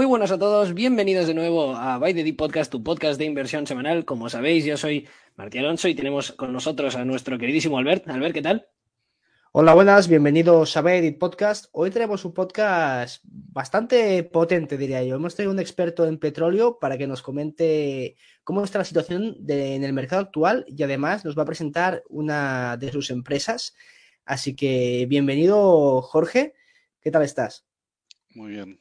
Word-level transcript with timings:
Muy 0.00 0.06
buenas 0.06 0.30
a 0.30 0.38
todos. 0.38 0.72
Bienvenidos 0.72 1.26
de 1.26 1.34
nuevo 1.34 1.76
a 1.76 1.98
By 1.98 2.14
the 2.14 2.24
Deep 2.24 2.38
Podcast, 2.38 2.72
tu 2.72 2.82
podcast 2.82 3.18
de 3.18 3.26
inversión 3.26 3.66
semanal. 3.66 4.06
Como 4.06 4.30
sabéis, 4.30 4.64
yo 4.64 4.78
soy 4.78 5.06
Martín 5.36 5.60
Alonso 5.60 5.88
y 5.88 5.94
tenemos 5.94 6.32
con 6.32 6.54
nosotros 6.54 6.96
a 6.96 7.04
nuestro 7.04 7.36
queridísimo 7.36 7.76
Albert. 7.76 8.08
Albert, 8.08 8.32
¿qué 8.32 8.40
tal? 8.40 8.66
Hola, 9.52 9.74
buenas, 9.74 10.08
bienvenidos 10.08 10.74
a 10.78 10.80
By 10.80 11.00
the 11.00 11.02
Deep 11.02 11.18
Podcast. 11.18 11.66
Hoy 11.72 11.90
tenemos 11.90 12.24
un 12.24 12.32
podcast 12.32 13.22
bastante 13.24 14.24
potente, 14.24 14.78
diría 14.78 15.04
yo. 15.04 15.16
Hemos 15.16 15.34
traído 15.34 15.52
un 15.52 15.60
experto 15.60 16.06
en 16.06 16.16
petróleo 16.16 16.78
para 16.78 16.96
que 16.96 17.06
nos 17.06 17.20
comente 17.20 18.16
cómo 18.42 18.64
está 18.64 18.78
la 18.78 18.84
situación 18.86 19.36
en 19.46 19.84
el 19.84 19.92
mercado 19.92 20.22
actual 20.22 20.64
y 20.66 20.82
además 20.82 21.26
nos 21.26 21.36
va 21.36 21.42
a 21.42 21.46
presentar 21.46 22.04
una 22.08 22.78
de 22.78 22.90
sus 22.90 23.10
empresas. 23.10 23.74
Así 24.24 24.56
que 24.56 25.04
bienvenido, 25.10 26.00
Jorge. 26.00 26.54
¿Qué 27.02 27.10
tal 27.10 27.22
estás? 27.22 27.66
Muy 28.30 28.52
bien. 28.52 28.80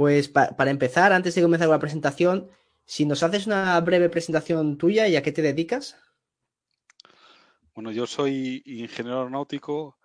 Pues 0.00 0.28
para 0.28 0.70
empezar, 0.70 1.12
antes 1.12 1.34
de 1.34 1.42
comenzar 1.42 1.68
con 1.68 1.74
la 1.74 1.78
presentación, 1.78 2.48
si 2.86 3.04
nos 3.04 3.22
haces 3.22 3.46
una 3.46 3.78
breve 3.82 4.08
presentación 4.08 4.78
tuya 4.78 5.06
y 5.06 5.14
a 5.14 5.22
qué 5.22 5.30
te 5.30 5.42
dedicas. 5.42 5.94
Bueno, 7.74 7.92
yo 7.92 8.06
soy 8.06 8.62
ingeniero 8.64 9.18
aeronáutico 9.18 9.98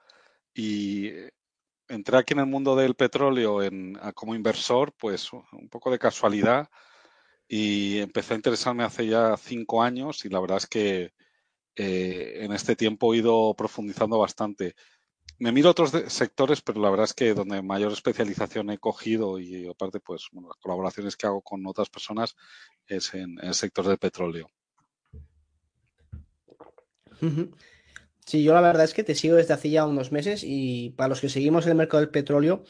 y 0.54 1.12
entré 1.88 2.18
aquí 2.18 2.34
en 2.34 2.42
el 2.42 2.46
mundo 2.46 2.76
del 2.76 2.96
petróleo 2.96 3.64
en, 3.64 3.98
como 4.16 4.36
inversor, 4.36 4.94
pues 5.00 5.32
un 5.32 5.70
poco 5.70 5.90
de 5.90 5.98
casualidad 5.98 6.68
y 7.48 8.00
empecé 8.00 8.34
a 8.34 8.36
interesarme 8.36 8.84
hace 8.84 9.08
ya 9.08 9.38
cinco 9.38 9.82
años 9.82 10.26
y 10.26 10.30
la 10.30 10.42
verdad 10.42 10.58
es 10.58 10.68
que 10.68 11.14
eh, 11.78 12.40
en 12.42 12.52
este 12.52 12.76
tiempo 12.76 13.14
he 13.14 13.20
ido 13.20 13.54
profundizando 13.54 14.20
bastante 14.20 14.76
me 15.38 15.52
miro 15.52 15.70
otros 15.70 15.92
sectores, 16.08 16.62
pero 16.62 16.82
la 16.82 16.90
verdad 16.90 17.06
es 17.06 17.14
que 17.14 17.34
donde 17.34 17.62
mayor 17.62 17.92
especialización 17.92 18.70
he 18.70 18.78
cogido 18.78 19.40
y 19.40 19.68
aparte, 19.68 20.00
pues, 20.00 20.30
las 20.34 20.58
colaboraciones 20.62 21.18
que 21.18 21.28
hago 21.28 21.42
con 21.42 21.66
otras 21.68 21.90
personas 21.90 22.36
es 22.88 23.14
en, 23.14 23.38
el 23.42 23.54
sector 23.54 23.88
del 23.88 23.98
petróleo. 23.98 24.50
Sí, 28.26 28.44
yo 28.44 28.54
la 28.54 28.62
verdad 28.62 28.86
es 28.86 28.94
que 28.94 29.04
te 29.04 29.16
sigo 29.16 29.36
desde 29.36 29.54
hace 29.54 29.70
ya 29.70 29.86
unos 29.86 30.12
meses 30.12 30.42
y 30.44 30.92
para 30.92 31.10
los 31.10 31.22
que 31.22 31.30
seguimos 31.30 31.66
en 31.66 31.72
el 31.72 31.78
mercado 31.78 32.02
del 32.02 32.10
petróleo, 32.10 32.64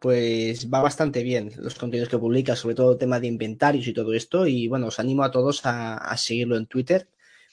pues 0.00 0.72
va 0.72 0.80
bastante 0.80 1.22
bien 1.22 1.52
los 1.56 1.74
contenidos 1.74 2.08
que 2.08 2.18
publicas, 2.18 2.58
sobre 2.58 2.74
todo 2.74 2.92
el 2.92 2.98
tema 2.98 3.20
de 3.20 3.28
inventarios 3.28 3.86
y 3.86 3.92
todo 3.92 4.12
esto. 4.14 4.46
Y 4.46 4.68
bueno, 4.68 4.88
os 4.88 4.98
animo 4.98 5.22
a 5.22 5.30
todos 5.30 5.64
a, 5.64 5.96
a 5.96 6.16
seguirlo 6.16 6.56
en 6.56 6.66
Twitter. 6.66 7.08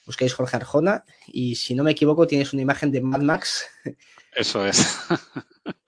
Busquéis 0.06 0.34
Jorge 0.34 0.58
Arjona 0.58 1.06
y 1.28 1.56
si 1.56 1.76
no 1.76 1.84
me 1.84 1.92
equivoco 1.92 2.26
tienes 2.26 2.54
una 2.54 2.64
imagen 2.64 2.92
de 2.92 3.02
Mad 3.02 3.22
Max 3.22 3.68
eso 4.36 4.66
es. 4.66 4.98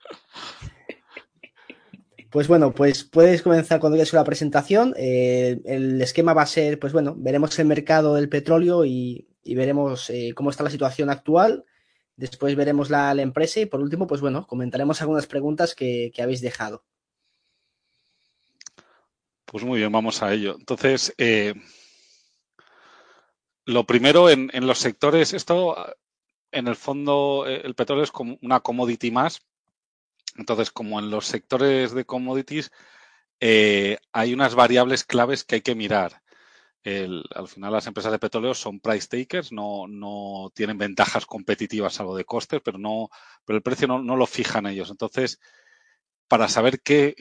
Pues 2.32 2.48
bueno, 2.48 2.72
pues 2.72 3.04
puedes 3.04 3.42
comenzar 3.42 3.78
cuando 3.78 3.96
quieras 3.96 4.14
la 4.14 4.24
presentación. 4.24 4.94
Eh, 4.96 5.60
el 5.66 6.00
esquema 6.00 6.32
va 6.32 6.40
a 6.40 6.46
ser, 6.46 6.78
pues 6.78 6.94
bueno, 6.94 7.14
veremos 7.14 7.58
el 7.58 7.66
mercado 7.66 8.14
del 8.14 8.30
petróleo 8.30 8.86
y, 8.86 9.28
veremos 9.44 10.08
eh, 10.08 10.32
cómo 10.34 10.48
está 10.48 10.64
la 10.64 10.70
situación 10.70 11.10
actual. 11.10 11.66
Después 12.16 12.56
veremos 12.56 12.88
la, 12.88 13.12
empresa 13.12 13.60
y 13.60 13.66
por 13.66 13.82
último, 13.82 14.06
pues 14.06 14.22
bueno, 14.22 14.46
comentaremos 14.46 15.02
algunas 15.02 15.26
preguntas 15.26 15.74
que, 15.74 16.10
habéis 16.22 16.40
dejado. 16.40 16.86
Pues 19.44 19.62
muy 19.62 19.80
bien, 19.80 19.92
vamos 19.92 20.22
a 20.22 20.32
ello. 20.32 20.56
Entonces, 20.58 21.12
eh, 21.18 21.52
lo 23.66 23.84
primero 23.84 24.30
en, 24.30 24.48
en, 24.54 24.66
los 24.66 24.78
sectores, 24.78 25.34
esto 25.34 25.76
en 26.52 26.68
el 26.68 26.76
fondo 26.76 27.46
eh, 27.46 27.62
el 27.64 27.74
petróleo 27.74 28.04
es 28.04 28.12
como 28.12 28.38
una 28.42 28.60
commodity 28.60 29.10
más. 29.10 29.40
Entonces, 30.36 30.70
como 30.70 30.98
en 30.98 31.10
los 31.10 31.26
sectores 31.26 31.92
de 31.92 32.06
commodities, 32.06 32.70
eh, 33.40 33.98
hay 34.12 34.34
unas 34.34 34.54
variables 34.54 35.04
claves 35.04 35.44
que 35.44 35.56
hay 35.56 35.62
que 35.62 35.74
mirar. 35.74 36.22
al 36.84 37.48
final 37.48 37.72
las 37.72 37.86
empresas 37.86 38.12
de 38.12 38.18
petróleo 38.18 38.54
son 38.54 38.80
price 38.80 39.08
takers, 39.08 39.52
no, 39.52 39.86
no 39.88 40.50
tienen 40.54 40.78
ventajas 40.78 41.26
competitivas 41.26 42.00
algo 42.00 42.16
de 42.16 42.24
costes, 42.24 42.60
pero 42.64 42.78
no, 42.78 43.08
pero 43.44 43.56
el 43.56 43.62
precio 43.62 43.88
no, 43.88 44.02
no, 44.02 44.16
lo 44.16 44.26
fijan 44.26 44.66
ellos. 44.66 44.90
Entonces, 44.90 45.40
para 46.28 46.48
saber 46.48 46.80
qué 46.82 47.14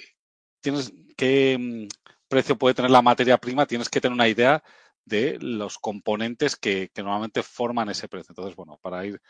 tienes, 0.62 0.94
qué 1.18 1.58
mm, 1.60 1.88
precio 2.28 2.58
puede 2.58 2.76
tener 2.76 2.92
la 2.92 3.02
materia 3.02 3.38
prima, 3.38 3.66
tienes 3.68 3.90
que 3.90 4.02
tener 4.02 4.14
una 4.14 4.30
idea 4.30 4.64
de 5.06 5.38
los 5.40 5.78
componentes 5.78 6.56
que, 6.56 6.92
normalmente 6.98 7.44
forman 7.44 7.90
ese 7.90 8.08
precio. 8.08 8.32
Entonces, 8.32 8.56
bueno, 8.56 8.78
para 8.82 9.06
ir 9.06 9.22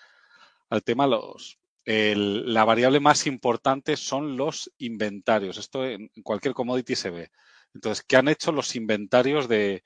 al 0.70 0.84
tema, 0.84 1.08
los, 1.08 1.60
la 1.86 2.66
variable 2.66 3.00
más 3.00 3.28
importante 3.28 3.98
son 3.98 4.38
los 4.38 4.72
inventarios. 4.78 5.58
Esto 5.58 5.86
en, 5.86 6.10
cualquier 6.24 6.54
commodity 6.54 6.96
se 6.96 7.10
ve. 7.10 7.32
Entonces, 7.74 8.04
¿qué 8.08 8.18
han 8.18 8.28
hecho 8.28 8.52
los 8.52 8.76
inventarios 8.76 9.48
de, 9.48 9.84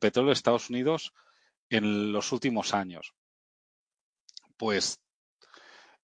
petróleo 0.00 0.28
de 0.28 0.34
Estados 0.34 0.70
Unidos 0.70 1.12
en 1.70 2.12
los 2.12 2.32
últimos 2.32 2.74
años? 2.74 3.14
Pues 4.56 5.00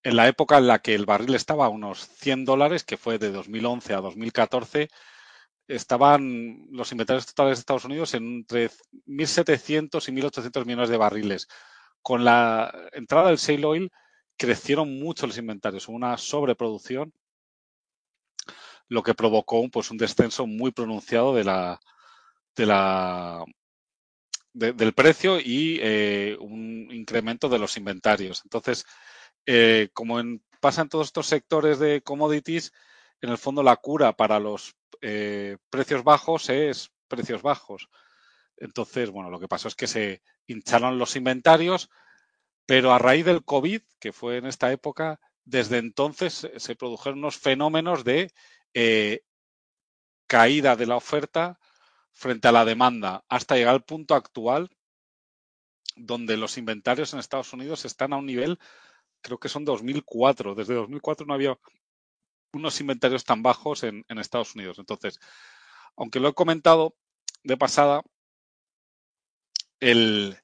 en 0.03 0.17
la 0.17 0.29
época 0.29 0.59
en 0.59 0.67
la 0.67 0.81
que 0.81 0.95
el 0.95 1.07
barril 1.07 1.35
estaba 1.35 1.67
a 1.67 1.71
unos 1.71 2.09
100 2.19 2.45
dólares, 2.45 2.85
que 2.85 2.97
fue 2.97 3.19
de 3.19 3.33
2011 3.33 3.95
a 3.95 4.01
2014, 4.01 4.91
estaban 5.69 6.67
los 6.71 6.93
inventarios 6.93 7.27
totales 7.27 7.59
de 7.59 7.61
Estados 7.61 7.85
Unidos 7.85 8.15
entre 8.15 8.71
1.700 9.07 10.09
y 10.09 10.13
1.800 10.13 10.65
millones 10.67 10.89
de 10.89 10.97
barriles. 10.97 11.49
Con 12.03 12.25
la 12.25 12.73
entrada 12.93 13.29
del 13.29 13.39
shale 13.39 13.65
oil 13.65 13.93
crecieron 14.37 14.99
mucho 14.99 15.27
los 15.27 15.39
inventarios, 15.39 15.89
una 15.89 16.17
sobreproducción, 16.19 17.13
lo 18.89 19.03
que 19.03 19.15
provocó 19.15 19.67
pues, 19.71 19.91
un 19.91 19.97
descenso 19.97 20.47
muy 20.47 20.71
pronunciado 20.73 21.35
de 21.35 21.45
la, 21.45 21.81
de 22.55 22.67
la, 22.67 23.45
del 24.53 24.93
precio 24.93 25.41
y 25.41 25.79
eh, 25.83 26.37
un 26.41 26.89
incremento 26.93 27.49
de 27.49 27.59
los 27.59 27.77
inventarios. 27.77 28.43
Entonces, 28.45 28.85
eh, 29.47 29.89
como 29.95 30.21
en, 30.21 30.43
pasa 30.61 30.83
en 30.83 30.89
todos 30.89 31.09
estos 31.09 31.27
sectores 31.27 31.79
de 31.79 32.03
commodities, 32.03 32.73
en 33.21 33.31
el 33.31 33.39
fondo 33.39 33.63
la 33.63 33.77
cura 33.77 34.13
para 34.13 34.39
los 34.39 34.77
eh, 35.03 35.57
precios 35.71 36.05
bajos 36.05 36.49
es 36.51 36.93
precios 37.09 37.43
bajos. 37.43 37.89
Entonces, 38.57 39.11
bueno, 39.11 39.31
lo 39.31 39.41
que 39.41 39.49
pasó 39.49 39.69
es 39.69 39.75
que 39.75 39.87
se 39.87 40.23
hincharon 40.47 40.99
los 40.99 41.17
inventarios, 41.17 41.91
pero 42.67 42.93
a 42.93 42.99
raíz 42.99 43.25
del 43.25 43.45
COVID, 43.45 43.83
que 44.01 44.13
fue 44.13 44.39
en 44.39 44.47
esta 44.47 44.73
época, 44.73 45.21
desde 45.45 45.79
entonces 45.79 46.49
se 46.57 46.77
produjeron 46.77 47.19
unos 47.19 47.37
fenómenos 47.37 48.05
de 48.05 48.33
eh, 48.73 49.23
caída 50.27 50.77
de 50.77 50.87
la 50.87 50.97
oferta 50.97 51.59
frente 52.13 52.49
a 52.49 52.53
la 52.53 52.65
demanda, 52.65 53.25
hasta 53.29 53.57
llegar 53.57 53.75
al 53.75 53.85
punto 53.85 54.15
actual 54.15 54.71
donde 55.97 56.37
los 56.37 56.59
inventarios 56.59 57.13
en 57.13 57.21
Estados 57.21 57.53
Unidos 57.53 57.85
están 57.85 58.13
a 58.13 58.17
un 58.17 58.27
nivel, 58.27 58.59
creo 59.21 59.39
que 59.39 59.49
son 59.49 59.65
2004. 59.65 60.55
Desde 60.55 60.75
2004 60.75 61.27
no 61.27 61.35
había 61.35 61.59
unos 62.55 62.81
inventarios 62.81 63.25
tan 63.25 63.43
bajos 63.43 63.83
en, 63.83 64.05
Estados 64.09 64.55
Unidos. 64.55 64.79
Entonces, 64.79 65.19
aunque 65.97 66.21
lo 66.21 66.29
he 66.29 66.35
comentado 66.35 66.97
de 67.43 67.57
pasada, 67.57 68.03
el, 69.81 70.37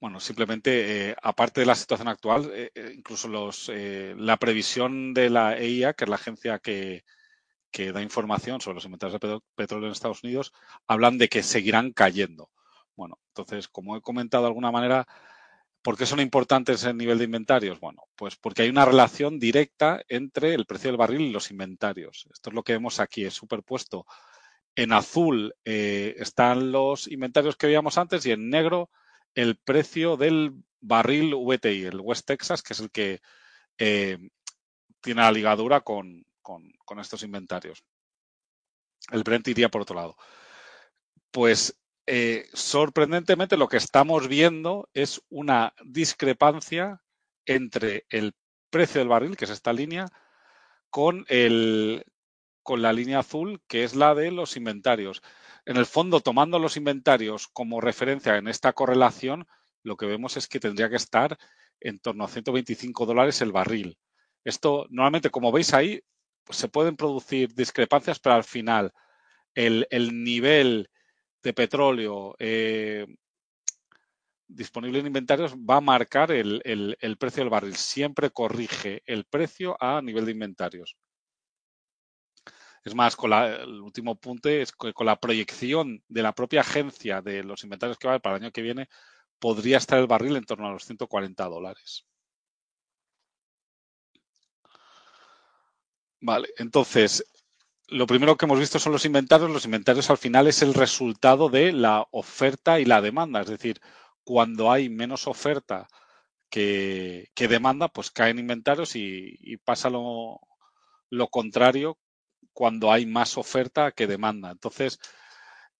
bueno, 0.00 0.20
simplemente, 0.20 1.10
eh, 1.10 1.16
aparte 1.22 1.60
de 1.60 1.66
la 1.66 1.74
situación 1.74 2.08
actual, 2.08 2.50
eh, 2.54 2.70
eh, 2.74 2.92
incluso 2.96 3.28
los, 3.28 3.70
la 3.70 4.36
previsión 4.38 5.14
de 5.14 5.30
la 5.30 5.58
EIA, 5.58 5.94
que 5.94 6.04
es 6.04 6.10
la 6.10 6.16
agencia 6.16 6.58
que, 6.58 7.04
que, 7.70 7.92
da 7.92 8.02
información 8.02 8.60
sobre 8.60 8.76
los 8.76 8.84
inventarios 8.84 9.20
de 9.20 9.40
petróleo 9.54 9.86
en 9.88 9.92
Estados 9.92 10.24
Unidos, 10.24 10.52
hablan 10.86 11.18
de 11.18 11.28
que 11.28 11.42
seguirán 11.42 11.92
cayendo. 11.92 12.50
Bueno, 12.96 13.18
entonces, 13.28 13.68
como 13.68 13.96
he 13.96 14.02
comentado 14.02 14.44
de 14.44 14.48
alguna 14.48 14.70
manera, 14.70 15.06
¿Por 15.82 15.98
qué 15.98 16.06
son 16.06 16.20
importantes 16.20 16.84
el 16.84 16.96
nivel 16.96 17.18
de 17.18 17.24
inventarios? 17.24 17.80
Bueno, 17.80 18.04
pues 18.14 18.36
porque 18.36 18.62
hay 18.62 18.68
una 18.68 18.84
relación 18.84 19.38
directa 19.38 20.02
entre 20.08 20.54
el 20.54 20.64
precio 20.64 20.90
del 20.90 20.96
barril 20.96 21.22
y 21.22 21.32
los 21.32 21.50
inventarios. 21.50 22.26
Esto 22.32 22.50
es 22.50 22.54
lo 22.54 22.62
que 22.62 22.74
vemos 22.74 23.00
aquí, 23.00 23.24
es 23.24 23.34
superpuesto. 23.34 24.06
En 24.76 24.92
azul 24.92 25.54
eh, 25.64 26.14
están 26.18 26.70
los 26.70 27.08
inventarios 27.08 27.56
que 27.56 27.66
veíamos 27.66 27.98
antes 27.98 28.24
y 28.24 28.30
en 28.30 28.48
negro 28.48 28.90
el 29.34 29.56
precio 29.56 30.16
del 30.16 30.52
barril 30.80 31.34
VTI, 31.34 31.84
el 31.84 32.00
West 32.00 32.26
Texas, 32.26 32.62
que 32.62 32.74
es 32.74 32.80
el 32.80 32.90
que 32.90 33.20
eh, 33.78 34.18
tiene 35.00 35.22
la 35.22 35.32
ligadura 35.32 35.80
con, 35.80 36.24
con 36.42 36.98
estos 37.00 37.22
inventarios. 37.24 37.82
El 39.10 39.24
Brent 39.24 39.48
iría 39.48 39.68
por 39.68 39.82
otro 39.82 39.96
lado. 39.96 40.16
Pues 41.30 41.76
eh, 42.06 42.48
sorprendentemente 42.52 43.56
lo 43.56 43.68
que 43.68 43.76
estamos 43.76 44.28
viendo 44.28 44.88
es 44.94 45.22
una 45.28 45.74
discrepancia 45.84 47.02
entre 47.46 48.06
el 48.10 48.34
precio 48.70 49.00
del 49.00 49.08
barril, 49.08 49.36
que 49.36 49.44
es 49.44 49.50
esta 49.50 49.72
línea, 49.72 50.06
con, 50.90 51.24
el, 51.28 52.04
con 52.62 52.82
la 52.82 52.92
línea 52.92 53.20
azul, 53.20 53.60
que 53.68 53.84
es 53.84 53.94
la 53.94 54.14
de 54.14 54.30
los 54.30 54.56
inventarios. 54.56 55.22
En 55.64 55.76
el 55.76 55.86
fondo, 55.86 56.20
tomando 56.20 56.58
los 56.58 56.76
inventarios 56.76 57.48
como 57.48 57.80
referencia 57.80 58.36
en 58.36 58.48
esta 58.48 58.72
correlación, 58.72 59.46
lo 59.82 59.96
que 59.96 60.06
vemos 60.06 60.36
es 60.36 60.48
que 60.48 60.60
tendría 60.60 60.90
que 60.90 60.96
estar 60.96 61.38
en 61.80 61.98
torno 61.98 62.24
a 62.24 62.28
125 62.28 63.06
dólares 63.06 63.40
el 63.40 63.52
barril. 63.52 63.98
Esto, 64.44 64.86
normalmente, 64.90 65.30
como 65.30 65.52
veis 65.52 65.72
ahí, 65.74 66.02
se 66.50 66.68
pueden 66.68 66.96
producir 66.96 67.54
discrepancias, 67.54 68.18
pero 68.18 68.34
al 68.34 68.44
final 68.44 68.92
el, 69.54 69.86
nivel 70.24 70.90
de 71.42 71.52
petróleo 71.52 72.34
eh, 72.38 73.06
disponible 74.46 75.00
en 75.00 75.06
inventarios 75.06 75.54
va 75.54 75.76
a 75.76 75.80
marcar 75.80 76.30
el, 76.32 76.62
el, 76.64 77.16
precio 77.18 77.42
del 77.42 77.50
barril. 77.50 77.76
Siempre 77.76 78.30
corrige 78.30 79.02
el 79.06 79.24
precio 79.24 79.76
a 79.80 80.00
nivel 80.02 80.26
de 80.26 80.32
inventarios. 80.32 80.96
Es 82.84 82.94
más, 82.94 83.14
con 83.16 83.32
el 83.32 83.80
último 83.80 84.16
punto 84.16 84.48
es 84.48 84.72
que 84.72 84.92
con 84.92 85.06
la 85.06 85.20
proyección 85.20 86.02
de 86.08 86.22
la 86.22 86.34
propia 86.34 86.62
agencia 86.62 87.22
de 87.22 87.44
los 87.44 87.62
inventarios 87.62 87.98
que 87.98 88.08
va 88.08 88.18
para 88.18 88.36
el 88.36 88.42
año 88.42 88.52
que 88.52 88.62
viene, 88.62 88.88
podría 89.38 89.78
estar 89.78 89.98
el 89.98 90.06
barril 90.06 90.36
en 90.36 90.44
torno 90.44 90.66
a 90.68 90.72
los 90.72 90.84
140 90.84 91.44
dólares. 91.44 92.06
Vale, 96.20 96.48
entonces, 96.56 97.24
lo 97.92 98.06
primero 98.06 98.36
que 98.36 98.46
hemos 98.46 98.58
visto 98.58 98.78
son 98.78 98.92
los 98.92 99.04
inventarios. 99.04 99.50
Los 99.50 99.64
inventarios 99.64 100.10
al 100.10 100.18
final 100.18 100.46
es 100.46 100.62
el 100.62 100.74
resultado 100.74 101.48
de 101.48 101.72
la 101.72 102.06
oferta 102.10 102.80
y 102.80 102.84
la 102.84 103.00
demanda. 103.00 103.42
Es 103.42 103.48
decir, 103.48 103.80
cuando 104.24 104.72
hay 104.72 104.88
menos 104.88 105.26
oferta 105.26 105.88
que, 106.50 107.30
demanda, 107.36 107.88
pues 107.88 108.10
caen 108.10 108.38
inventarios 108.38 108.96
y, 108.96 109.56
pasa 109.64 109.90
lo, 109.90 110.40
contrario 111.30 111.98
cuando 112.52 112.92
hay 112.92 113.06
más 113.06 113.38
oferta 113.38 113.92
que 113.92 114.06
demanda. 114.06 114.50
Entonces, 114.50 114.98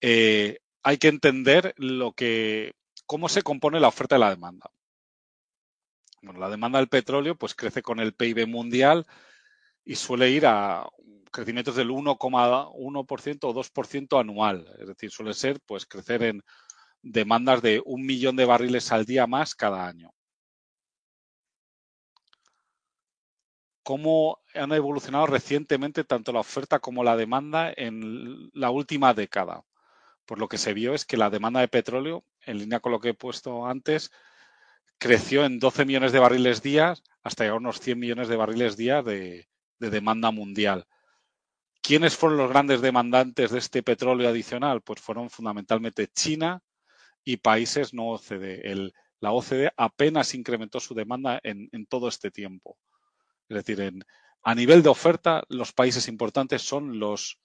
eh, 0.00 0.58
hay 0.82 0.98
que 0.98 1.08
entender 1.08 1.74
lo 1.76 2.12
que, 2.12 2.74
cómo 3.06 3.28
se 3.28 3.42
compone 3.42 3.80
la 3.80 3.88
oferta 3.88 4.16
y 4.16 4.20
la 4.20 4.30
demanda. 4.30 4.70
Bueno, 6.22 6.40
la 6.40 6.50
demanda 6.50 6.78
del 6.78 6.88
petróleo 6.88 7.36
pues 7.36 7.54
crece 7.54 7.82
con 7.82 7.98
el 8.00 8.14
PIB 8.14 8.46
mundial 8.46 9.06
y 9.84 9.96
suele 9.96 10.30
ir 10.30 10.46
a 10.46 10.86
crecimientos 11.32 11.74
del 11.74 11.90
1,1% 11.90 13.38
o 13.44 13.54
2% 13.54 14.20
anual. 14.20 14.68
Es 14.78 14.86
decir, 14.86 15.10
suele 15.10 15.34
ser 15.34 15.60
pues 15.66 15.86
crecer 15.86 16.22
en 16.22 16.42
demandas 17.02 17.62
de 17.62 17.82
un 17.84 18.06
millón 18.06 18.36
de 18.36 18.44
barriles 18.44 18.92
al 18.92 19.04
día 19.04 19.26
más 19.26 19.54
cada 19.54 19.86
año. 19.86 20.12
¿Cómo 23.82 24.38
han 24.54 24.70
evolucionado 24.72 25.26
recientemente 25.26 26.04
tanto 26.04 26.32
la 26.32 26.40
oferta 26.40 26.78
como 26.78 27.02
la 27.02 27.16
demanda 27.16 27.72
en 27.76 28.48
la 28.52 28.70
última 28.70 29.12
década? 29.12 29.64
Pues 30.24 30.38
lo 30.38 30.48
que 30.48 30.58
se 30.58 30.72
vio 30.72 30.94
es 30.94 31.04
que 31.04 31.16
la 31.16 31.30
demanda 31.30 31.60
de 31.60 31.66
petróleo, 31.66 32.24
en 32.42 32.58
línea 32.58 32.78
con 32.78 32.92
lo 32.92 33.00
que 33.00 33.08
he 33.08 33.14
puesto 33.14 33.66
antes, 33.66 34.12
creció 34.98 35.44
en 35.44 35.58
12 35.58 35.84
millones 35.84 36.12
de 36.12 36.20
barriles 36.20 36.62
día 36.62 36.94
hasta 37.24 37.42
llegar 37.42 37.56
a 37.56 37.60
unos 37.60 37.80
100 37.80 37.98
millones 37.98 38.28
de 38.28 38.36
barriles 38.36 38.76
día 38.76 39.02
de, 39.02 39.48
de 39.80 39.90
demanda 39.90 40.30
mundial. 40.30 40.86
¿Quiénes 41.82 42.16
fueron 42.16 42.38
los 42.38 42.48
grandes 42.48 42.80
demandantes 42.80 43.50
de 43.50 43.58
este 43.58 43.82
petróleo 43.82 44.28
adicional? 44.28 44.82
Pues 44.82 45.00
fueron 45.00 45.28
fundamentalmente 45.28 46.06
China 46.06 46.62
y 47.24 47.38
países 47.38 47.92
no 47.92 48.10
OCDE. 48.10 48.92
la 49.18 49.32
OCDE 49.32 49.72
apenas 49.76 50.34
incrementó 50.34 50.78
su 50.78 50.94
demanda 50.94 51.40
en, 51.42 51.86
todo 51.86 52.06
este 52.08 52.30
tiempo. 52.30 52.78
Es 53.48 53.64
decir, 53.64 53.92
a 54.44 54.54
nivel 54.54 54.82
de 54.84 54.90
oferta, 54.90 55.42
los 55.48 55.72
países 55.72 56.06
importantes 56.06 56.62
son 56.62 57.00
los 57.00 57.40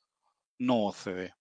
no 0.60 0.86
OCDE. 0.86 1.34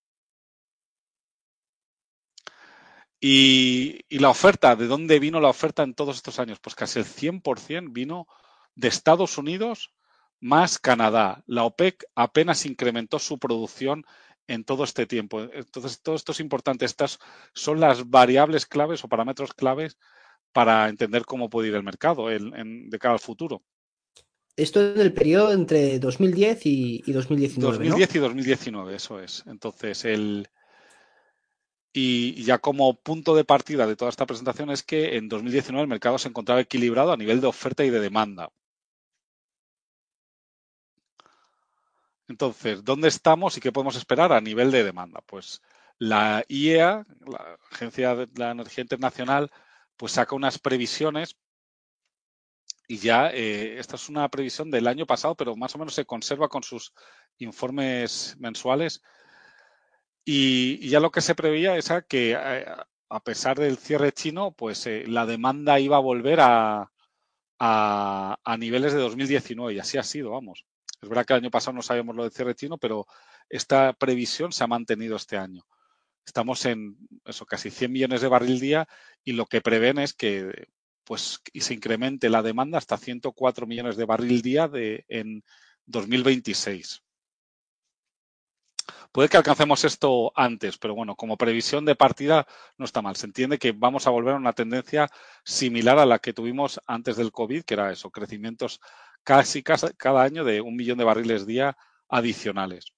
Y, 3.21 4.01
y, 4.09 4.19
la 4.21 4.31
oferta, 4.31 4.75
¿de 4.77 4.87
dónde 4.87 5.19
vino 5.19 5.41
la 5.41 5.49
oferta 5.49 5.83
en 5.83 5.95
todos 5.95 6.17
estos 6.17 6.39
años? 6.39 6.61
Pues 6.61 6.75
casi 6.75 6.99
el 6.99 7.07
100% 7.07 7.93
vino 7.93 8.27
de 8.75 8.89
Estados 8.89 9.37
Unidos 9.39 9.96
más 10.41 10.79
Canadá. 10.79 11.43
La 11.47 11.65
OPEC 11.65 12.05
apenas 12.15 12.67
incrementó 12.67 13.19
su 13.19 13.39
producción 13.39 14.05
en 14.47 14.65
todo 14.65 14.85
este 14.85 15.07
tiempo. 15.07 15.43
Entonces, 15.43 16.01
todo 16.01 16.15
esto 16.15 16.33
es 16.33 16.41
importante. 16.41 16.85
Estas 16.85 17.19
son 17.55 17.81
las 17.81 18.11
variables 18.11 18.67
claves 18.67 19.05
o 19.05 19.09
parámetros 19.09 19.55
claves 19.55 19.99
para 20.53 20.89
entender 20.89 21.25
cómo 21.25 21.51
puede 21.51 21.69
ir 21.69 21.75
el 21.75 21.83
mercado 21.83 22.29
de 22.29 22.99
cara 22.99 23.15
al 23.15 23.21
futuro. 23.21 23.63
Esto 24.57 24.81
es 24.81 24.95
del 24.95 25.13
periodo 25.13 25.53
entre 25.53 25.99
2010 25.99 26.61
y, 26.65 27.13
2019. 27.13 27.77
2010 27.77 28.15
y 28.15 28.19
2019, 28.19 28.97
eso 28.97 29.21
es. 29.21 29.45
Entonces, 29.47 30.05
el. 30.07 30.49
Y 31.93 32.43
ya 32.43 32.59
como 32.59 33.01
punto 33.01 33.35
de 33.35 33.45
partida 33.45 33.87
de 33.87 33.97
toda 33.97 34.11
esta 34.11 34.27
presentación 34.27 34.71
es 34.71 34.83
que 34.83 35.17
en 35.17 35.29
2019 35.29 35.83
el 35.83 35.89
mercado 35.89 36.19
se 36.19 36.29
encontraba 36.29 36.61
equilibrado 36.61 37.13
a 37.13 37.17
nivel 37.17 37.41
de 37.41 37.47
oferta 37.47 37.85
y 37.85 37.91
de 37.91 38.01
demanda. 38.01 38.51
Entonces, 42.29 42.85
¿dónde 42.85 43.09
estamos 43.09 43.57
y 43.57 43.61
qué 43.61 43.73
podemos 43.73 43.97
esperar 43.97 44.33
a 44.33 44.41
nivel 44.41 44.71
de 44.71 44.85
demanda? 44.85 45.21
Pues 45.27 45.63
la 45.99 46.45
IEA, 46.49 47.05
la 47.27 47.59
Agencia 47.73 48.15
de 48.15 48.29
la 48.35 48.51
Energía 48.51 48.83
Internacional, 48.83 49.51
pues 49.97 50.13
saca 50.13 50.35
unas 50.35 50.59
previsiones 50.59 51.37
y 52.89 52.99
ya 52.99 53.31
eh, 53.31 53.79
esta 53.79 53.97
es 53.97 54.09
una 54.09 54.29
previsión 54.29 54.71
del 54.71 54.87
año 54.87 55.07
pasado, 55.07 55.35
pero 55.35 55.57
más 55.57 55.75
o 55.75 55.79
menos 55.79 55.95
se 55.95 56.05
conserva 56.07 56.49
con 56.49 56.63
sus 56.63 56.93
informes 57.39 58.37
mensuales. 58.39 59.03
Y, 60.25 60.89
ya 60.89 61.01
lo 61.01 61.11
que 61.11 61.21
se 61.21 61.35
preveía 61.35 61.77
es 61.77 61.91
que 62.09 62.33
eh, 62.33 62.67
a 63.09 63.21
pesar 63.23 63.59
del 63.59 63.77
cierre 63.79 64.13
chino, 64.13 64.53
pues 64.53 64.87
eh, 64.87 65.05
la 65.07 65.27
demanda 65.27 65.79
iba 65.81 65.97
a 65.97 66.01
volver 66.01 66.41
a, 66.41 66.91
a, 67.61 68.39
a 68.45 68.57
niveles 68.57 68.93
de 68.93 69.01
2019 69.01 69.75
y 69.75 69.79
así 69.79 69.99
ha 69.99 70.03
sido, 70.03 70.31
vamos. 70.33 70.65
Es 71.01 71.09
verdad 71.09 71.27
que 71.27 71.35
el 71.35 71.41
año 71.41 71.51
pasado 71.51 71.75
no 71.75 71.83
sabíamos 71.83 72.17
lo 72.17 72.23
del 72.23 72.33
cierre 72.33 72.55
chino, 72.55 72.79
pero 72.79 73.07
esta 73.49 73.93
previsión 73.93 74.53
se 74.53 74.65
ha 74.65 74.67
mantenido 74.67 75.17
este 75.17 75.37
año. 75.37 75.67
Estamos 76.25 76.65
en 76.67 76.97
eso, 77.25 77.47
casi 77.47 77.71
100 77.71 77.93
millones 77.93 78.21
de 78.21 78.29
barril 78.29 78.59
día 78.59 78.89
y 79.23 79.33
lo 79.33 79.47
que 79.47 79.61
prevén 79.61 79.99
es 79.99 80.13
que 80.13 80.69
pues, 81.05 81.41
se 81.55 81.75
incremente 81.75 82.29
la 82.29 82.43
demanda 82.43 82.79
hasta 82.79 82.97
104 82.97 83.67
millones 83.67 83.97
de 83.97 84.05
barril 84.05 84.43
día 84.43 84.69
en 84.73 85.45
2026. 85.87 87.03
Puede 89.13 89.29
que 89.29 89.37
alcancemos 89.37 89.85
esto 89.85 90.33
antes, 90.37 90.79
pero 90.79 90.95
bueno, 90.95 91.17
como 91.17 91.37
previsión 91.37 91.85
de 91.85 91.95
partida 91.95 92.47
no 92.77 92.85
está 92.85 93.03
mal. 93.03 93.17
Se 93.17 93.27
entiende 93.27 93.59
que 93.59 93.73
vamos 93.73 94.07
a 94.07 94.11
volver 94.11 94.35
a 94.35 94.39
una 94.39 94.53
tendencia 94.53 95.09
similar 95.45 95.99
a 95.99 96.07
la 96.07 96.19
que 96.19 96.33
tuvimos 96.33 96.81
antes 96.87 97.17
del 97.17 97.33
COVID, 97.33 97.65
que 97.65 97.75
era 97.75 97.93
eso, 97.93 98.11
crecimientos 98.11 98.81
casi 99.27 99.65
cada 99.65 100.23
año 100.23 100.45
de 100.45 100.61
un 100.61 100.77
millón 100.77 100.99
de 100.99 101.05
barriles 101.05 101.47
día 101.47 101.77
adicionales. 102.09 102.93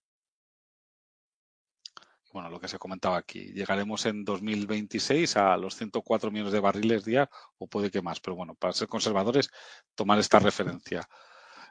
Bueno, 2.31 2.51
lo 2.51 2.61
que 2.61 2.69
se 2.69 2.79
comentaba 2.79 3.17
aquí, 3.17 3.53
llegaremos 3.55 4.05
en 4.05 4.27
2026 4.27 5.39
a 5.39 5.57
los 5.57 5.75
104 5.75 6.31
millones 6.31 6.53
de 6.53 6.61
barriles 6.61 7.07
día 7.07 7.31
o 7.57 7.67
puede 7.67 7.91
que 7.91 8.03
más, 8.03 8.21
pero 8.21 8.37
bueno, 8.37 8.55
para 8.55 8.75
ser 8.75 8.89
conservadores, 8.89 9.49
tomar 9.95 10.19
esta 10.19 10.39
referencia. 10.39 11.09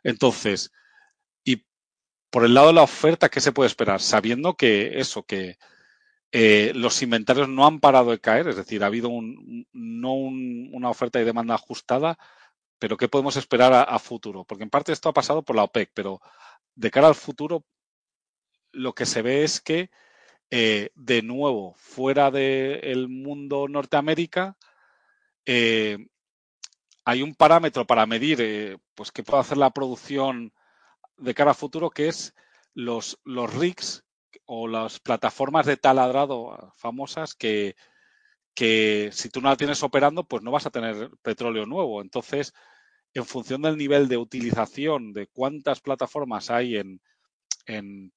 Entonces, 0.04 0.72
y 1.44 1.64
por 2.32 2.44
el 2.44 2.56
lado 2.56 2.68
de 2.68 2.74
la 2.74 2.82
oferta, 2.82 3.30
¿qué 3.30 3.42
se 3.42 3.52
puede 3.52 3.68
esperar? 3.68 4.02
Sabiendo 4.02 4.56
que 4.56 5.00
eso, 5.00 5.22
que 5.24 5.60
eh, 6.32 6.72
los 6.74 7.04
inventarios 7.04 7.48
no 7.48 7.68
han 7.68 7.80
parado 7.80 8.10
de 8.10 8.20
caer, 8.20 8.48
es 8.48 8.56
decir, 8.56 8.84
ha 8.84 8.88
habido 8.88 9.10
un, 9.10 9.68
no 9.72 10.14
una 10.14 10.90
oferta 10.90 11.22
y 11.22 11.26
demanda 11.26 11.54
ajustada, 11.54 12.18
pero 12.80 12.98
¿qué 12.98 13.08
podemos 13.08 13.38
esperar 13.38 13.74
a, 13.74 14.00
futuro? 14.00 14.44
Porque 14.46 14.64
en 14.64 14.70
parte 14.70 14.92
esto 14.92 15.10
ha 15.10 15.14
pasado 15.14 15.44
por 15.44 15.56
la 15.56 15.64
OPEC, 15.64 15.92
pero 15.94 16.22
de 16.76 16.92
cara 16.92 17.08
al 17.08 17.16
futuro, 17.16 17.66
lo 18.72 18.94
que 18.94 19.06
se 19.06 19.22
ve 19.22 19.44
es 19.44 19.62
que, 19.62 19.90
eh, 20.52 20.92
de 20.96 21.22
nuevo, 21.22 21.74
fuera 21.78 22.32
del 22.32 23.08
mundo 23.10 23.68
Norteamérica, 23.68 24.58
eh, 25.46 25.98
hay 27.06 27.24
un 27.24 27.36
parámetro 27.36 27.88
para 27.88 28.06
medir 28.06 28.40
eh, 28.42 28.78
pues 28.94 29.12
qué 29.12 29.24
puede 29.24 29.42
hacer 29.42 29.58
la 29.58 29.72
producción 29.72 30.54
de 31.18 31.34
cara 31.34 31.52
al 31.52 31.56
futuro, 31.56 31.90
que 31.90 32.10
es 32.10 32.36
los, 32.74 33.20
los 33.24 33.54
rigs 33.54 34.04
o 34.46 34.68
las 34.68 35.00
plataformas 35.00 35.66
de 35.66 35.78
taladrado 35.78 36.74
famosas 36.76 37.34
que, 37.34 37.76
que 38.58 39.12
si 39.14 39.30
tú 39.30 39.40
no 39.40 39.50
la 39.50 39.56
tienes 39.56 39.84
operando, 39.84 40.24
pues 40.24 40.42
no 40.42 40.50
vas 40.50 40.66
a 40.66 40.72
tener 40.72 41.12
petróleo 41.22 41.68
nuevo. 41.68 42.02
Entonces, 42.02 42.56
en 43.14 43.24
función 43.24 43.62
del 43.62 43.78
nivel 43.78 44.08
de 44.08 44.18
utilización 44.18 45.14
de 45.14 45.28
cuántas 45.28 45.80
plataformas 45.80 46.50
hay 46.50 46.76
en, 46.76 47.00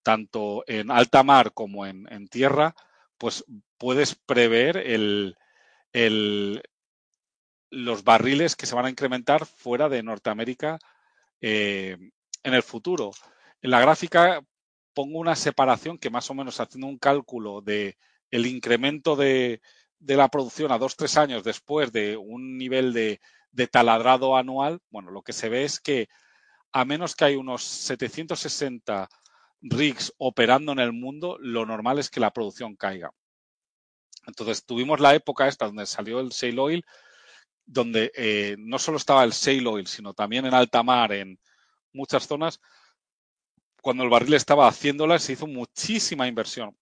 tanto 0.03 0.65
en 0.67 0.91
alta 0.91 1.23
mar 1.25 1.53
como 1.53 1.85
en, 1.85 2.27
tierra, 2.29 2.75
pues 3.19 3.45
puedes 3.77 4.15
prever 4.15 4.79
el, 4.79 5.37
los 7.69 8.03
barriles 8.03 8.57
que 8.57 8.65
se 8.65 8.75
van 8.75 8.87
a 8.87 8.91
incrementar 8.91 9.45
fuera 9.45 9.91
de 9.91 10.03
Norteamérica 10.03 10.79
eh, 11.43 11.99
en 12.43 12.55
el 12.55 12.63
futuro. 12.63 13.11
En 13.61 13.73
la 13.73 13.81
gráfica 13.83 14.43
pongo 14.95 15.19
una 15.19 15.37
separación 15.37 15.99
que 15.99 16.09
más 16.09 16.31
o 16.31 16.35
menos 16.35 16.61
haciendo 16.61 16.87
un 16.87 16.97
cálculo 16.97 17.61
de 17.61 17.99
el 18.31 18.47
incremento 18.47 19.17
de, 19.17 19.61
de 20.01 20.17
la 20.17 20.29
producción 20.29 20.73
a 20.73 20.79
dos, 20.79 20.97
tres 20.97 21.17
años 21.17 21.45
después 21.45 21.93
de 21.93 22.17
un 22.17 22.57
nivel 22.57 22.93
de, 22.93 23.21
taladrado 23.71 24.37
anual, 24.37 24.81
bueno, 24.91 25.11
lo 25.11 25.23
que 25.23 25.33
se 25.33 25.49
ve 25.49 25.65
es 25.65 25.79
que 25.79 26.09
a 26.73 26.85
menos 26.85 27.15
que 27.15 27.27
hay 27.27 27.37
unos 27.37 27.63
760 27.63 29.09
rigs 29.61 30.13
operando 30.19 30.73
en 30.73 30.79
el 30.79 30.93
mundo, 30.93 31.37
lo 31.41 31.67
normal 31.67 31.99
es 31.99 32.11
que 32.11 32.21
la 32.21 32.33
producción 32.33 32.77
caiga. 32.77 33.13
Entonces 34.27 34.65
tuvimos 34.65 35.01
la 35.01 35.15
época 35.15 35.49
esta 35.49 35.67
donde 35.67 35.87
salió 35.87 36.21
el 36.21 36.31
shale 36.31 36.61
oil, 36.61 36.85
donde 37.67 38.11
eh, 38.15 38.57
no 38.59 38.79
solo 38.79 38.97
estaba 38.97 39.25
el 39.25 39.33
shale 39.33 39.69
oil, 39.69 39.87
sino 39.87 40.15
también 40.15 40.47
en 40.47 40.55
alta 40.55 40.83
mar, 40.83 41.13
en 41.13 41.39
muchas 41.93 42.27
zonas, 42.27 42.61
cuando 43.83 44.05
el 44.05 44.11
barril 44.11 44.35
estaba 44.35 44.69
haciéndola, 44.69 45.19
se 45.19 45.33
hizo 45.33 45.47
muchísima 45.47 46.29
inversión. 46.29 46.77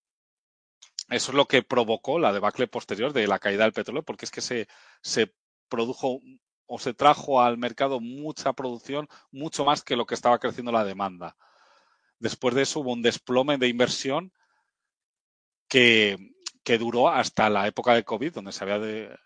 Eso 1.08 1.32
es 1.32 1.36
lo 1.36 1.46
que 1.46 1.62
provocó 1.62 2.18
la 2.18 2.32
debacle 2.32 2.66
posterior 2.66 3.12
de 3.12 3.26
la 3.26 3.38
caída 3.38 3.64
del 3.64 3.72
petróleo, 3.72 4.02
porque 4.02 4.26
es 4.26 4.30
que 4.30 4.40
se, 4.40 4.68
se 5.00 5.34
produjo 5.68 6.20
o 6.66 6.78
se 6.78 6.92
trajo 6.92 7.40
al 7.40 7.56
mercado 7.56 7.98
mucha 7.98 8.52
producción, 8.52 9.08
mucho 9.30 9.64
más 9.64 9.82
que 9.82 9.96
lo 9.96 10.04
que 10.04 10.14
estaba 10.14 10.38
creciendo 10.38 10.70
la 10.70 10.84
demanda. 10.84 11.36
Después 12.18 12.54
de 12.54 12.62
eso 12.62 12.80
hubo 12.80 12.92
un 12.92 13.02
desplome 13.02 13.56
de 13.56 13.68
inversión 13.68 14.32
que, 15.66 16.18
que 16.62 16.76
duró 16.76 17.08
hasta 17.08 17.48
la 17.48 17.66
época 17.66 17.94
de 17.94 18.04
COVID, 18.04 18.34
donde 18.34 18.52
se 18.52 18.64
había 18.64 19.18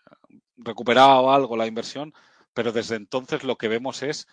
recuperado 0.55 1.31
algo 1.31 1.57
la 1.57 1.67
inversión, 1.67 2.13
pero 2.53 2.71
desde 2.71 2.95
entonces 2.95 3.43
lo 3.43 3.57
que 3.57 3.67
vemos 3.67 4.03
es 4.03 4.27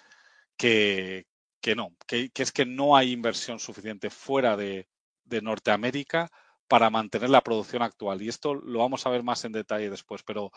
que, 0.57 1.26
que 1.61 1.75
no, 1.75 1.97
que, 2.07 2.30
que, 2.30 2.42
es 2.45 2.52
que 2.52 2.66
no 2.66 2.97
hay 2.97 3.11
inversión 3.11 3.59
suficiente 3.59 4.11
fuera 4.11 4.57
de, 4.57 4.88
de 5.25 5.42
Norteamérica 5.42 6.30
para 6.71 6.89
mantener 6.89 7.31
la 7.31 7.41
producción 7.41 7.83
actual. 7.83 8.23
Y 8.23 8.29
esto 8.29 8.55
lo 8.55 8.79
vamos 8.79 9.05
a 9.05 9.11
ver 9.11 9.25
más 9.25 9.45
en 9.45 9.50
detalle 9.50 9.91
después, 9.91 10.23
pero 10.23 10.53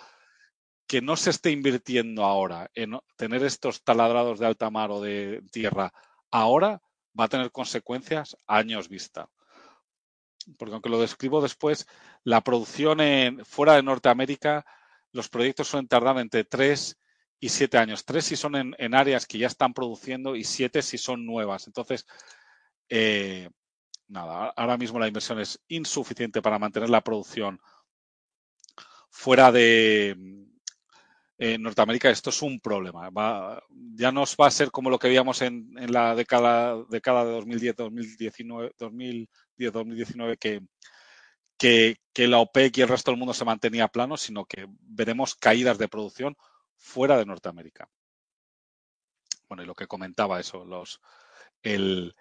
que 0.85 1.01
no 1.01 1.17
se 1.17 1.31
esté 1.31 1.49
invirtiendo 1.49 2.23
ahora 2.23 2.69
en 2.75 2.99
tener 3.15 3.43
estos 3.43 3.83
taladrados 3.83 4.37
de 4.37 4.45
alta 4.45 4.69
mar 4.69 4.91
o 4.91 5.01
de 5.01 5.41
tierra 5.51 5.91
ahora 6.29 6.83
va 7.19 7.23
a 7.23 7.29
tener 7.29 7.51
consecuencias 7.51 8.37
años 8.45 8.89
vista. 8.89 9.27
Porque 10.59 10.73
aunque 10.73 10.89
lo 10.89 11.01
describo 11.01 11.41
después, 11.41 11.87
la 12.23 12.41
producción 12.41 13.01
en, 13.01 13.43
fuera 13.43 13.73
de 13.73 13.81
Norteamérica, 13.81 14.67
los 15.13 15.29
proyectos 15.29 15.67
suelen 15.67 15.87
tardar 15.87 16.19
entre 16.19 16.43
3 16.43 16.95
y 17.39 17.49
7 17.49 17.75
años. 17.79 18.05
3 18.05 18.23
si 18.23 18.35
son 18.35 18.55
en, 18.55 18.93
áreas 18.93 19.25
que 19.25 19.39
ya 19.39 19.47
están 19.47 19.73
produciendo 19.73 20.35
y 20.35 20.43
7 20.43 20.83
si 20.83 20.99
son 20.99 21.25
nuevas. 21.25 21.65
Entonces, 21.65 22.05
eh, 22.87 23.49
nada, 24.07 24.53
ahora 24.55 24.77
mismo 24.77 24.99
la 24.99 25.07
inversión 25.07 25.39
es 25.39 25.59
insuficiente 25.67 26.41
para 26.41 26.59
mantener 26.59 26.89
la 26.89 27.01
producción 27.01 27.59
fuera 29.09 29.51
de, 29.51 30.15
en 31.37 31.61
Norteamérica 31.61 32.09
esto 32.09 32.29
es 32.29 32.41
un 32.41 32.59
problema. 32.59 33.09
Ya 33.95 34.11
no 34.11 34.23
va 34.39 34.47
a 34.47 34.51
ser 34.51 34.71
como 34.71 34.89
lo 34.89 34.99
que 34.99 35.07
veíamos 35.07 35.41
en, 35.41 35.73
la 35.91 36.15
década, 36.15 36.75
de 36.89 37.01
2010-2019, 37.01 38.73
2010-2019 39.57 40.37
que, 40.37 40.61
que, 41.57 41.97
que, 42.13 42.27
la 42.27 42.39
OPEC 42.39 42.77
y 42.77 42.81
el 42.81 42.87
resto 42.87 43.11
del 43.11 43.19
mundo 43.19 43.33
se 43.33 43.45
mantenía 43.45 43.87
plano, 43.87 44.15
sino 44.17 44.45
que 44.45 44.67
veremos 44.81 45.35
caídas 45.35 45.77
de 45.77 45.87
producción 45.89 46.35
fuera 46.77 47.17
de 47.17 47.25
Norteamérica. 47.25 47.89
Bueno, 49.47 49.63
y 49.63 49.65
lo 49.65 49.75
que 49.75 49.87
comentaba 49.87 50.39
eso, 50.39 50.65
los, 50.65 51.01
el, 51.61 52.15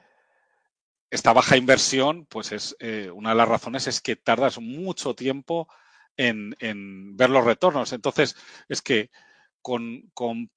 esta 1.13 1.35
baja 1.35 1.59
inversión, 1.59 2.25
pues 2.25 2.53
es 2.53 2.75
eh, 2.81 3.11
una 3.15 3.31
de 3.31 3.37
las 3.37 3.49
razones 3.49 3.87
es 3.87 4.01
que 4.01 4.17
tardas 4.17 4.59
mucho 4.59 5.15
tiempo 5.15 5.69
en, 6.17 6.57
ver 7.19 7.29
los 7.29 7.45
retornos. 7.45 7.93
Entonces, 7.93 8.35
es 8.67 8.81
que 8.81 9.11
con, 9.61 10.11
con, 10.15 10.51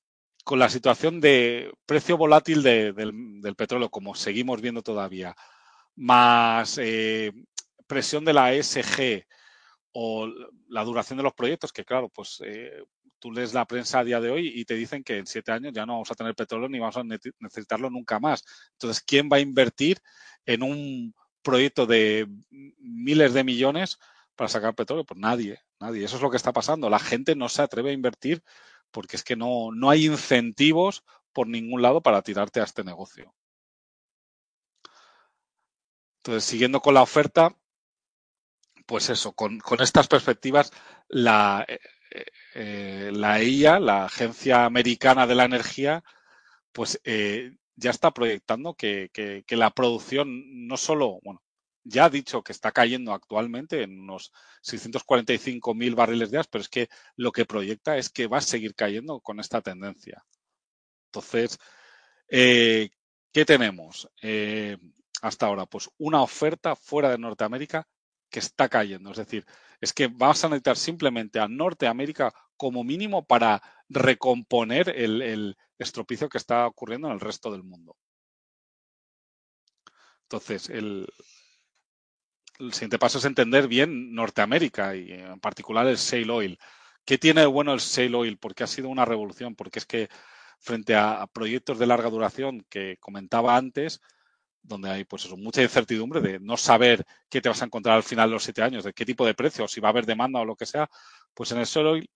con 0.46 0.58
la 0.58 0.70
situación 0.70 1.20
de 1.20 1.74
precio 1.86 2.16
volátil 2.16 2.64
de, 2.64 2.94
del, 2.94 3.42
del, 3.42 3.56
petróleo, 3.56 3.90
como 3.90 4.16
seguimos 4.16 4.62
viendo 4.62 4.82
todavía, 4.82 5.36
más 5.98 6.78
eh, 6.78 7.34
presión 7.86 8.24
de 8.24 8.34
la 8.34 8.54
ESG 8.54 9.26
o 9.92 10.26
la 10.70 10.86
duración 10.86 11.18
de 11.18 11.24
los 11.24 11.34
proyectos, 11.34 11.74
que 11.74 11.84
claro, 11.84 12.08
pues 12.08 12.42
eh, 12.46 12.82
tú 13.26 13.32
lees 13.32 13.56
la 13.56 13.66
prensa 13.66 13.98
a 13.98 14.04
día 14.04 14.22
de 14.22 14.30
hoy 14.30 14.52
y 14.54 14.66
te 14.66 14.76
dicen 14.76 15.04
que 15.04 15.18
en 15.18 15.26
siete 15.26 15.52
años 15.52 15.74
ya 15.74 15.84
no 15.88 15.94
vamos 15.94 16.12
a 16.12 16.14
tener 16.14 16.36
petróleo 16.36 16.70
ni 16.70 16.78
vamos 16.78 16.98
a 16.98 17.04
necesitarlo 17.04 17.90
nunca 17.90 18.20
más. 18.20 18.46
Entonces, 18.74 19.04
¿quién 19.04 19.30
va 19.34 19.38
a 19.38 19.40
invertir 19.40 20.00
en 20.46 20.62
un 20.62 21.16
proyecto 21.42 21.88
de 21.88 22.28
miles 22.52 23.34
de 23.34 23.44
millones 23.44 23.98
para 24.36 24.48
sacar 24.48 24.76
petróleo? 24.76 25.06
Pues 25.06 25.20
nadie, 25.20 25.60
nadie. 25.80 26.06
Eso 26.06 26.18
es 26.18 26.22
lo 26.22 26.30
que 26.30 26.38
está 26.38 26.54
pasando. 26.54 26.88
La 26.88 27.00
gente 27.00 27.36
no 27.36 27.50
se 27.50 27.64
atreve 27.64 27.90
a 27.90 27.94
invertir 27.94 28.44
porque 28.92 29.16
es 29.16 29.24
que 29.24 29.36
no, 29.36 29.72
no 29.74 29.90
hay 29.90 30.06
incentivos 30.06 31.04
por 31.34 31.48
ningún 31.48 31.82
lado 31.82 32.04
para 32.04 32.22
tirarte 32.22 32.62
a 32.62 32.66
este 32.66 32.84
negocio. 32.84 33.34
Entonces, 36.18 36.44
siguiendo 36.44 36.80
con 36.80 36.94
la 36.94 37.02
oferta, 37.02 37.58
pues 38.86 39.10
eso, 39.10 39.34
con, 39.34 39.58
con 39.62 39.82
estas 39.82 40.08
perspectivas, 40.08 40.72
la, 41.08 41.66
eh, 42.54 43.12
la 43.14 43.40
EIA, 43.40 43.80
la 43.80 44.06
Agencia 44.06 44.66
Americana 44.66 45.28
de 45.28 45.36
la 45.36 45.46
Energía, 45.46 46.04
pues 46.72 47.00
eh, 47.04 47.58
ya 47.76 47.92
está 47.92 48.12
proyectando 48.12 48.76
que, 48.76 49.12
la 49.50 49.72
producción 49.72 50.68
no 50.68 50.78
solo, 50.78 51.20
bueno, 51.24 51.42
ya 51.84 52.06
ha 52.06 52.10
dicho 52.10 52.44
que 52.44 52.52
está 52.52 52.72
cayendo 52.72 53.14
actualmente 53.14 53.84
en 53.84 54.00
unos 54.00 54.32
645 54.62 55.74
mil 55.76 55.96
barriles 55.96 56.32
de 56.32 56.38
gas, 56.38 56.48
pero 56.48 56.62
es 56.62 56.70
que 56.70 56.90
lo 57.16 57.32
que 57.32 57.46
proyecta 57.46 57.98
es 57.98 58.10
que 58.10 58.28
va 58.28 58.38
a 58.40 58.42
seguir 58.42 58.76
cayendo 58.76 59.20
con 59.20 59.40
esta 59.40 59.62
tendencia. 59.62 60.24
Entonces, 61.08 61.60
eh, 62.30 62.90
¿qué 63.32 63.46
tenemos 63.46 64.10
hasta 65.22 65.46
ahora? 65.46 65.66
Pues 65.66 65.90
una 65.98 66.22
oferta 66.22 66.76
fuera 66.76 67.10
de 67.12 67.18
Norteamérica 67.18 67.88
que 68.30 68.40
está 68.40 68.70
cayendo. 68.70 69.12
Es 69.12 69.18
decir, 69.18 69.46
es 69.86 69.94
que 69.94 70.08
vas 70.08 70.44
a 70.44 70.50
necesitar 70.50 70.78
simplemente 70.78 71.40
a 71.40 71.48
Norteamérica 71.48 72.34
como 72.58 72.84
mínimo 72.84 73.24
para 73.24 73.62
recomponer 73.88 74.90
el, 74.90 75.56
estropicio 75.78 76.28
que 76.28 76.40
está 76.40 76.66
ocurriendo 76.66 77.08
en 77.08 77.14
el 77.14 77.20
resto 77.20 77.52
del 77.52 77.62
mundo. 77.62 77.96
Entonces, 80.24 80.70
el, 80.70 81.08
el 82.58 82.74
siguiente 82.74 82.98
paso 82.98 83.20
es 83.20 83.26
entender 83.26 83.68
bien 83.68 84.16
Norteamérica 84.16 84.96
y 84.96 85.12
en 85.12 85.40
particular 85.40 85.86
el 85.86 85.98
shale 85.98 86.32
oil. 86.32 86.60
¿Qué 87.06 87.20
tiene 87.20 87.42
de 87.42 87.48
bueno 87.48 87.72
el 87.72 87.80
shale 87.80 88.16
oil? 88.16 88.38
Porque 88.40 88.64
ha 88.64 88.68
sido 88.68 88.90
una 88.90 89.06
revolución, 89.06 89.54
porque 89.54 89.78
es 89.78 89.86
que 89.86 90.10
frente 90.60 90.96
a 90.96 91.28
proyectos 91.28 91.78
de 91.78 91.86
larga 91.86 92.10
duración 92.10 92.66
que 92.70 92.98
comentaba 93.00 93.56
antes, 93.56 94.02
donde 94.68 94.90
hay 94.90 95.04
pues 95.06 95.30
mucha 95.38 95.62
incertidumbre 95.62 96.22
de 96.22 96.40
no 96.40 96.58
saber 96.58 97.06
qué 97.30 97.42
te 97.42 97.50
vas 97.50 97.62
a 97.62 97.66
encontrar 97.66 97.96
al 97.96 98.04
final 98.04 98.30
de 98.30 98.34
los 98.34 98.44
siete 98.44 98.62
años, 98.62 98.84
de 98.84 98.94
qué 98.94 99.06
tipo 99.06 99.26
de 99.26 99.34
precios, 99.34 99.72
si 99.72 99.80
va 99.80 99.90
a 99.90 99.92
haber 99.92 100.06
demanda 100.06 100.40
o 100.40 100.46
lo 100.46 100.56
que 100.56 100.66
sea, 100.66 100.90
pues 101.34 101.52
en 101.52 101.60
el 101.60 101.88
oil 101.88 102.10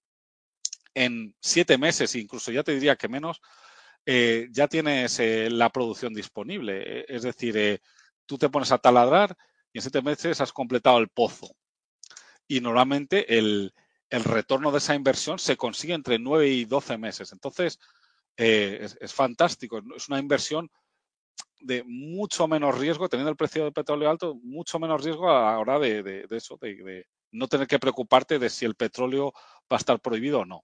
en 0.93 1.35
siete 1.39 1.77
meses, 1.77 2.15
incluso 2.15 2.51
ya 2.51 2.63
te 2.63 2.73
diría 2.73 2.95
que 2.95 3.07
menos, 3.07 3.41
eh, 4.05 4.47
ya 4.51 4.67
tienes 4.67 5.19
eh, 5.19 5.49
la 5.49 5.69
producción 5.69 6.13
disponible. 6.13 7.05
Es 7.07 7.23
decir, 7.23 7.55
eh, 7.57 7.79
tú 8.25 8.37
te 8.37 8.49
pones 8.49 8.71
a 8.71 8.79
taladrar 8.79 9.35
y 9.71 9.77
en 9.77 9.81
siete 9.81 10.01
meses 10.01 10.41
has 10.41 10.51
completado 10.51 10.97
el 10.97 11.09
pozo. 11.09 11.55
Y 12.47 12.59
normalmente 12.61 13.37
el, 13.37 13.73
el 14.09 14.23
retorno 14.23 14.71
de 14.71 14.79
esa 14.79 14.95
inversión 14.95 15.37
se 15.37 15.57
consigue 15.57 15.93
entre 15.93 16.17
nueve 16.19 16.49
y 16.49 16.65
doce 16.65 16.97
meses. 16.97 17.31
Entonces, 17.31 17.79
es, 18.35 18.97
es, 18.99 19.13
fantástico. 19.13 19.81
Es 19.95 20.07
una 20.07 20.19
inversión 20.19 20.71
de 21.59 21.83
mucho 21.83 22.47
menos 22.47 22.77
riesgo, 22.77 23.09
teniendo 23.09 23.31
el 23.31 23.37
precio 23.37 23.63
del 23.63 23.73
petróleo 23.73 24.09
alto, 24.09 24.35
mucho 24.43 24.79
menos 24.79 25.03
riesgo 25.03 25.29
a 25.29 25.51
la 25.51 25.59
hora 25.59 25.79
de, 25.79 26.03
de, 26.03 26.27
eso, 26.31 26.57
de, 26.61 26.75
de, 26.75 27.07
no 27.31 27.47
tener 27.47 27.67
que 27.67 27.79
preocuparte 27.79 28.39
de 28.39 28.49
si 28.49 28.65
el 28.65 28.75
petróleo 28.75 29.33
va 29.71 29.75
a 29.75 29.77
estar 29.77 29.99
prohibido 29.99 30.39
o 30.39 30.45
no. 30.45 30.63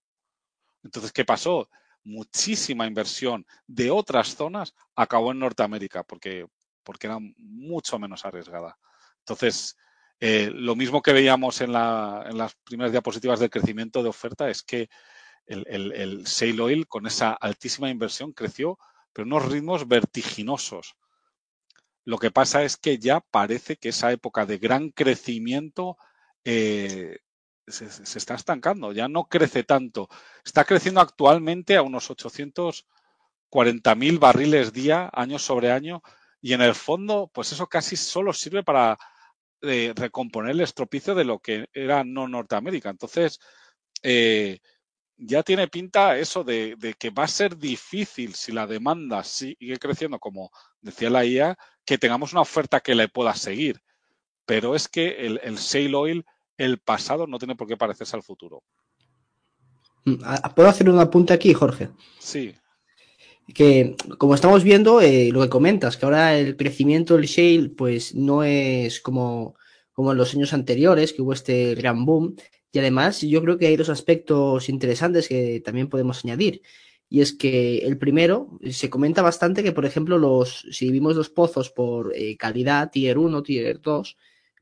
Entonces, 0.84 1.12
¿qué 1.12 1.26
pasó? 1.26 1.70
Muchísima 2.04 2.86
inversión 2.86 3.46
de 3.68 3.92
otras 3.92 4.36
zonas 4.36 4.74
acabó 4.96 5.32
en 5.32 5.40
Norteamérica 5.40 6.04
porque, 6.04 6.48
porque 6.84 7.08
era 7.08 7.18
mucho 7.38 8.00
menos 8.00 8.24
arriesgada. 8.26 8.78
Entonces, 9.20 9.76
eh, 10.20 10.50
lo 10.54 10.76
mismo 10.76 11.02
que 11.02 11.14
veíamos 11.14 11.60
en, 11.62 11.74
la, 11.74 12.26
en, 12.30 12.38
las 12.38 12.56
primeras 12.64 12.92
diapositivas 12.92 13.40
del 13.40 13.50
crecimiento 13.50 14.02
de 14.02 14.10
oferta 14.10 14.50
es 14.50 14.64
que 14.64 14.90
el, 15.46 15.66
el, 15.68 15.92
el 15.92 16.24
shale 16.24 16.62
oil 16.62 16.88
con 16.88 17.06
esa 17.06 17.34
altísima 17.34 17.90
inversión 17.90 18.32
creció, 18.32 18.78
pero 19.16 19.26
unos 19.26 19.46
ritmos 19.50 19.88
vertiginosos. 19.88 20.98
Lo 22.04 22.18
que 22.18 22.32
pasa 22.32 22.64
es 22.64 22.76
que 22.76 23.00
ya 23.00 23.22
parece 23.22 23.78
que 23.78 23.90
esa 23.90 24.12
época 24.12 24.46
de 24.46 24.58
gran 24.58 24.90
crecimiento 24.90 25.98
eh, 26.44 27.20
se, 27.66 27.86
está 28.20 28.36
estancando, 28.36 28.92
ya 28.92 29.08
no 29.08 29.24
crece 29.30 29.64
tanto. 29.64 30.10
Está 30.44 30.66
creciendo 30.66 31.00
actualmente 31.00 31.78
a 31.78 31.82
unos 31.82 32.12
840 32.12 33.96
mil 33.96 34.20
barriles 34.20 34.74
día, 34.74 35.10
año 35.14 35.40
sobre 35.40 35.72
año, 35.72 36.02
y 36.42 36.52
en 36.52 36.62
el 36.62 36.76
fondo, 36.76 37.32
pues 37.34 37.54
eso 37.54 37.68
casi 37.68 37.96
solo 37.96 38.34
sirve 38.34 38.64
para 38.64 38.98
de 39.62 39.94
recomponer 39.96 40.52
el 40.52 40.62
estropicio 40.62 41.16
de 41.16 41.24
lo 41.24 41.40
que 41.40 41.70
era 41.74 42.04
no 42.04 42.28
Norteamérica. 42.28 42.90
Entonces, 42.90 43.40
eh, 44.04 44.60
ya 45.18 45.44
tiene 45.44 45.68
pinta 45.68 46.18
eso 46.18 46.44
de, 46.44 46.96
que 47.00 47.10
va 47.10 47.24
a 47.24 47.28
ser 47.28 47.58
difícil 47.58 48.34
si 48.34 48.52
la 48.52 48.68
demanda 48.68 49.24
sigue 49.24 49.78
creciendo, 49.78 50.20
como 50.20 50.52
decía 50.82 51.10
la 51.10 51.26
IA, 51.26 51.58
que 51.86 51.98
tengamos 51.98 52.34
una 52.34 52.42
oferta 52.42 52.80
que 52.80 52.96
le 52.96 53.08
pueda 53.08 53.34
seguir. 53.36 53.82
Pero 54.46 54.76
es 54.76 54.88
que 54.88 55.26
el, 55.26 55.40
el 55.44 55.56
shale 55.56 55.96
oil, 55.96 56.26
el 56.58 56.80
pasado, 56.80 57.28
no 57.28 57.40
tiene 57.40 57.56
por 57.56 57.68
qué 57.68 57.78
parecerse 57.78 58.16
al 58.16 58.24
futuro. 58.24 58.64
Mm, 60.06 60.22
¿Puedo 60.56 60.70
hacer 60.70 60.90
un 60.90 61.00
apunte 61.00 61.34
aquí, 61.34 61.54
Jorge? 61.54 61.90
Sí. 62.20 62.54
Que 63.54 63.96
como 64.18 64.36
estamos 64.36 64.64
viendo, 64.64 65.02
eh, 65.02 65.30
lo 65.32 65.42
que 65.42 65.50
comentas, 65.50 65.98
que 65.98 66.06
ahora 66.06 66.38
el 66.38 66.58
crecimiento 66.58 67.16
del 67.16 67.26
shale, 67.26 67.70
pues 67.70 68.16
no 68.16 68.44
es 68.44 69.00
como, 69.00 69.56
como 69.94 70.12
en 70.12 70.18
los 70.18 70.34
años 70.34 70.54
anteriores, 70.54 71.14
que 71.14 71.22
hubo 71.22 71.34
este 71.34 71.76
gran 71.76 72.06
boom, 72.06 72.36
y 72.76 72.80
además, 72.80 73.22
yo 73.22 73.42
creo 73.42 73.58
que 73.58 73.68
hay 73.68 73.78
dos 73.78 73.88
aspectos 73.88 74.68
interesantes 74.68 75.30
que 75.30 75.62
también 75.62 75.88
podemos 75.88 76.26
añadir. 76.26 76.62
Y 77.08 77.22
es 77.22 77.32
que 77.32 77.78
el 77.78 77.98
primero, 77.98 78.60
se 78.70 78.90
comenta 78.90 79.22
bastante 79.22 79.64
que, 79.64 79.72
por 79.72 79.86
ejemplo, 79.86 80.18
los, 80.18 80.68
si 80.72 80.92
vimos 80.92 81.16
los 81.16 81.30
pozos 81.30 81.70
por 81.70 82.12
eh, 82.14 82.36
calidad, 82.36 82.92
tier 82.92 83.18
1, 83.18 83.44
tier 83.44 83.80
2, 83.80 84.18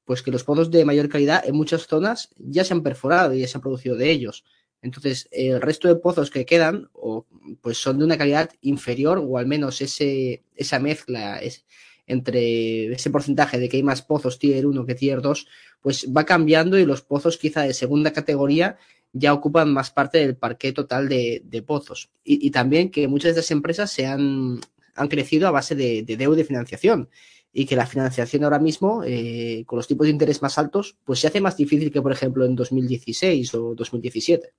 pues 0.05 0.22
que 0.22 0.29
los 0.29 0.43
pozos 0.43 0.70
de 0.70 0.86
mayor 0.86 1.10
calidad 1.10 1.43
en 1.43 1.55
muchas 1.55 1.88
zonas 1.88 2.29
ya 2.38 2.63
se 2.63 2.75
han 2.75 2.84
perforado 2.84 3.34
y 3.34 3.39
ya 3.39 3.48
se 3.48 3.58
han 3.58 3.63
producido 3.63 3.96
de 3.96 4.12
ellos. 4.12 4.46
Entonces, 4.84 5.27
el 5.32 5.60
resto 5.60 5.88
de 5.88 5.96
pozos 5.96 6.29
que 6.29 6.46
quedan, 6.46 6.91
o, 6.93 7.25
pues 7.62 7.79
son 7.79 7.98
de 7.98 8.05
una 8.05 8.20
calidad 8.20 8.51
inferior, 8.62 9.24
o 9.25 9.39
al 9.39 9.48
menos 9.48 9.82
ese, 9.82 10.43
esa 10.55 10.77
mezcla 10.77 11.39
es, 11.39 11.65
entre 12.05 12.93
ese 12.93 13.10
porcentaje 13.10 13.58
de 13.58 13.70
que 13.70 13.77
hay 13.77 13.84
más 13.84 14.03
pozos 14.03 14.38
tier 14.38 14.67
1 14.67 14.86
que 14.86 14.93
tier 14.93 15.22
2, 15.22 15.48
pues 15.83 16.07
va 16.15 16.23
cambiando 16.23 16.79
y 16.79 16.85
los 16.85 17.01
pozos 17.01 17.37
quizá 17.37 17.61
de 17.61 17.73
segunda 17.73 18.13
categoría 18.13 18.77
ya 19.11 19.33
ocupan 19.33 19.71
más 19.71 19.91
parte 19.91 20.17
del 20.17 20.35
parque 20.35 20.71
total 20.71 21.07
de, 21.07 21.63
pozos. 21.67 22.09
Y, 22.23 22.49
también 22.49 22.89
que 22.89 23.07
muchas 23.07 23.35
de 23.35 23.41
estas 23.41 23.51
empresas 23.51 23.91
se 23.91 24.07
han, 24.07 24.59
han 24.95 25.07
crecido 25.07 25.47
a 25.47 25.51
base 25.51 25.75
de, 25.75 26.03
deuda 26.03 26.41
y 26.41 26.45
financiación. 26.45 27.09
Y 27.51 27.67
que 27.67 27.75
la 27.75 27.85
financiación 27.85 28.43
ahora 28.43 28.57
mismo, 28.57 29.03
eh, 29.05 29.63
con 29.67 29.77
los 29.77 29.87
tipos 29.87 30.05
de 30.05 30.11
interés 30.11 30.41
más 30.41 30.57
altos, 30.57 30.97
pues 31.03 31.19
se 31.19 31.27
hace 31.27 31.41
más 31.41 31.55
difícil 31.55 31.91
que, 31.91 32.01
por 32.01 32.11
ejemplo, 32.11 32.45
en 32.45 32.55
2016 32.55 33.53
o 33.53 33.75
2017. 33.75 34.51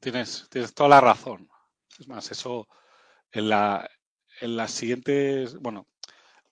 Tienes, 0.00 0.46
tienes 0.50 0.74
toda 0.74 0.90
la 0.90 1.00
razón. 1.00 1.48
Es 1.98 2.06
más, 2.06 2.30
eso 2.30 2.68
en 3.32 3.48
la, 3.48 3.88
en 4.42 4.56
las 4.56 4.72
siguientes, 4.72 5.56
bueno, 5.56 5.86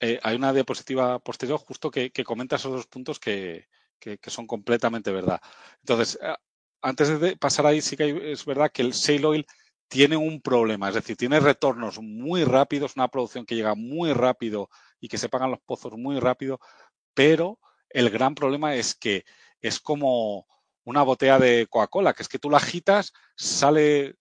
eh, 0.04 0.18
hay 0.25 0.35
una 0.35 0.52
diapositiva 0.52 1.21
posterior 1.21 1.61
justo 1.61 1.88
que, 1.88 2.11
comenta 2.25 2.56
esos 2.56 2.73
dos 2.73 2.87
puntos 2.88 3.21
que, 3.21 3.68
son 4.26 4.49
completamente 4.49 5.12
verdad. 5.12 5.40
Entonces, 5.78 6.18
eh, 6.21 6.35
antes 6.82 7.21
de 7.21 7.37
pasar 7.37 7.66
ahí, 7.66 7.80
sí 7.80 7.97
que 7.97 8.32
es 8.32 8.44
verdad 8.44 8.73
que 8.73 8.82
el 8.82 8.94
Sail 8.94 9.25
Oil 9.25 9.47
tiene 9.87 10.16
un 10.16 10.40
problema, 10.40 10.88
es 10.88 10.97
decir, 10.97 11.16
tiene 11.16 11.38
retornos 11.38 12.00
muy 12.00 12.42
rápidos, 12.42 12.97
una 12.97 13.06
producción 13.06 13.47
que 13.47 13.54
llega 13.54 13.76
muy 13.76 14.12
rápido 14.12 14.68
y 14.99 15.06
que 15.06 15.18
se 15.18 15.28
pagan 15.28 15.52
los 15.52 15.61
pozos 15.61 15.92
muy 15.97 16.18
rápido, 16.18 16.59
pero 17.14 17.61
el 17.88 18.11
gran 18.11 18.35
problema 18.35 18.75
es 18.75 18.97
que 18.97 19.25
es 19.61 19.78
como 19.78 20.49
una 20.82 21.04
botella 21.04 21.38
de 21.38 21.69
Coca-Cola, 21.71 22.12
que 22.12 22.25
es 22.25 22.28
que 22.28 22.41
tú 22.41 22.50
la 22.50 22.56
agitas, 22.56 23.12
sale 23.36 24.17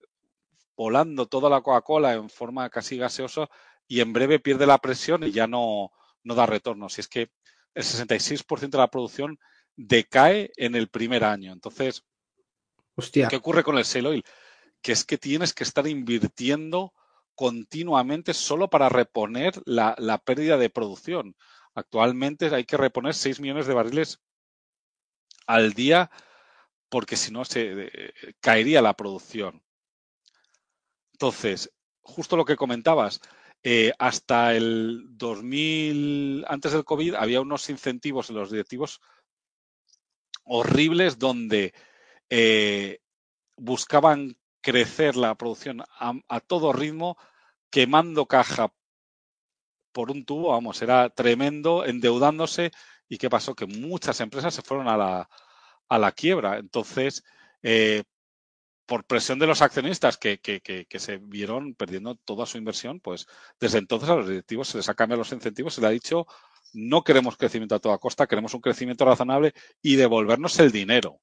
volando 0.76 1.26
toda 1.28 1.50
la 1.50 1.62
Coca-Cola 1.62 2.14
en 2.14 2.30
forma 2.30 2.70
casi 2.70 2.98
gaseosa 2.98 3.50
y 3.92 4.00
en 4.00 4.14
breve 4.14 4.40
pierde 4.40 4.66
la 4.66 4.78
presión 4.78 5.26
y 5.26 5.32
ya 5.32 5.48
no, 5.48 5.92
no 6.24 6.34
da 6.34 6.46
retorno. 6.46 6.88
Si 6.88 7.02
es 7.02 7.10
que 7.10 7.30
el 7.74 7.84
66% 7.84 8.70
de 8.70 8.78
la 8.78 8.90
producción 8.90 9.38
decae 9.76 10.50
en 10.56 10.76
el 10.76 10.88
primer 10.88 11.26
año. 11.26 11.52
Entonces, 11.52 12.06
¿qué 13.12 13.36
ocurre 13.36 13.66
con 13.66 13.78
el 13.78 13.84
sale 13.84 14.08
oil? 14.08 14.24
Que 14.82 14.94
es 14.94 15.04
que 15.04 15.18
tienes 15.18 15.54
que 15.54 15.66
estar 15.66 15.86
invirtiendo 15.88 16.94
continuamente 17.36 18.34
solo 18.34 18.70
para 18.70 18.88
reponer 18.88 19.62
la, 19.66 19.94
la 19.98 20.20
pérdida 20.20 20.56
de 20.56 20.70
producción. 20.70 21.36
Actualmente 21.76 22.46
hay 22.56 22.64
que 22.64 22.78
reponer 22.78 23.14
6 23.14 23.42
millones 23.42 23.68
de 23.68 23.74
barriles 23.74 24.22
al 25.48 25.74
día 25.74 26.10
porque 26.88 27.18
si 27.18 27.34
no 27.34 27.44
se 27.44 27.90
eh, 27.94 28.14
caería 28.40 28.82
la 28.82 28.94
producción. 28.94 29.62
Entonces, 31.12 31.74
justo 32.00 32.38
lo 32.38 32.46
que 32.46 32.56
comentabas, 32.56 33.20
eh, 33.64 33.92
hasta 34.00 34.56
el 34.56 35.06
2000, 35.12 36.46
antes 36.48 36.72
del 36.72 36.84
COVID, 36.84 37.16
había 37.16 37.42
unos 37.42 37.70
incentivos 37.70 38.30
en 38.30 38.38
los 38.38 38.52
directivos 38.52 39.02
horribles 40.44 41.20
donde 41.20 41.74
eh, 42.30 43.00
buscaban 43.58 44.36
crecer 44.62 45.16
la 45.16 45.36
producción 45.36 45.84
a, 46.00 46.40
todo 46.40 46.74
ritmo, 46.74 47.18
quemando 47.70 48.26
caja 48.26 48.74
por 49.92 50.12
un 50.12 50.26
tubo, 50.26 50.50
vamos, 50.50 50.82
era 50.82 51.10
tremendo, 51.10 51.86
endeudándose. 51.86 52.72
¿Y 53.08 53.18
qué 53.18 53.30
pasó? 53.30 53.56
Que 53.56 53.66
muchas 53.66 54.22
empresas 54.22 54.54
se 54.54 54.62
fueron 54.62 54.88
a 54.88 54.98
la, 54.98 55.30
a 55.90 56.00
la 56.00 56.12
quiebra. 56.14 56.58
Entonces, 56.58 57.24
eh, 57.62 58.04
por 58.92 59.06
presión 59.06 59.40
de 59.40 59.48
los 59.48 59.62
accionistas 59.62 60.18
que, 60.18 60.42
se 60.98 61.18
vieron 61.18 61.76
perdiendo 61.76 62.16
toda 62.16 62.46
su 62.46 62.58
inversión, 62.58 63.00
pues 63.00 63.26
desde 63.58 63.78
entonces 63.78 64.10
a 64.10 64.18
los 64.18 64.28
directivos 64.28 64.68
se 64.68 64.80
les 64.80 64.90
ha 64.90 64.96
cambiado 64.96 65.20
los 65.20 65.32
incentivos, 65.32 65.76
se 65.76 65.80
les 65.80 65.88
ha 65.88 65.94
dicho 65.94 66.28
no 66.74 67.02
queremos 67.02 67.38
crecimiento 67.38 67.74
a 67.74 67.80
toda 67.80 67.98
costa, 68.00 68.28
queremos 68.28 68.54
un 68.54 68.60
crecimiento 68.60 69.06
razonable 69.06 69.54
y 69.82 69.96
devolvernos 69.96 70.60
el 70.60 70.74
dinero. 70.74 71.22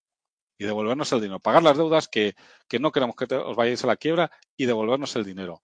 Y 0.57 0.65
devolvernos 0.65 1.13
el 1.13 1.21
dinero. 1.21 1.41
Pagar 1.41 1.63
las 1.63 1.77
deudas 1.77 2.09
que, 2.09 2.37
no 2.81 2.91
queremos 2.91 3.17
que 3.17 3.35
os 3.35 3.55
vayáis 3.55 3.85
a 3.85 3.89
la 3.89 3.97
quiebra 3.97 4.31
y 4.57 4.65
devolvernos 4.65 5.15
el 5.17 5.27
dinero. 5.27 5.63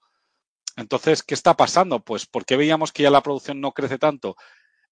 Entonces, 0.76 1.22
¿qué 1.22 1.32
está 1.32 1.56
pasando? 1.56 2.04
Pues 2.04 2.26
porque 2.26 2.58
veíamos 2.58 2.92
que 2.92 3.04
ya 3.04 3.10
la 3.10 3.22
producción 3.22 3.62
no 3.62 3.72
crece 3.72 3.96
tanto. 3.96 4.36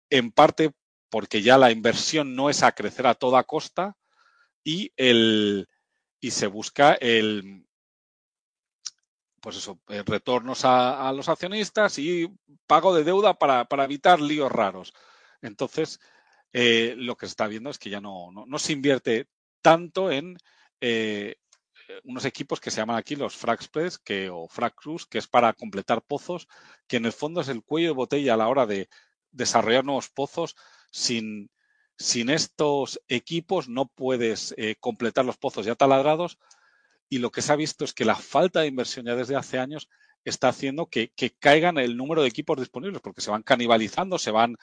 En 0.09 0.33
parte 0.33 0.73
porque 1.11 1.43
ya 1.43 1.59
la 1.59 1.73
inversión 1.73 2.35
no 2.35 2.49
es 2.49 2.63
a 2.63 2.73
crecer 2.73 3.07
a 3.07 3.17
toda 3.17 3.45
costa 3.45 3.99
y 4.65 4.93
el, 4.97 5.69
y 6.23 6.31
se 6.31 6.47
busca 6.47 6.95
el, 6.95 7.67
pues 9.41 9.57
eso, 9.57 9.81
eh, 9.89 10.05
retornos 10.07 10.65
a, 10.65 11.13
los 11.13 11.29
accionistas 11.29 11.99
y 11.99 12.33
pago 12.69 12.95
de 12.95 13.03
deuda 13.03 13.35
para, 13.35 13.67
evitar 13.85 14.21
líos 14.21 14.51
raros. 14.51 14.95
Entonces, 15.43 15.99
eh, 16.53 16.95
lo 16.97 17.17
que 17.17 17.27
se 17.27 17.31
está 17.31 17.49
viendo 17.49 17.71
es 17.71 17.79
que 17.79 17.91
ya 17.91 18.01
no, 18.01 18.31
no, 18.31 18.59
se 18.61 18.73
invierte 18.73 19.27
tanto 19.63 20.13
en 20.13 20.39
eh, 20.81 21.35
unos 22.05 22.25
equipos 22.25 22.61
que 22.61 22.71
se 22.71 22.77
llaman 22.77 22.97
aquí 22.99 23.17
los 23.17 23.37
Fragspress 23.37 23.99
que, 23.99 24.31
o 24.31 24.47
Frag 24.47 24.75
que 25.11 25.19
es 25.19 25.27
para 25.27 25.53
completar 25.55 26.03
pozos, 26.03 26.47
que 26.87 26.99
en 26.99 27.07
el 27.07 27.13
fondo 27.13 27.41
es 27.41 27.49
el 27.49 27.65
cuello 27.65 27.89
de 27.89 27.95
botella 27.95 28.35
a 28.35 28.37
la 28.37 28.49
hora 28.49 28.65
de 28.67 28.89
desarrollar 29.33 29.85
nuevos 29.85 30.09
pozos 30.09 30.55
sin, 30.93 31.51
sin 32.03 32.31
estos 32.31 33.01
equipos 33.09 33.69
no 33.69 33.87
puedes 33.87 34.55
eh, 34.59 34.75
completar 34.81 35.25
los 35.25 35.37
pozos 35.37 35.65
ya 35.65 35.77
taladrados 35.77 36.39
y 37.09 37.19
lo 37.19 37.31
que 37.31 37.43
se 37.43 37.53
ha 37.53 37.57
visto 37.57 37.85
es 37.85 37.95
que 37.95 38.05
la 38.05 38.17
falta 38.17 38.61
de 38.61 38.67
inversión 38.67 39.07
ya 39.07 39.15
desde 39.15 39.37
hace 39.37 39.59
años 39.59 39.89
está 40.25 40.49
haciendo 40.49 40.87
que, 40.87 41.13
caigan 41.39 41.79
el 41.79 41.97
número 41.97 42.23
de 42.23 42.29
equipos 42.29 42.59
disponibles 42.59 43.01
porque 43.01 43.21
se 43.21 43.31
van 43.31 43.43
canibalizando, 43.43 44.19
se 44.19 44.33
van 44.33 44.57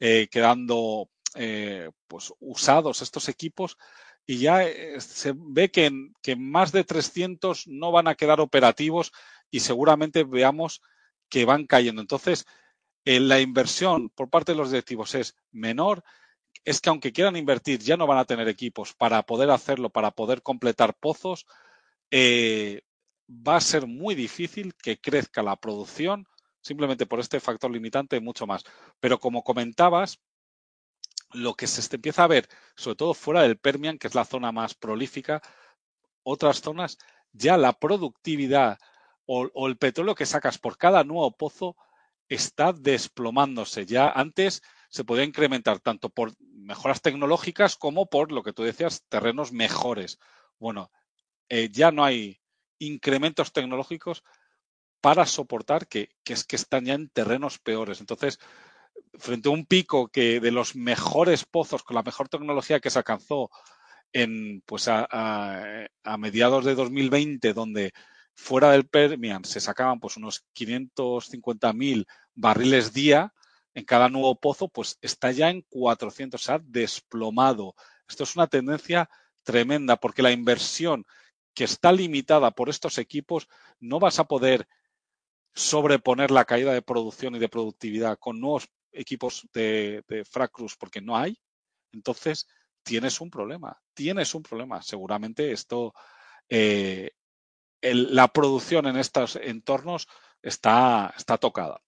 eh, 0.00 0.28
quedando 0.30 1.10
eh, 1.34 1.90
pues 2.08 2.32
usados 2.40 3.02
estos 3.02 3.28
equipos 3.28 3.76
y 4.24 4.38
ya 4.38 4.64
se 4.98 5.34
ve 5.36 5.70
que, 5.70 5.90
que 6.22 6.34
más 6.34 6.72
de 6.72 6.84
300 6.84 7.66
no 7.66 7.92
van 7.92 8.08
a 8.08 8.14
quedar 8.14 8.40
operativos 8.40 9.12
y 9.50 9.60
seguramente 9.60 10.24
veamos 10.24 10.80
que 11.28 11.44
van 11.44 11.66
cayendo. 11.66 12.00
Entonces, 12.00 12.46
la 13.04 13.40
inversión 13.40 14.08
por 14.08 14.28
parte 14.30 14.52
de 14.52 14.58
los 14.58 14.70
directivos 14.70 15.14
es 15.14 15.36
menor 15.52 16.02
es 16.66 16.80
que 16.80 16.90
aunque 16.90 17.12
quieran 17.12 17.36
invertir, 17.36 17.78
ya 17.78 17.96
no 17.96 18.08
van 18.08 18.18
a 18.18 18.24
tener 18.24 18.48
equipos 18.48 18.92
para 18.92 19.22
poder 19.22 19.50
hacerlo, 19.50 19.88
para 19.88 20.10
poder 20.10 20.42
completar 20.42 20.94
pozos, 20.98 21.46
eh, 22.10 22.82
va 23.30 23.56
a 23.56 23.60
ser 23.60 23.86
muy 23.86 24.16
difícil 24.16 24.74
que 24.74 25.00
crezca 25.00 25.42
la 25.44 25.56
producción 25.56 26.26
simplemente 26.60 27.06
por 27.06 27.20
este 27.20 27.38
factor 27.38 27.70
limitante 27.70 28.18
mucho 28.18 28.48
más. 28.48 28.64
Pero 28.98 29.20
como 29.20 29.44
comentabas, 29.44 30.18
lo 31.32 31.54
que 31.54 31.68
se 31.68 31.94
empieza 31.94 32.24
a 32.24 32.28
ver, 32.28 32.48
sobre 32.74 32.96
todo 32.96 33.14
fuera 33.14 33.42
del 33.42 33.58
Permian, 33.58 33.98
que 33.98 34.08
es 34.08 34.16
la 34.16 34.24
zona 34.24 34.50
más 34.50 34.74
prolífica, 34.74 35.40
otras 36.24 36.60
zonas, 36.60 36.98
ya 37.30 37.56
la 37.56 37.74
productividad 37.74 38.78
o 39.26 39.66
el 39.68 39.76
petróleo 39.76 40.14
que 40.16 40.26
sacas 40.26 40.58
por 40.58 40.78
cada 40.78 41.04
nuevo 41.04 41.30
pozo 41.36 41.76
está 42.28 42.72
desplomándose. 42.72 43.86
Ya 43.86 44.08
antes 44.08 44.62
se 44.88 45.04
podía 45.04 45.24
incrementar 45.24 45.80
tanto 45.80 46.08
por 46.10 46.32
mejoras 46.40 47.02
tecnológicas 47.02 47.76
como 47.76 48.06
por 48.06 48.32
lo 48.32 48.42
que 48.42 48.52
tú 48.52 48.62
decías, 48.62 49.04
terrenos 49.08 49.52
mejores. 49.52 50.18
Bueno, 50.58 50.90
eh, 51.48 51.68
ya 51.70 51.92
no 51.92 52.04
hay 52.04 52.40
incrementos 52.78 53.52
tecnológicos 53.52 54.24
para 55.00 55.26
soportar 55.26 55.86
que, 55.86 56.10
que 56.24 56.34
están 56.56 56.84
ya 56.84 56.94
en 56.94 57.08
terrenos 57.08 57.58
peores. 57.58 58.00
Entonces, 58.00 58.38
frente 59.18 59.48
a 59.48 59.52
un 59.52 59.66
pico 59.66 60.08
que 60.08 60.40
de 60.40 60.50
los 60.50 60.76
mejores 60.76 61.44
pozos 61.44 61.82
con 61.82 61.94
la 61.94 62.02
mejor 62.02 62.28
tecnología 62.28 62.80
que 62.80 62.90
se 62.90 62.98
alcanzó 62.98 63.50
en, 64.12 64.62
pues 64.62 64.88
a, 64.88 65.06
a, 65.10 66.16
mediados 66.16 66.64
de 66.64 66.74
2020, 66.74 67.52
donde 67.52 67.92
fuera 68.34 68.72
del 68.72 68.86
Permian 68.86 69.44
se 69.44 69.60
sacaban 69.60 70.00
pues 70.00 70.16
unos 70.16 70.44
550.000 70.54 72.06
barriles 72.34 72.92
día 72.92 73.32
en 73.76 73.84
cada 73.84 74.08
nuevo 74.08 74.34
pozo, 74.40 74.68
pues 74.68 74.98
está 75.02 75.30
ya 75.32 75.50
en 75.50 75.60
400, 75.68 76.42
se 76.42 76.50
ha 76.50 76.58
desplomado. 76.58 77.74
Esto 78.08 78.24
es 78.24 78.34
una 78.34 78.46
tendencia 78.46 79.10
tremenda 79.44 79.96
porque 79.96 80.22
la 80.22 80.32
inversión 80.32 81.04
que 81.52 81.64
está 81.64 81.92
limitada 81.92 82.52
por 82.52 82.70
estos 82.70 82.96
equipos 82.96 83.48
no 83.78 84.00
vas 84.00 84.18
a 84.18 84.24
poder 84.24 84.66
sobreponer 85.54 86.30
la 86.30 86.46
caída 86.46 86.72
de 86.72 86.80
producción 86.80 87.34
y 87.34 87.38
de 87.38 87.50
productividad 87.50 88.18
con 88.18 88.40
nuevos 88.40 88.66
equipos 88.92 89.46
de, 89.52 90.02
de 90.08 90.24
Fracruz 90.24 90.74
porque 90.78 91.02
no 91.02 91.14
hay. 91.14 91.38
Entonces, 91.92 92.48
tienes 92.82 93.20
un 93.20 93.30
problema, 93.30 93.78
tienes 93.92 94.34
un 94.34 94.42
problema. 94.42 94.80
Seguramente 94.80 95.52
esto, 95.52 95.92
eh, 96.48 97.10
la 97.82 98.28
producción 98.28 98.86
en 98.86 98.96
estos 98.96 99.36
entornos 99.36 100.08
está, 100.40 101.12
está 101.14 101.36
tocada. 101.36 101.82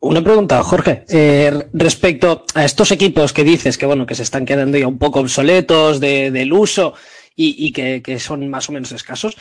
Una 0.00 0.22
pregunta, 0.22 0.62
Jorge, 0.62 1.04
eh, 1.08 1.68
respecto 1.72 2.44
a 2.54 2.64
estos 2.64 2.92
equipos 2.92 3.32
que 3.32 3.44
dices 3.44 3.78
que 3.78 3.86
bueno 3.86 4.06
que 4.06 4.14
se 4.14 4.22
están 4.22 4.44
quedando 4.44 4.76
ya 4.78 4.86
un 4.86 4.98
poco 4.98 5.20
obsoletos 5.20 6.00
de, 6.00 6.30
del 6.30 6.52
uso 6.52 6.94
y, 7.34 7.72
que, 7.72 8.02
que, 8.02 8.18
son 8.18 8.48
más 8.48 8.68
o 8.68 8.72
menos 8.72 8.92
escasos. 8.92 9.36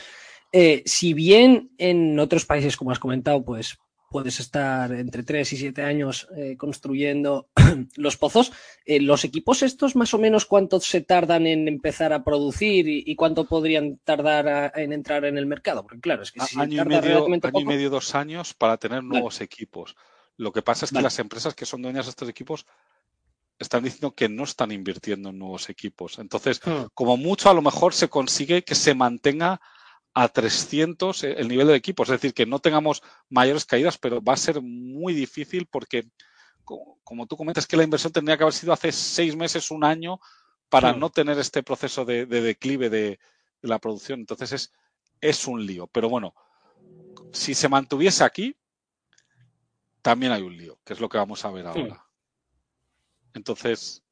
Eh, 0.51 0.83
si 0.85 1.13
bien 1.13 1.71
en 1.77 2.19
otros 2.19 2.45
países, 2.45 2.75
como 2.75 2.91
has 2.91 2.99
comentado, 2.99 3.43
pues 3.45 3.77
puedes 4.09 4.39
estar 4.39 4.91
entre 4.93 5.23
3 5.23 5.53
y 5.53 5.57
7 5.57 5.81
años 5.81 6.27
eh, 6.35 6.55
construyendo 6.57 7.49
los 7.95 8.17
pozos. 8.17 8.51
¿Los 8.85 9.23
equipos 9.23 9.61
estos 9.61 9.95
más 9.95 10.13
o 10.13 10.17
menos 10.17 10.45
cuánto 10.45 10.79
se 10.79 11.01
tardan 11.01 11.47
en 11.47 11.67
empezar 11.67 12.11
a 12.11 12.23
producir 12.23 12.87
y, 12.87 13.03
y 13.05 13.15
cuánto 13.15 13.45
podrían 13.45 13.97
tardar 14.03 14.47
a, 14.47 14.71
en 14.75 14.93
entrar 14.93 15.25
en 15.25 15.37
el 15.37 15.45
mercado? 15.45 15.83
Porque 15.83 16.01
claro, 16.01 16.23
es 16.23 16.31
que 16.31 16.39
si 16.41 16.59
año, 16.59 16.83
y 16.83 16.85
medio, 16.85 17.25
año 17.25 17.39
poco... 17.39 17.59
y 17.59 17.65
medio, 17.65 17.89
dos 17.89 18.15
años 18.15 18.53
para 18.53 18.77
tener 18.77 19.03
nuevos 19.03 19.41
equipos. 19.41 19.95
Lo 20.37 20.51
que 20.51 20.61
pasa 20.61 20.85
es 20.85 20.91
que 20.91 20.95
vale. 20.95 21.05
las 21.05 21.19
empresas 21.19 21.53
que 21.53 21.65
son 21.65 21.81
dueñas 21.81 22.05
de 22.05 22.09
estos 22.09 22.29
equipos 22.29 22.65
están 23.57 23.83
diciendo 23.83 24.13
que 24.13 24.27
no 24.27 24.43
están 24.43 24.71
invirtiendo 24.71 25.29
en 25.29 25.39
nuevos 25.39 25.69
equipos. 25.69 26.19
Entonces, 26.19 26.61
hmm. 26.65 26.87
como 26.93 27.17
mucho, 27.17 27.49
a 27.49 27.53
lo 27.53 27.61
mejor 27.61 27.93
se 27.93 28.09
consigue 28.09 28.63
que 28.63 28.75
se 28.75 28.93
mantenga 28.93 29.61
a 30.13 30.29
300 30.29 31.23
eh, 31.23 31.35
el 31.37 31.47
nivel 31.47 31.67
del 31.67 31.75
equipo. 31.75 32.03
Es 32.03 32.09
decir, 32.09 32.33
que 32.33 32.45
no 32.45 32.59
tengamos 32.59 33.03
mayores 33.29 33.65
caídas, 33.65 33.97
pero 33.97 34.21
va 34.21 34.33
a 34.33 34.37
ser 34.37 34.61
muy 34.61 35.13
difícil 35.13 35.67
porque, 35.67 36.07
como 36.63 37.27
tú 37.27 37.37
comentas, 37.37 37.67
que 37.67 37.77
la 37.77 37.83
inversión 37.83 38.11
tendría 38.11 38.37
que 38.37 38.43
haber 38.43 38.53
sido 38.53 38.73
hace 38.73 38.91
seis 38.91 39.35
meses, 39.35 39.71
un 39.71 39.83
año, 39.83 40.19
para 40.69 40.93
sí. 40.93 40.99
no 40.99 41.09
tener 41.09 41.37
este 41.37 41.63
proceso 41.63 42.05
de, 42.05 42.25
de 42.25 42.41
declive 42.41 42.89
de, 42.89 43.19
de, 43.61 43.67
la 43.67 43.79
producción. 43.79 44.19
Entonces 44.19 44.51
es, 44.51 44.73
es 45.21 45.47
un 45.47 45.65
lío. 45.65 45.87
Pero 45.87 46.09
bueno, 46.09 46.33
si 47.31 47.53
se 47.53 47.69
mantuviese 47.69 48.23
aquí, 48.23 48.57
también 50.05 50.31
hay 50.31 50.43
un 50.43 50.55
lío, 50.55 50.77
que 50.85 50.93
es 50.93 50.99
lo 50.99 51.09
que 51.09 51.17
vamos 51.17 51.43
a 51.45 51.49
ver 51.49 51.65
ahora. 51.65 51.95
Sí. 51.95 53.31
Entonces, 53.33 54.05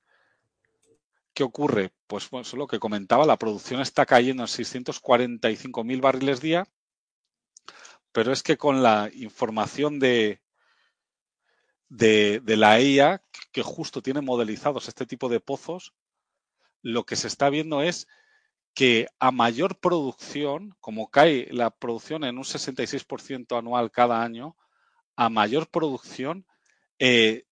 ¿Qué 1.35 1.43
ocurre? 1.43 1.91
Pues 2.07 2.29
bueno, 2.29 2.43
eso 2.43 2.55
es 2.55 2.59
lo 2.59 2.67
que 2.67 2.79
comentaba, 2.79 3.25
la 3.25 3.37
producción 3.37 3.81
está 3.81 4.05
cayendo 4.05 4.43
en 4.43 4.47
645.000 4.47 5.99
barriles 5.99 6.41
día, 6.41 6.67
pero 8.11 8.31
es 8.31 8.43
que 8.43 8.55
con 8.55 8.83
la 8.83 9.09
información 9.15 9.97
de, 9.97 10.41
de, 11.89 12.39
de, 12.43 12.55
la 12.55 12.79
EIA, 12.79 13.23
que 13.51 13.63
justo 13.63 14.03
tiene 14.03 14.21
modelizados 14.21 14.87
este 14.87 15.07
tipo 15.07 15.27
de 15.27 15.39
pozos, 15.39 15.95
lo 16.83 17.03
que 17.03 17.15
se 17.15 17.27
está 17.27 17.49
viendo 17.49 17.81
es 17.81 18.07
que 18.75 19.07
a 19.17 19.31
mayor 19.31 19.79
producción, 19.79 20.75
como 20.79 21.09
cae 21.09 21.47
la 21.51 21.71
producción 21.71 22.25
en 22.25 22.37
un 22.37 22.43
66% 22.43 23.57
anual 23.57 23.89
cada 23.89 24.21
año, 24.21 24.55
a 25.15 25.29
mayor 25.29 25.69
producción, 25.69 26.45
eh, 26.99 27.45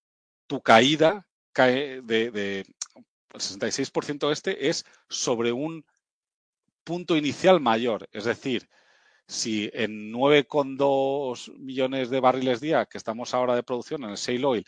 tu 0.46 0.60
caída 0.62 1.26
cae 1.52 2.02
de, 2.02 2.30
de, 2.30 2.60
el 2.60 3.40
66% 3.40 4.30
este 4.30 4.68
es 4.68 4.84
sobre 5.08 5.52
un 5.52 5.84
punto 6.84 7.16
inicial 7.16 7.60
mayor. 7.60 8.08
Es 8.12 8.24
decir, 8.24 8.68
si 9.26 9.70
en 9.72 10.12
9,2 10.12 11.56
millones 11.58 12.10
de 12.10 12.20
barriles 12.20 12.60
día 12.60 12.86
que 12.86 12.98
estamos 12.98 13.34
ahora 13.34 13.54
de 13.54 13.62
producción 13.62 14.04
en 14.04 14.10
el 14.10 14.16
shale 14.16 14.44
oil 14.44 14.66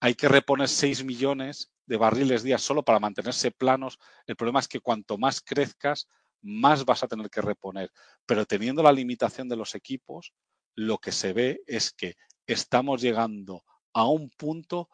hay 0.00 0.14
que 0.14 0.28
reponer 0.28 0.68
6 0.68 1.04
millones 1.04 1.72
de 1.86 1.96
barriles 1.96 2.42
día 2.42 2.58
solo 2.58 2.82
para 2.84 3.00
mantenerse 3.00 3.50
planos, 3.50 3.98
el 4.26 4.36
problema 4.36 4.60
es 4.60 4.68
que 4.68 4.80
cuanto 4.80 5.18
más 5.18 5.40
crezcas, 5.40 6.06
más 6.42 6.84
vas 6.84 7.02
a 7.02 7.08
tener 7.08 7.30
que 7.30 7.40
reponer. 7.40 7.90
Pero 8.26 8.46
teniendo 8.46 8.82
la 8.82 8.92
limitación 8.92 9.48
de 9.48 9.56
los 9.56 9.74
equipos, 9.74 10.32
lo 10.78 10.98
que 10.98 11.10
se 11.10 11.32
ve 11.32 11.62
es 11.66 11.92
que 11.92 12.16
estamos 12.46 13.02
llegando 13.02 13.64
a 13.92 14.08
un 14.08 14.30
punto 14.30 14.88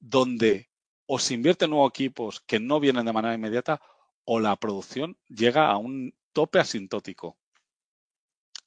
donde 0.00 0.70
o 1.06 1.20
se 1.20 1.34
invierte 1.34 1.66
en 1.66 1.70
nuevos 1.70 1.90
equipos 1.90 2.40
que 2.40 2.58
no 2.58 2.80
vienen 2.80 3.04
de 3.04 3.12
manera 3.12 3.34
inmediata 3.34 3.80
o 4.24 4.40
la 4.40 4.56
producción 4.56 5.16
llega 5.28 5.70
a 5.70 5.76
un 5.76 6.12
tope 6.32 6.58
asintótico. 6.58 7.38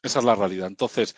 Esa 0.02 0.19
es 0.19 0.26
la 0.26 0.36
realidad. 0.36 0.67
Entonces, 0.67 1.17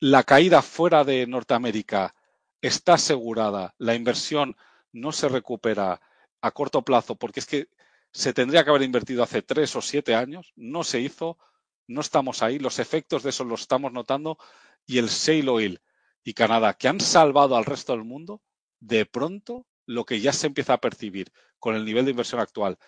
la 0.00 0.22
caída 0.22 0.62
fuera 0.62 1.04
de 1.04 1.26
Norteamérica 1.26 2.14
está 2.62 2.94
asegurada, 2.94 3.74
la 3.76 3.94
inversión 3.94 4.56
no 4.90 5.12
se 5.12 5.28
recupera 5.28 6.00
a 6.40 6.50
corto 6.50 6.82
plazo 6.82 7.16
porque 7.16 7.40
es 7.40 7.46
que 7.46 7.68
se 8.10 8.32
tendría 8.32 8.64
que 8.64 8.70
haber 8.70 8.82
invertido 8.82 9.22
hace 9.22 9.42
tres 9.42 9.76
o 9.76 9.82
siete 9.82 10.14
años, 10.14 10.54
no 10.56 10.82
se 10.82 11.00
hizo, 11.00 11.36
no 11.86 12.00
estamos 12.00 12.42
ahí, 12.42 12.58
los 12.58 12.78
efectos 12.78 13.22
de 13.22 13.30
eso 13.30 13.44
los 13.44 13.62
estamos 13.62 13.92
notando 13.92 14.38
y 14.86 14.98
el 14.98 15.08
shale 15.08 15.50
oil 15.50 15.82
y 16.22 16.34
Canadá, 16.34 16.74
que 16.74 16.88
han 16.88 17.00
salvado 17.00 17.56
al 17.56 17.64
resto 17.64 17.92
del 17.92 18.04
mundo, 18.04 18.42
de 18.80 19.06
pronto 19.06 19.66
lo 19.86 20.04
que 20.04 20.20
ya 20.20 20.32
se 20.32 20.46
empieza 20.46 20.74
a 20.74 20.80
percibir 20.80 21.32
con 21.58 21.74
el 21.74 21.84
nivel 21.84 22.04
de 22.04 22.12
inversión 22.12 22.40
actual 22.40 22.78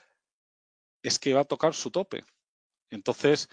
es 1.03 1.19
que 1.19 1.35
va 1.35 1.43
a 1.43 1.45
tocar 1.45 1.75
su 1.75 1.91
tope. 1.91 2.25
Entonces, 2.91 3.49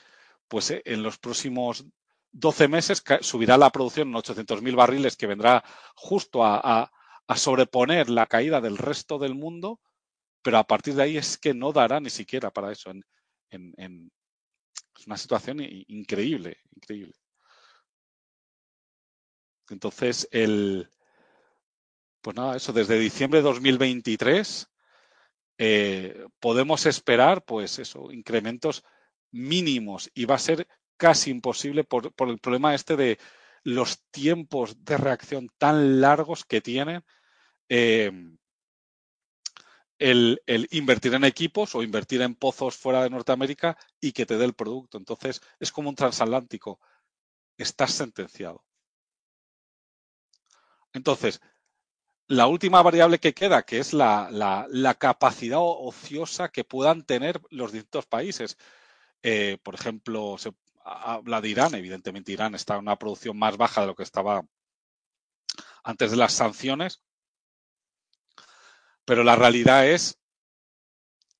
pues 0.47 0.71
eh, 0.71 0.81
en 0.85 1.03
los 1.03 1.17
próximos 1.17 1.85
12 2.31 2.67
meses 2.67 3.03
subirá 3.21 3.57
la 3.57 3.69
producción 3.69 4.09
en 4.09 4.15
800.000 4.15 4.75
barriles 4.75 5.15
que 5.15 5.27
vendrá 5.27 5.63
justo 5.95 6.43
a, 6.43 6.59
a, 6.63 6.91
a, 7.27 7.37
sobreponer 7.37 8.09
la 8.09 8.25
caída 8.25 8.59
del 8.59 8.77
resto 8.77 9.19
del 9.19 9.35
mundo, 9.35 9.79
pero 10.41 10.57
a 10.57 10.63
partir 10.63 10.95
de 10.95 11.03
ahí 11.03 11.17
es 11.17 11.37
que 11.37 11.53
no 11.53 11.71
dará 11.71 11.99
ni 11.99 12.09
siquiera 12.09 12.51
para 12.51 12.71
eso. 12.71 12.89
En, 12.89 13.05
en, 13.51 13.73
en, 13.77 14.11
es 14.97 15.07
una 15.07 15.17
situación 15.17 15.59
increíble, 15.61 16.57
increíble. 16.75 17.13
Entonces, 19.69 20.27
el, 20.31 20.89
pues 22.21 22.35
nada, 22.35 22.55
eso 22.55 22.73
desde 22.73 22.99
diciembre 22.99 23.39
de 23.39 23.43
2023 23.43 24.67
eh, 25.57 26.25
podemos 26.39 26.85
esperar, 26.85 27.43
pues 27.43 27.79
eso, 27.79 28.11
incrementos 28.11 28.83
mínimos 29.31 30.09
y 30.13 30.25
va 30.25 30.35
a 30.35 30.39
ser 30.39 30.67
casi 30.97 31.31
imposible 31.31 31.83
por, 31.83 32.13
por, 32.13 32.29
el 32.29 32.39
problema 32.39 32.75
este 32.75 32.95
de 32.95 33.19
los 33.63 34.03
tiempos 34.11 34.83
de 34.83 34.97
reacción 34.97 35.49
tan 35.57 36.01
largos 36.01 36.45
que 36.45 36.61
tienen 36.61 37.03
eh, 37.69 38.11
el, 40.03 40.67
invertir 40.71 41.13
en 41.13 41.23
equipos 41.23 41.75
o 41.75 41.81
invertir 41.81 42.21
en 42.21 42.35
pozos 42.35 42.75
fuera 42.75 43.03
de 43.03 43.09
Norteamérica 43.09 43.77
y 44.01 44.11
que 44.11 44.25
te 44.25 44.37
dé 44.37 44.43
el 44.43 44.53
producto. 44.53 44.97
Entonces 44.97 45.41
es 45.59 45.71
como 45.71 45.89
un 45.89 45.95
transatlántico. 45.95 46.79
Estás 47.57 47.93
sentenciado. 47.93 48.65
Entonces, 50.91 51.41
la 52.27 52.47
última 52.47 52.81
variable 52.81 53.19
que 53.19 53.33
queda, 53.33 53.63
que 53.63 53.79
es 53.79 53.93
la 53.93 54.97
capacidad 54.99 55.59
ociosa 55.61 56.49
que 56.49 56.65
puedan 56.65 57.03
tener 57.05 57.41
los 57.49 57.71
distintos 57.71 58.05
países. 58.05 58.57
Eh, 59.21 59.57
por 59.63 59.75
ejemplo, 59.75 60.37
se 60.37 60.53
habla 60.83 61.39
de 61.39 61.49
Irán, 61.49 61.75
evidentemente 61.75 62.33
Irán 62.33 62.55
está 62.55 62.75
en 62.75 62.81
una 62.81 62.99
producción 62.99 63.37
más 63.39 63.55
baja 63.55 63.81
de 63.81 63.87
lo 63.87 63.95
que 63.95 64.03
estaba 64.03 64.45
antes 65.83 66.11
de 66.11 66.17
las 66.17 66.33
sanciones, 66.33 67.01
pero 69.05 69.23
la 69.23 69.35
realidad 69.35 69.87
es 69.87 70.19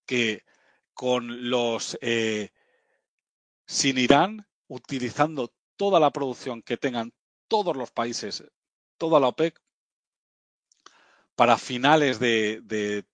que 0.06 0.43
con 0.93 1.49
los 1.49 1.97
eh, 2.02 2.52
sin 3.65 3.97
Irán 3.97 4.47
utilizando 4.67 5.54
toda 5.78 5.99
la 5.99 6.12
producción 6.12 6.62
que 6.62 6.78
tengan 6.78 7.13
todos 7.47 7.76
los 7.76 7.91
países, 7.91 8.43
toda 8.97 9.19
la 9.19 9.28
OPEC, 9.28 9.60
para 11.36 11.58
finales 11.58 12.19
de, 12.19 13.06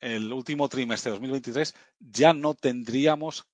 el 0.00 0.32
último 0.32 0.68
trimestre 0.68 1.10
de 1.10 1.16
2023 1.16 1.74
ya 1.98 2.32
no 2.32 2.54
tendríamos 2.54 3.46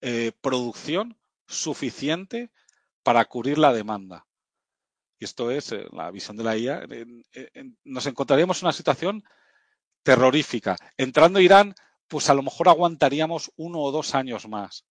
eh, 0.00 0.32
producción 0.40 1.16
suficiente 1.46 2.50
para 3.02 3.24
cubrir 3.26 3.58
la 3.58 3.72
demanda. 3.72 4.26
Y 5.18 5.24
esto 5.24 5.50
es 5.50 5.72
eh, 5.72 5.86
la 5.92 6.10
visión 6.10 6.36
de 6.36 6.44
la 6.44 6.56
IA. 6.56 6.86
Nos 7.84 8.06
encontraríamos 8.06 8.62
en 8.62 8.66
una 8.66 8.72
situación 8.72 9.24
terrorífica. 10.04 10.76
Entrando 10.96 11.40
Irán, 11.40 11.74
pues 12.06 12.30
a 12.30 12.34
lo 12.34 12.42
mejor 12.42 12.68
aguantaríamos 12.68 13.50
uno 13.56 13.80
o 13.80 13.90
dos 13.90 14.14
años 14.14 14.46
más. 14.46 14.84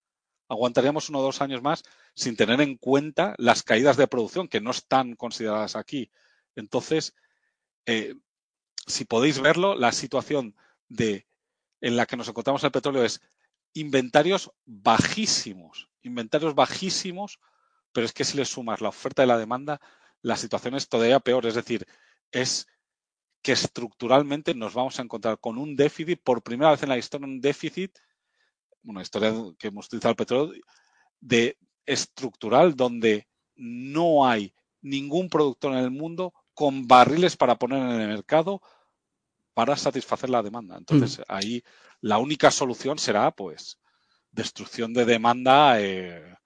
Aguantaríamos 0.49 1.09
uno 1.09 1.19
o 1.19 1.23
dos 1.23 1.41
años 1.41 1.61
más 1.61 1.83
sin 2.15 2.35
tener 2.35 2.59
en 2.59 2.75
cuenta 2.77 3.33
las 3.37 3.63
caídas 3.63 3.95
de 3.95 4.07
producción 4.07 4.49
que 4.49 4.59
no 4.59 4.71
están 4.71 5.15
consideradas 5.15 5.77
aquí. 5.77 6.11
Entonces, 6.55 7.15
eh, 7.85 8.15
si 8.85 9.05
podéis 9.05 9.39
verlo, 9.39 9.75
la 9.75 9.91
situación 9.91 10.55
de, 10.89 11.27
en 11.79 11.95
la 11.95 12.05
que 12.05 12.17
nos 12.17 12.27
encontramos 12.27 12.63
el 12.63 12.71
petróleo 12.71 13.05
es 13.05 13.21
inventarios 13.73 14.51
bajísimos, 14.65 15.89
inventarios 16.01 16.55
bajísimos, 16.55 17.39
pero 17.91 18.05
es 18.05 18.13
que 18.13 18.25
si 18.25 18.37
le 18.37 18.45
sumas 18.45 18.81
la 18.81 18.89
oferta 18.89 19.23
y 19.23 19.27
la 19.27 19.37
demanda, 19.37 19.79
la 20.21 20.35
situación 20.35 20.75
es 20.75 20.89
todavía 20.89 21.19
peor. 21.19 21.45
Es 21.45 21.55
decir, 21.55 21.87
es 22.31 22.67
que 23.43 23.51
estructuralmente 23.51 24.55
nos 24.55 24.73
vamos 24.73 24.97
a 24.97 25.03
encontrar 25.03 25.37
con 25.37 25.57
un 25.57 25.75
déficit, 25.75 26.19
por 26.23 26.41
primera 26.41 26.71
vez 26.71 26.81
en 26.81 26.89
la 26.89 26.97
historia, 26.97 27.27
un 27.27 27.41
déficit, 27.41 27.91
una 28.85 29.01
historia 29.01 29.33
que 29.59 29.67
hemos 29.67 29.87
utilizado 29.87 30.11
el 30.11 30.15
petróleo, 30.15 30.63
de 31.19 31.57
estructural, 31.85 32.73
donde 32.75 33.27
no 33.55 34.25
hay 34.25 34.53
ningún 34.81 35.29
productor 35.29 35.73
en 35.73 35.79
el 35.79 35.91
mundo 35.91 36.33
con 36.53 36.87
barriles 36.87 37.35
para 37.35 37.57
poner 37.57 37.79
en 37.79 38.01
el 38.01 38.07
mercado 38.07 38.61
para 39.53 39.75
satisfacer 39.75 40.29
la 40.29 40.41
demanda. 40.41 40.77
Entonces, 40.77 41.19
mm. 41.19 41.23
ahí 41.27 41.63
la 41.99 42.19
única 42.19 42.49
solución 42.49 42.97
será, 42.97 43.31
pues, 43.31 43.77
destrucción 44.31 44.93
de 44.93 45.05
demanda, 45.05 45.81
eh, 45.81 46.37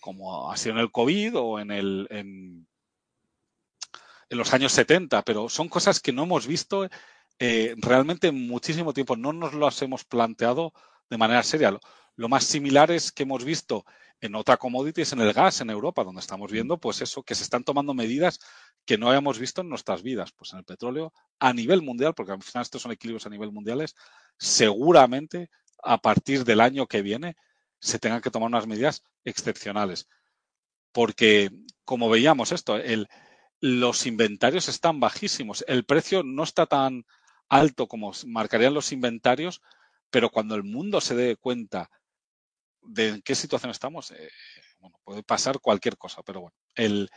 como 0.00 0.50
ha 0.50 0.56
sido 0.58 0.76
en 0.76 0.80
el 0.82 0.92
COVID 0.92 1.36
o 1.36 1.58
en 1.58 1.70
el 1.70 2.06
en, 2.10 2.67
los 4.30 4.52
años 4.52 4.72
70, 4.72 5.22
pero 5.22 5.48
son 5.48 5.68
cosas 5.68 6.00
que 6.00 6.12
no 6.12 6.24
hemos 6.24 6.46
visto 6.46 6.88
eh, 7.38 7.74
realmente 7.78 8.28
en 8.28 8.46
muchísimo 8.46 8.92
tiempo. 8.92 9.16
No 9.16 9.32
nos 9.32 9.54
las 9.54 9.80
hemos 9.82 10.04
planteado 10.04 10.72
de 11.08 11.18
manera 11.18 11.42
seria. 11.42 11.70
Lo, 11.70 11.80
lo, 12.16 12.28
más 12.28 12.44
similar 12.44 12.90
es 12.90 13.12
que 13.12 13.22
hemos 13.22 13.44
visto 13.44 13.84
en 14.20 14.34
otra 14.34 14.56
commodity 14.56 15.02
es 15.02 15.12
en 15.12 15.20
el 15.20 15.32
gas 15.32 15.60
en 15.60 15.70
Europa, 15.70 16.02
donde 16.02 16.20
estamos 16.20 16.50
viendo, 16.50 16.78
pues 16.78 17.00
eso, 17.00 17.22
que 17.22 17.34
se 17.34 17.44
están 17.44 17.62
tomando 17.62 17.94
medidas 17.94 18.40
que 18.84 18.98
no 18.98 19.08
habíamos 19.08 19.38
visto 19.38 19.60
en 19.60 19.68
nuestras 19.68 20.02
vidas. 20.02 20.32
Pues 20.32 20.52
en 20.52 20.58
el 20.58 20.64
petróleo, 20.64 21.12
a 21.38 21.52
nivel 21.52 21.82
mundial, 21.82 22.14
porque 22.14 22.32
al 22.32 22.42
final 22.42 22.62
estos 22.62 22.82
son 22.82 22.92
equilibrios 22.92 23.26
a 23.26 23.30
nivel 23.30 23.52
mundiales, 23.52 23.94
seguramente 24.36 25.50
a 25.82 25.98
partir 25.98 26.44
del 26.44 26.60
año 26.60 26.86
que 26.86 27.02
viene 27.02 27.36
se 27.80 27.98
tengan 28.00 28.20
que 28.20 28.30
tomar 28.30 28.48
unas 28.48 28.66
medidas 28.66 29.04
excepcionales. 29.24 30.08
Porque, 30.92 31.50
como 31.84 32.08
veíamos 32.08 32.50
esto, 32.50 32.76
el, 32.76 33.08
los 33.60 34.06
inventarios 34.06 34.68
están 34.68 35.00
bajísimos. 35.00 35.64
El 35.66 35.84
precio 35.84 36.22
no 36.22 36.42
está 36.42 36.66
tan 36.66 37.04
alto 37.48 37.88
como 37.88 38.12
marcarían 38.26 38.74
los 38.74 38.92
inventarios, 38.92 39.62
pero 40.10 40.30
cuando 40.30 40.54
el 40.54 40.64
mundo 40.64 41.00
se 41.00 41.14
dé 41.14 41.36
cuenta 41.36 41.90
de 42.82 43.08
en 43.08 43.22
qué 43.22 43.34
situación 43.34 43.70
estamos, 43.70 44.10
eh, 44.12 44.30
bueno, 44.78 44.98
puede 45.04 45.22
pasar 45.22 45.60
cualquier 45.60 45.96
cosa. 45.96 46.22
Pero 46.22 46.42
bueno, 46.42 46.56
el, 46.74 47.10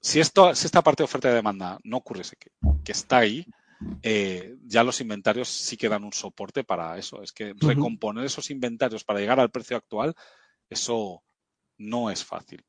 si, 0.00 0.20
esto, 0.20 0.54
si 0.54 0.66
esta 0.66 0.82
parte 0.82 1.02
de 1.02 1.06
oferta 1.06 1.30
y 1.30 1.34
demanda 1.34 1.78
no 1.84 1.98
ocurre, 1.98 2.22
que, 2.38 2.50
que 2.84 2.92
está 2.92 3.18
ahí, 3.18 3.46
eh, 4.02 4.56
ya 4.64 4.84
los 4.84 5.00
inventarios 5.00 5.48
sí 5.48 5.76
que 5.76 5.88
dan 5.88 6.04
un 6.04 6.12
soporte 6.12 6.64
para 6.64 6.98
eso. 6.98 7.22
Es 7.22 7.32
que 7.32 7.54
recomponer 7.56 8.24
esos 8.24 8.50
inventarios 8.50 9.04
para 9.04 9.20
llegar 9.20 9.40
al 9.40 9.50
precio 9.50 9.76
actual, 9.76 10.14
eso 10.68 11.22
no 11.78 12.10
es 12.10 12.24
fácil. 12.24 12.64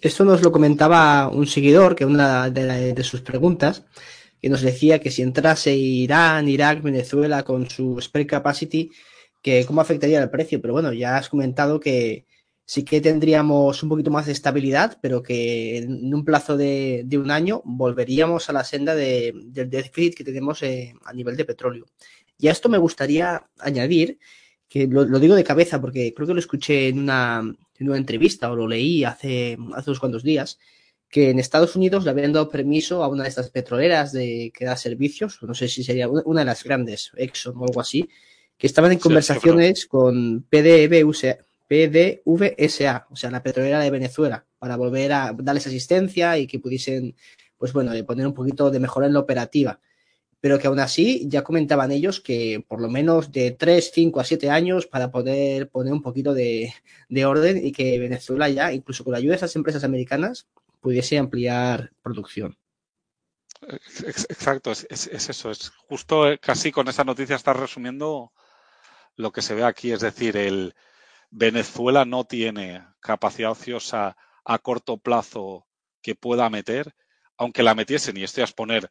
Esto 0.00 0.24
nos 0.24 0.42
lo 0.42 0.52
comentaba 0.52 1.28
un 1.28 1.46
seguidor, 1.46 1.94
que 1.94 2.04
una 2.04 2.50
de, 2.50 3.04
sus 3.04 3.20
preguntas, 3.20 3.84
que 4.40 4.48
nos 4.48 4.62
decía 4.62 4.98
que 5.00 5.10
si 5.10 5.22
entrase 5.22 5.74
Irán, 5.74 6.48
Irak, 6.48 6.82
Venezuela 6.82 7.42
con 7.42 7.68
su 7.68 8.00
spare 8.00 8.26
capacity, 8.26 8.90
que 9.42 9.64
cómo 9.66 9.80
afectaría 9.80 10.22
el 10.22 10.30
precio. 10.30 10.60
Pero 10.60 10.72
bueno, 10.74 10.92
ya 10.92 11.16
has 11.16 11.28
comentado 11.28 11.80
que, 11.80 12.26
sí 12.64 12.84
que 12.84 13.00
tendríamos 13.00 13.82
un 13.82 13.88
poquito 13.88 14.10
más 14.10 14.26
de 14.26 14.32
estabilidad, 14.32 14.98
pero 15.02 15.22
que 15.22 15.78
en 15.78 16.14
un 16.14 16.24
plazo 16.24 16.56
de, 16.56 17.04
un 17.14 17.30
año 17.30 17.62
volveríamos 17.64 18.48
a 18.48 18.52
la 18.52 18.64
senda 18.64 18.94
del 18.94 19.50
déficit 19.52 20.14
que 20.14 20.24
tenemos 20.24 20.62
eh, 20.62 20.94
a 21.04 21.12
nivel 21.12 21.36
de 21.36 21.44
petróleo. 21.44 21.86
Y 22.38 22.48
a 22.48 22.52
esto 22.52 22.68
me 22.68 22.78
gustaría 22.78 23.44
añadir, 23.58 24.18
que 24.68 24.86
lo, 24.86 25.04
digo 25.18 25.34
de 25.34 25.42
cabeza 25.42 25.80
porque 25.80 26.14
creo 26.14 26.28
que 26.28 26.34
lo 26.34 26.38
escuché 26.38 26.88
en 26.88 27.00
una, 27.00 27.42
entrevista 27.80 28.50
o 28.50 28.56
lo 28.56 28.68
leí 28.68 29.04
hace, 29.04 29.56
hace 29.74 29.90
unos 29.90 30.00
cuantos 30.00 30.22
días, 30.22 30.58
que 31.08 31.30
en 31.30 31.40
Estados 31.40 31.74
Unidos 31.74 32.04
le 32.04 32.10
habían 32.10 32.32
dado 32.32 32.48
permiso 32.48 33.02
a 33.02 33.08
una 33.08 33.24
de 33.24 33.28
estas 33.28 33.50
petroleras 33.50 34.12
de 34.12 34.52
que 34.56 34.64
da 34.64 34.76
servicios, 34.76 35.38
no 35.42 35.54
sé 35.54 35.68
si 35.68 35.82
sería 35.82 36.08
una 36.08 36.42
de 36.42 36.46
las 36.46 36.62
grandes, 36.62 37.10
Exxon 37.16 37.56
o 37.56 37.64
algo 37.64 37.80
así, 37.80 38.08
que 38.56 38.66
estaban 38.66 38.92
en 38.92 38.98
conversaciones 38.98 39.86
con 39.86 40.42
PDVSA, 40.48 41.38
PDVSA, 41.66 43.06
o 43.10 43.16
sea, 43.16 43.30
la 43.30 43.42
petrolera 43.42 43.80
de 43.80 43.90
Venezuela, 43.90 44.44
para 44.58 44.76
volver 44.76 45.12
a 45.12 45.34
darles 45.36 45.66
asistencia 45.66 46.38
y 46.38 46.46
que 46.46 46.58
pudiesen, 46.60 47.16
pues 47.56 47.72
bueno, 47.72 47.92
poner 48.04 48.26
un 48.26 48.34
poquito 48.34 48.70
de 48.70 48.80
mejora 48.80 49.06
en 49.06 49.14
la 49.14 49.20
operativa. 49.20 49.80
Pero 50.40 50.58
que 50.58 50.68
aún 50.68 50.80
así 50.80 51.28
ya 51.28 51.44
comentaban 51.44 51.92
ellos 51.92 52.20
que 52.20 52.64
por 52.66 52.80
lo 52.80 52.88
menos 52.88 53.30
de 53.30 53.50
3, 53.50 53.90
5 53.92 54.20
a 54.20 54.24
7 54.24 54.50
años 54.50 54.86
para 54.86 55.10
poder 55.10 55.68
poner 55.68 55.92
un 55.92 56.02
poquito 56.02 56.32
de, 56.32 56.72
orden 57.26 57.64
y 57.64 57.72
que 57.72 57.98
Venezuela 57.98 58.48
ya, 58.48 58.72
incluso 58.72 59.04
con 59.04 59.12
la 59.12 59.18
ayuda 59.18 59.32
de 59.32 59.36
esas 59.36 59.56
empresas 59.56 59.84
americanas, 59.84 60.46
pudiese 60.80 61.18
ampliar 61.18 61.92
producción. 62.02 62.56
Exacto, 64.06 64.70
es, 64.70 64.86
eso, 64.88 65.50
es 65.50 65.68
justo 65.68 66.30
eh, 66.30 66.38
casi 66.38 66.72
con 66.72 66.88
esa 66.88 67.04
noticia 67.04 67.36
está 67.36 67.52
resumiendo 67.52 68.32
lo 69.16 69.32
que 69.32 69.42
se 69.42 69.54
ve 69.54 69.64
aquí, 69.64 69.92
es 69.92 70.00
decir, 70.00 70.38
el, 70.38 70.74
Venezuela 71.30 72.04
no 72.04 72.24
tiene 72.24 72.84
capacidad 72.98 73.52
ociosa 73.52 74.16
a 74.44 74.58
corto 74.58 74.98
plazo 74.98 75.66
que 76.02 76.16
pueda 76.16 76.50
meter, 76.50 76.94
aunque 77.36 77.62
la 77.62 77.74
metiesen, 77.74 78.16
y 78.16 78.24
esto 78.24 78.42
es 78.42 78.52
poner 78.52 78.90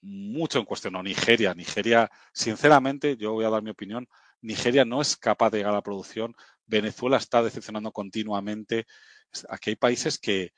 mucho 0.00 0.58
en 0.58 0.64
cuestión, 0.64 0.96
o 0.96 1.02
Nigeria. 1.02 1.54
Nigeria, 1.54 2.10
sinceramente, 2.32 3.16
yo 3.16 3.32
voy 3.32 3.44
a 3.44 3.50
dar 3.50 3.62
mi 3.62 3.70
opinión, 3.70 4.08
Nigeria 4.40 4.84
no 4.84 5.00
es 5.00 5.16
capaz 5.16 5.50
de 5.50 5.58
llegar 5.58 5.72
a 5.72 5.76
la 5.76 5.82
producción, 5.82 6.34
Venezuela 6.66 7.16
está 7.16 7.42
decepcionando 7.42 7.92
continuamente. 7.92 8.86
Aquí 9.48 9.70
hay 9.70 9.76
países 9.76 10.18
que, 10.18 10.52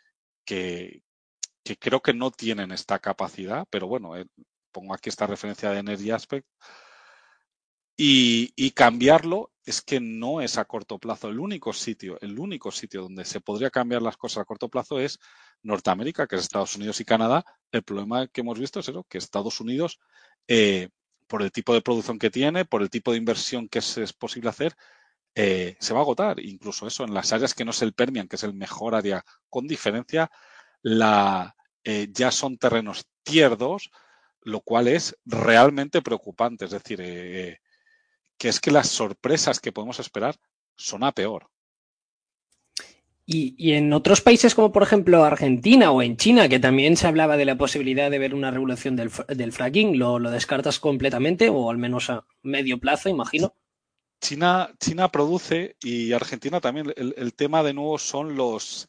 que, 0.44 1.02
creo 1.78 2.00
que 2.00 2.14
no 2.14 2.30
tienen 2.30 2.72
esta 2.72 2.98
capacidad, 2.98 3.66
pero 3.70 3.86
bueno, 3.88 4.16
eh, 4.16 4.26
pongo 4.72 4.94
aquí 4.94 5.08
esta 5.08 5.26
referencia 5.26 5.70
de 5.70 5.80
Energy 5.80 6.10
Aspect, 6.10 6.46
y, 8.00 8.70
cambiarlo 8.70 9.50
es 9.64 9.82
que 9.82 9.98
no 9.98 10.40
es 10.40 10.56
a 10.56 10.64
corto 10.66 10.98
plazo. 11.00 11.28
El 11.28 11.40
único 11.40 11.72
sitio, 11.72 12.16
el 12.20 12.38
único 12.38 12.70
sitio 12.70 13.02
donde 13.02 13.24
se 13.24 13.40
podría 13.40 13.70
cambiar 13.70 14.02
las 14.02 14.16
cosas 14.16 14.42
a 14.42 14.44
corto 14.44 14.68
plazo 14.68 15.00
es 15.00 15.18
Norteamérica, 15.62 16.26
que 16.26 16.36
es 16.36 16.42
Estados 16.42 16.76
Unidos 16.76 17.00
y 17.00 17.04
Canadá. 17.04 17.44
El 17.72 17.82
problema 17.82 18.26
que 18.28 18.40
hemos 18.40 18.58
visto 18.58 18.80
es 18.80 18.90
que 19.08 19.18
Estados 19.18 19.60
Unidos, 19.60 19.98
eh, 20.46 20.88
por 21.26 21.42
el 21.42 21.52
tipo 21.52 21.74
de 21.74 21.82
producción 21.82 22.18
que 22.18 22.30
tiene, 22.30 22.64
por 22.64 22.82
el 22.82 22.90
tipo 22.90 23.12
de 23.12 23.18
inversión 23.18 23.68
que 23.68 23.80
es, 23.80 24.12
posible 24.12 24.50
hacer, 24.50 24.74
eh, 25.34 25.76
se 25.80 25.94
va 25.94 26.00
a 26.00 26.02
agotar. 26.02 26.40
Incluso 26.40 26.86
eso, 26.86 27.04
en 27.04 27.14
las 27.14 27.32
áreas 27.32 27.54
que 27.54 27.64
no 27.64 27.70
es 27.72 27.82
el 27.82 27.92
Permian, 27.92 28.28
que 28.28 28.36
es 28.36 28.44
el 28.44 28.54
mejor 28.54 28.94
área 28.94 29.24
con 29.50 29.66
diferencia, 29.66 30.30
eh, 31.84 32.08
ya 32.10 32.30
son 32.30 32.58
terrenos 32.58 33.06
tierdos, 33.22 33.90
lo 34.42 34.60
cual 34.60 34.88
es 34.88 35.16
realmente 35.24 36.02
preocupante. 36.02 36.64
Es 36.64 36.70
decir, 36.72 36.98
que 36.98 38.48
es 38.48 38.60
que 38.60 38.70
las 38.70 38.88
sorpresas 38.88 39.60
que 39.60 39.72
podemos 39.72 40.00
esperar 40.00 40.36
son 40.76 41.04
a 41.04 41.12
peor. 41.12 41.50
Y, 43.30 43.74
en 43.74 43.92
otros 43.92 44.22
países 44.22 44.54
como 44.54 44.72
por 44.72 44.82
ejemplo 44.82 45.22
Argentina 45.22 45.90
o 45.90 46.00
en 46.00 46.16
China, 46.16 46.48
que 46.48 46.58
también 46.58 46.96
se 46.96 47.06
hablaba 47.06 47.36
de 47.36 47.44
la 47.44 47.58
posibilidad 47.58 48.10
de 48.10 48.18
ver 48.18 48.34
una 48.34 48.50
regulación 48.50 48.96
del, 48.96 49.10
fracking, 49.52 49.98
¿lo, 49.98 50.18
descartas 50.18 50.80
completamente 50.80 51.50
o 51.50 51.68
al 51.68 51.76
menos 51.76 52.08
a 52.08 52.24
medio 52.42 52.78
plazo, 52.78 53.10
imagino? 53.10 53.54
China, 54.22 54.74
China 54.80 55.12
produce 55.12 55.76
y 55.82 56.12
Argentina 56.12 56.58
también. 56.58 56.90
El, 56.96 57.34
tema 57.34 57.62
de 57.62 57.74
nuevo 57.74 57.98
son 57.98 58.34
los, 58.34 58.88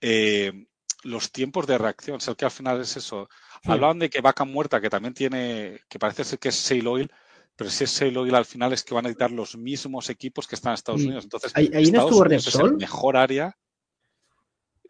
eh, 0.00 0.66
los 1.04 1.30
tiempos 1.30 1.68
de 1.68 1.78
reacción. 1.78 2.16
O 2.16 2.20
sea, 2.20 2.34
que 2.34 2.44
al 2.44 2.50
final 2.50 2.80
es 2.80 2.96
eso. 2.96 3.28
Hablaban 3.62 4.00
de 4.00 4.10
que 4.10 4.20
vaca 4.20 4.44
muerta, 4.44 4.80
que 4.80 4.90
también 4.90 5.14
tiene, 5.14 5.78
que 5.88 6.00
parece 6.00 6.24
ser 6.24 6.40
que 6.40 6.48
es 6.48 6.56
sail 6.56 6.88
oil, 6.88 7.12
pero 7.54 7.70
si 7.70 7.84
es 7.84 8.02
el 8.02 8.34
al 8.34 8.44
final 8.44 8.72
es 8.72 8.82
que 8.82 8.94
van 8.94 9.06
a 9.06 9.10
editar 9.10 9.30
los 9.30 9.56
mismos 9.56 10.10
equipos 10.10 10.48
que 10.48 10.56
están 10.56 10.72
en 10.72 10.74
Estados 10.74 11.02
Unidos. 11.02 11.22
Entonces, 11.22 11.52
¿Ahí, 11.54 11.70
Estados 11.72 12.10
no 12.10 12.16
Unidos 12.18 12.48
es 12.48 12.54
el 12.56 12.76
mejor 12.76 13.16
área. 13.16 13.56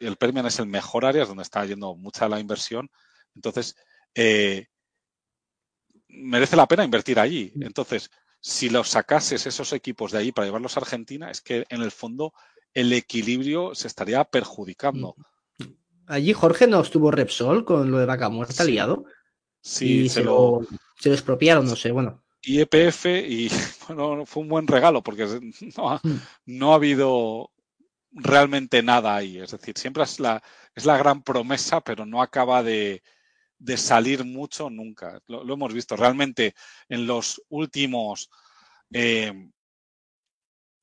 El 0.01 0.17
Permian 0.17 0.47
es 0.47 0.59
el 0.59 0.67
mejor 0.67 1.05
área, 1.05 1.23
es 1.23 1.29
donde 1.29 1.43
está 1.43 1.65
yendo 1.65 1.95
mucha 1.95 2.29
la 2.29 2.41
inversión. 2.41 2.91
Entonces, 3.35 3.77
eh, 4.15 4.67
merece 6.09 6.57
la 6.57 6.67
pena 6.67 6.85
invertir 6.85 7.19
allí. 7.19 7.53
Mm. 7.55 7.63
Entonces, 7.65 8.11
si 8.41 8.71
los 8.71 8.89
sacases 8.89 9.47
esos 9.47 9.73
equipos 9.73 10.13
de 10.13 10.19
ahí 10.19 10.33
para 10.33 10.47
llevarlos 10.47 10.77
a 10.77 10.81
Argentina, 10.81 11.31
es 11.31 11.41
que 11.41 11.67
en 11.69 11.83
el 11.83 11.91
fondo 11.91 12.33
el 12.75 12.93
equilibrio 12.93 13.75
se 13.75 13.89
estaría 13.89 14.25
perjudicando. 14.25 15.15
Mm. 15.59 15.65
Allí 16.07 16.33
Jorge 16.33 16.67
no 16.67 16.81
estuvo 16.81 17.11
Repsol 17.11 17.65
con 17.65 17.91
lo 17.91 17.99
de 17.99 18.07
vaca 18.07 18.29
muerta 18.29 18.65
liado. 18.65 19.05
Sí, 19.61 20.09
se, 20.09 20.23
lo... 20.23 20.61
se 21.01 21.09
lo 21.09 21.15
expropiaron, 21.15 21.67
no 21.67 21.75
sé, 21.75 21.91
bueno 21.91 22.23
y 22.47 22.61
EPF 22.61 23.07
y 23.07 23.49
bueno, 23.89 24.25
fue 24.25 24.43
un 24.45 24.49
buen 24.49 24.67
regalo 24.67 25.03
porque 25.03 25.27
no 25.77 25.91
ha, 25.91 26.01
Mm. 26.03 26.21
no 26.47 26.73
ha 26.73 26.77
habido 26.77 27.51
realmente 28.17 28.83
nada 28.83 29.15
ahí. 29.15 29.39
Es 29.39 29.53
decir, 29.53 29.77
siempre 29.79 30.03
es 30.03 30.19
la, 30.19 30.43
es 30.75 30.85
la 30.85 30.97
gran 30.97 31.23
promesa, 31.23 31.81
pero 31.81 32.05
no 32.07 32.23
acaba 32.23 32.63
de, 32.63 33.03
de 33.59 33.77
salir 33.77 34.25
mucho 34.25 34.71
nunca. 34.71 35.21
Lo, 35.27 35.53
hemos 35.53 35.73
visto. 35.73 35.97
Realmente 35.97 36.55
en 36.89 37.07
los 37.07 37.43
últimos 37.49 38.31
eh, 38.93 39.51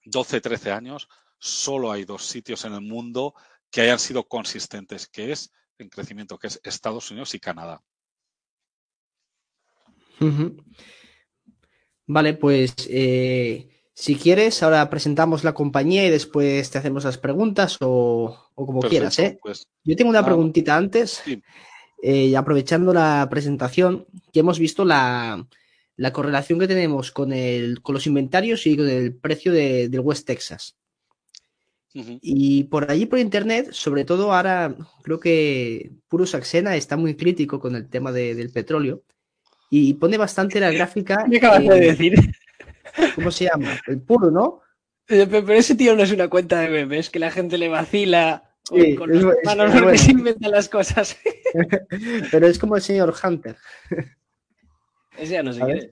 12, 0.06 0.42
13 0.42 0.72
años, 0.72 1.10
solo 1.38 1.92
hay 1.92 2.06
dos 2.06 2.26
sitios 2.26 2.66
en 2.66 2.74
el 2.74 2.82
mundo 2.82 3.34
que 3.72 3.82
hayan 3.82 4.00
sido 4.00 4.28
consistentes, 4.28 5.08
que 5.08 5.32
es 5.32 5.52
en 5.78 5.90
crecimiento, 5.90 6.38
que 6.38 6.48
es 6.48 6.60
Estados 6.64 7.10
Unidos 7.10 7.34
y 7.34 7.40
Canadá. 7.40 7.82
Vale, 12.06 12.34
pues 12.36 12.76
eh, 12.90 13.73
si 13.94 14.16
quieres, 14.16 14.64
ahora 14.64 14.90
presentamos 14.90 15.44
la 15.44 15.54
compañía 15.54 16.06
y 16.06 16.10
después 16.10 16.70
te 16.72 16.78
hacemos 16.78 17.04
las 17.04 17.18
preguntas 17.18 17.78
o, 17.82 18.50
o 18.56 18.66
como 18.66 18.82
quieras, 18.82 19.20
¿eh? 19.20 19.40
pues, 19.42 19.68
Yo 19.84 19.96
tengo 19.96 20.10
una 20.10 20.20
Ah, 20.20 20.26
preguntita 20.26 20.76
antes, 20.76 21.22
sí. 21.24 21.42
eh, 22.02 22.26
y 22.26 22.36
aprovechando 22.36 22.94
la 22.94 23.28
presentación, 23.30 24.06
que 24.32 24.40
hemos 24.40 24.58
visto 24.60 24.84
la, 24.84 25.46
la 25.96 26.12
correlación 26.12 26.60
que 26.60 26.68
tenemos 26.68 27.12
con, 27.12 27.34
el, 27.34 27.82
con 27.82 27.94
los 27.94 28.08
inventarios 28.08 28.66
y 28.66 28.76
con 28.78 28.90
el 28.90 29.14
precio 29.16 29.52
de- 29.52 29.90
del 29.90 30.00
West 30.02 30.26
Texas. 30.26 30.76
Y 32.22 32.64
por 32.64 32.90
allí, 32.90 33.06
por 33.06 33.20
internet, 33.20 33.70
sobre 33.72 34.04
todo 34.04 34.34
ahora, 34.34 34.76
creo 35.04 35.20
que 35.20 35.92
Puro 36.08 36.26
Saxena 36.26 36.76
está 36.76 36.98
muy 36.98 37.16
crítico 37.16 37.60
con 37.60 37.76
el 37.76 37.88
tema 37.88 38.12
de- 38.12 38.34
del 38.34 38.50
petróleo 38.50 39.04
y 39.70 39.94
pone 39.94 40.18
bastante 40.18 40.60
la 40.60 40.72
gráfica. 40.72 41.24
Me 41.28 41.38
acabas 41.38 41.64
de 41.64 41.80
decir. 41.80 42.16
¿Cómo 43.16 43.32
se 43.32 43.46
llama? 43.46 43.80
El 43.88 44.02
Puro, 44.02 44.32
¿no? 44.32 44.62
Eh, 45.08 45.28
Pero 45.30 45.54
ese 45.54 45.76
tío 45.76 45.96
no 45.96 46.04
es 46.04 46.12
una 46.12 46.28
cuenta 46.30 46.60
de 46.60 46.70
memes, 46.70 47.10
que 47.10 47.20
la 47.20 47.32
gente 47.32 47.58
le 47.58 47.70
vacila 47.70 48.56
con, 48.68 48.82
Sí, 48.82 48.96
con 48.96 49.14
es 49.14 49.22
los 49.22 49.36
porque 49.36 49.82
bueno. 49.82 49.98
se 49.98 50.12
inventan 50.12 50.52
las 50.52 50.70
cosas. 50.70 51.18
Pero 52.32 52.48
es 52.48 52.58
como 52.60 52.76
el 52.76 52.82
señor 52.82 53.14
Hunter. 53.22 53.58
Ese 55.18 55.34
ya 55.34 55.44
no 55.44 55.54
sé 55.54 55.62
quién 55.62 55.78
es. 55.78 55.90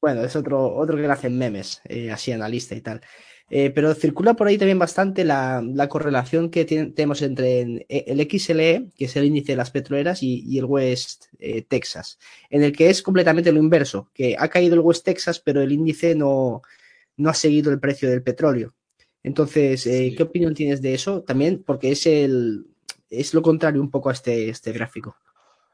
Bueno, 0.00 0.24
es 0.24 0.34
otro, 0.34 0.74
otro 0.74 0.96
que 0.96 1.02
le 1.02 1.12
hacen 1.12 1.36
memes, 1.36 1.82
eh, 1.84 2.10
así 2.10 2.32
analista 2.32 2.74
y 2.74 2.80
tal. 2.80 3.02
Eh, 3.52 3.70
pero 3.70 3.94
circula 3.94 4.34
por 4.34 4.46
ahí 4.46 4.56
también 4.58 4.78
bastante 4.78 5.24
la, 5.24 5.60
la 5.62 5.88
correlación 5.88 6.50
que 6.50 6.64
tiene- 6.64 6.92
tenemos 6.92 7.20
entre 7.22 7.60
en- 7.60 7.84
eh, 7.88 8.04
el 8.06 8.20
XLE, 8.20 8.86
que 8.96 9.06
es 9.06 9.16
el 9.16 9.24
índice 9.24 9.52
de 9.52 9.56
las 9.56 9.72
petroleras, 9.72 10.22
y, 10.22 10.44
y 10.46 10.58
el 10.58 10.66
West 10.66 11.24
eh, 11.40 11.62
Texas, 11.62 12.18
en 12.48 12.62
el 12.62 12.70
que 12.72 12.88
es 12.90 13.02
completamente 13.02 13.50
lo 13.50 13.58
inverso, 13.58 14.08
que 14.14 14.36
ha 14.38 14.46
caído 14.48 14.74
el 14.74 14.80
West 14.80 15.04
Texas, 15.04 15.40
pero 15.40 15.60
el 15.62 15.72
índice 15.72 16.14
no, 16.14 16.62
no 17.16 17.28
ha 17.30 17.34
seguido 17.34 17.72
el 17.72 17.80
precio 17.80 18.08
del 18.08 18.22
petróleo. 18.22 18.72
Entonces, 19.24 19.84
eh, 19.86 20.10
Sí. 20.10 20.16
¿qué 20.16 20.22
opinión 20.22 20.54
tienes 20.54 20.80
de 20.80 20.94
eso? 20.94 21.22
También 21.22 21.62
porque 21.66 21.90
es 21.92 22.06
el 22.06 22.66
es 23.10 23.34
lo 23.34 23.42
contrario 23.42 23.80
un 23.80 23.90
poco 23.90 24.08
a 24.08 24.12
este, 24.12 24.48
este 24.48 24.70
gráfico. 24.70 25.16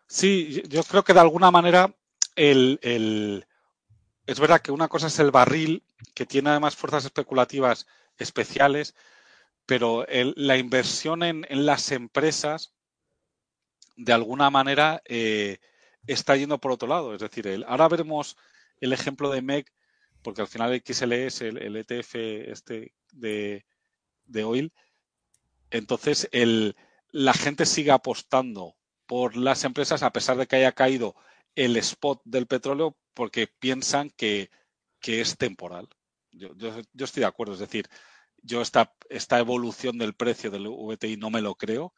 Sí, 0.07 0.49
yo- 0.51 0.63
yo 0.63 0.83
creo 0.85 1.05
que 1.05 1.13
de 1.13 1.21
alguna 1.21 1.51
manera 1.51 1.95
el, 2.35 2.79
el- 2.83 3.45
es 4.27 4.41
verdad 4.41 4.61
que 4.61 4.73
una 4.73 4.89
cosa 4.89 5.07
es 5.07 5.19
el 5.19 5.31
barril, 5.31 5.85
que 6.15 6.27
tiene 6.27 6.51
además 6.51 6.77
fuerzas 6.77 7.05
especulativas 7.05 7.87
especiales, 8.19 8.95
pero 9.67 10.07
la 10.09 10.57
inversión 10.57 11.23
en, 11.23 11.45
las 11.49 11.93
empresas, 11.93 12.73
de 13.97 14.13
alguna 14.13 14.51
manera, 14.51 15.03
eh, 15.07 15.59
está 16.07 16.37
yendo 16.37 16.59
por 16.59 16.73
otro 16.73 16.89
lado. 16.89 17.15
Es 17.15 17.21
decir, 17.21 17.47
el- 17.47 17.65
ahora 17.65 17.89
veremos 17.89 18.37
el 18.81 18.93
ejemplo 18.93 19.31
de 19.31 19.43
MEG, 19.43 19.67
porque 20.23 20.43
al 20.43 20.49
final 20.49 20.73
el 20.73 20.83
XLE 20.85 21.27
es 21.27 21.41
el, 21.41 21.77
ETF 21.77 22.51
este 22.51 22.95
de, 23.13 23.65
de 24.27 24.45
oil. 24.45 24.73
Entonces, 25.71 26.29
la 27.11 27.33
gente 27.33 27.67
sigue 27.67 27.91
apostando 27.91 28.77
por 29.07 29.37
las 29.37 29.65
empresas 29.65 30.03
a 30.03 30.13
pesar 30.13 30.37
de 30.37 30.47
que 30.47 30.57
haya 30.57 30.73
caído 30.73 31.15
el 31.57 31.77
spot 31.79 32.21
del 32.25 32.47
petróleo 32.47 32.97
porque 33.15 33.49
piensan 33.59 34.11
que, 34.11 34.51
que 35.01 35.21
es 35.21 35.37
temporal. 35.37 35.89
Yo, 36.31 36.55
yo, 36.57 36.73
yo 36.93 37.05
estoy 37.05 37.23
de 37.23 37.27
acuerdo, 37.27 37.55
es 37.55 37.61
decir, 37.61 37.89
yo 38.43 38.61
esta, 38.61 38.95
esta 39.09 39.39
evolución 39.39 39.99
del 39.99 40.15
precio 40.15 40.51
del 40.51 40.69
VTI 40.69 41.17
no 41.17 41.31
me 41.31 41.41
lo 41.41 41.57
creo. 41.57 41.95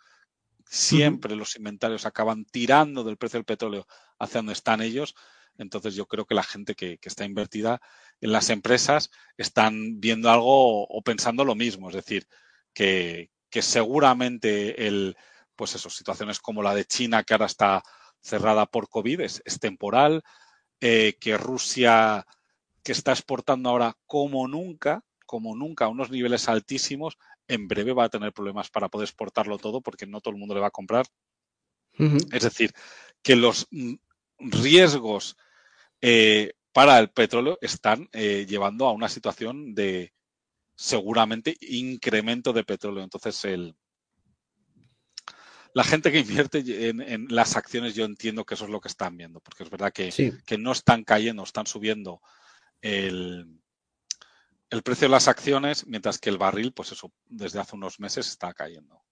Siempre 0.64 1.34
los 1.34 1.56
inventarios 1.56 2.06
acaban 2.06 2.44
tirando 2.44 3.04
del 3.04 3.16
precio 3.16 3.38
del 3.38 3.44
petróleo 3.44 3.86
hacia 4.18 4.38
donde 4.38 4.52
están 4.52 4.80
ellos. 4.80 5.14
Entonces 5.56 5.94
yo 5.94 6.06
creo 6.06 6.24
que 6.24 6.34
la 6.34 6.42
gente 6.42 6.74
que, 6.74 6.98
que 6.98 7.08
está 7.08 7.24
invertida 7.24 7.80
en 8.20 8.32
las 8.32 8.48
empresas 8.50 9.10
están 9.36 10.00
viendo 10.00 10.30
algo 10.30 10.84
o 10.84 11.02
pensando 11.02 11.44
lo 11.44 11.54
mismo. 11.54 11.88
Es 11.88 11.96
decir, 11.96 12.28
que, 12.72 13.30
que 13.50 13.62
seguramente 13.62 14.86
el, 14.86 15.16
pues 15.56 15.74
eso, 15.74 15.90
situaciones 15.90 16.38
como 16.38 16.62
la 16.62 16.74
de 16.74 16.84
China, 16.84 17.24
que 17.24 17.34
ahora 17.34 17.46
está 17.46 17.82
cerrada 18.20 18.66
por 18.66 18.88
COVID, 18.88 19.20
es, 19.20 19.42
es 19.44 19.58
temporal, 19.58 20.22
eh, 20.80 21.16
que 21.20 21.36
Rusia, 21.36 22.26
que 22.82 22.92
está 22.92 23.12
exportando 23.12 23.70
ahora 23.70 23.96
como 24.06 24.46
nunca, 24.46 25.04
como 25.26 25.56
nunca 25.56 25.86
a 25.86 25.88
unos 25.88 26.10
niveles 26.10 26.48
altísimos, 26.48 27.18
en 27.48 27.66
breve 27.66 27.92
va 27.92 28.04
a 28.04 28.08
tener 28.08 28.32
problemas 28.32 28.70
para 28.70 28.88
poder 28.88 29.06
exportarlo 29.06 29.58
todo 29.58 29.80
porque 29.80 30.06
no 30.06 30.20
todo 30.20 30.32
el 30.32 30.40
mundo 30.40 30.54
le 30.54 30.60
va 30.60 30.68
a 30.68 30.72
comprar. 30.72 31.06
Es 32.30 32.44
decir, 32.44 32.72
que 33.22 33.34
los 33.34 33.66
mm, 33.72 33.94
riesgos 34.38 35.36
eh, 36.00 36.52
para 36.72 36.98
el 37.00 37.10
petróleo 37.10 37.58
están 37.60 38.08
eh, 38.12 38.46
llevando 38.48 38.86
a 38.86 38.92
una 38.92 39.08
situación 39.08 39.74
de 39.74 40.12
seguramente 40.76 41.56
incremento 41.60 42.52
de 42.52 42.62
petróleo. 42.62 43.02
Entonces, 43.02 43.44
el, 43.46 43.74
la 45.78 45.84
gente 45.84 46.10
que 46.10 46.18
invierte 46.18 46.58
en, 46.88 47.00
en 47.00 47.26
las 47.30 47.56
acciones, 47.56 47.94
yo 47.94 48.04
entiendo 48.04 48.44
que 48.44 48.54
eso 48.54 48.64
es 48.64 48.70
lo 48.70 48.80
que 48.80 48.88
están 48.88 49.16
viendo, 49.16 49.38
porque 49.40 49.62
es 49.62 49.70
verdad 49.70 49.92
que, 49.92 50.10
Sí. 50.10 50.32
que 50.44 50.58
no 50.58 50.72
están 50.72 51.04
cayendo, 51.04 51.42
están 51.44 51.66
subiendo 51.66 52.20
el, 52.82 53.46
el 54.70 54.82
precio 54.82 55.06
de 55.06 55.12
las 55.12 55.28
acciones, 55.28 55.86
mientras 55.86 56.18
que 56.18 56.30
el 56.30 56.38
barril, 56.38 56.72
pues 56.72 56.90
eso, 56.92 57.12
desde 57.28 57.60
hace 57.60 57.76
unos 57.76 58.00
meses 58.00 58.28
está 58.28 58.52
cayendo. 58.52 59.02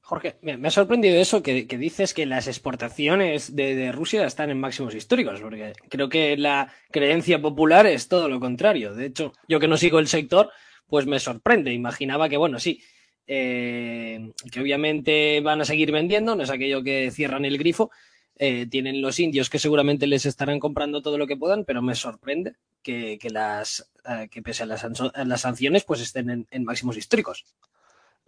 Jorge, 0.00 0.36
me, 0.42 0.56
me 0.56 0.66
ha 0.66 0.70
sorprendido 0.72 1.14
eso 1.20 1.40
que, 1.40 1.68
que 1.68 1.78
dices 1.78 2.12
que 2.12 2.26
las 2.26 2.48
exportaciones 2.48 3.54
de, 3.54 3.76
de 3.76 3.92
Rusia 3.92 4.26
están 4.26 4.50
en 4.50 4.58
máximos 4.58 4.96
históricos, 4.96 5.40
porque 5.40 5.74
creo 5.88 6.08
que 6.08 6.36
la 6.36 6.72
creencia 6.90 7.40
popular 7.40 7.86
es 7.86 8.08
todo 8.08 8.28
lo 8.28 8.40
contrario. 8.40 8.94
De 8.94 9.06
hecho, 9.06 9.32
yo 9.46 9.60
que 9.60 9.68
no 9.68 9.76
sigo 9.76 10.00
el 10.00 10.08
sector, 10.08 10.50
pues 10.88 11.06
me 11.06 11.20
sorprende. 11.20 11.72
Imaginaba 11.72 12.28
que, 12.28 12.36
bueno, 12.36 12.58
sí, 12.58 12.82
eh, 13.26 14.32
que 14.52 14.60
obviamente 14.60 15.40
van 15.40 15.60
a 15.60 15.64
seguir 15.64 15.92
vendiendo, 15.92 16.36
no 16.36 16.42
es 16.42 16.50
aquello 16.50 16.82
que 16.82 17.10
cierran 17.10 17.44
el 17.44 17.58
grifo. 17.58 17.90
eh, 18.36 18.66
tienen 18.66 19.00
los 19.00 19.20
indios 19.20 19.48
que 19.48 19.60
seguramente 19.60 20.08
les 20.08 20.26
estarán 20.26 20.58
comprando 20.58 21.02
todo 21.02 21.18
lo 21.18 21.26
que 21.26 21.36
puedan, 21.36 21.64
pero 21.64 21.82
me 21.82 21.94
sorprende 21.94 22.56
que, 22.82 23.16
que 23.18 23.30
las 23.30 23.90
eh, 24.06 24.28
que 24.30 24.42
pese 24.42 24.64
a 24.64 24.66
las, 24.66 24.84
las 25.14 25.40
sanciones, 25.40 25.84
pues 25.84 26.00
estén 26.00 26.46
en, 26.50 26.64
máximos 26.64 26.96
históricos. 26.96 27.44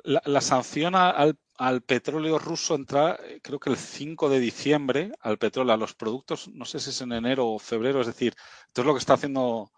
La, 0.05 0.41
sanción 0.41 0.95
al, 0.95 1.37
al 1.59 1.83
petróleo 1.83 2.39
ruso 2.39 2.77
entra, 2.77 3.19
creo 3.43 3.59
que 3.59 3.71
el 3.71 3.77
5 3.77 4.29
de 4.29 4.39
diciembre, 4.39 5.13
al 5.21 5.37
petróleo, 5.37 5.75
a 5.75 5.77
los 5.77 5.95
productos, 5.95 6.49
no 6.49 6.65
sé 6.65 6.79
si 6.79 6.91
es 6.91 7.01
en 7.01 7.13
enero 7.13 7.49
o 7.49 7.59
febrero, 7.59 8.01
es 8.01 8.07
decir, 8.07 8.35
entonces 8.69 8.87
lo 8.87 8.95
que 8.95 9.01
está 9.01 9.15
haciendo 9.15 9.73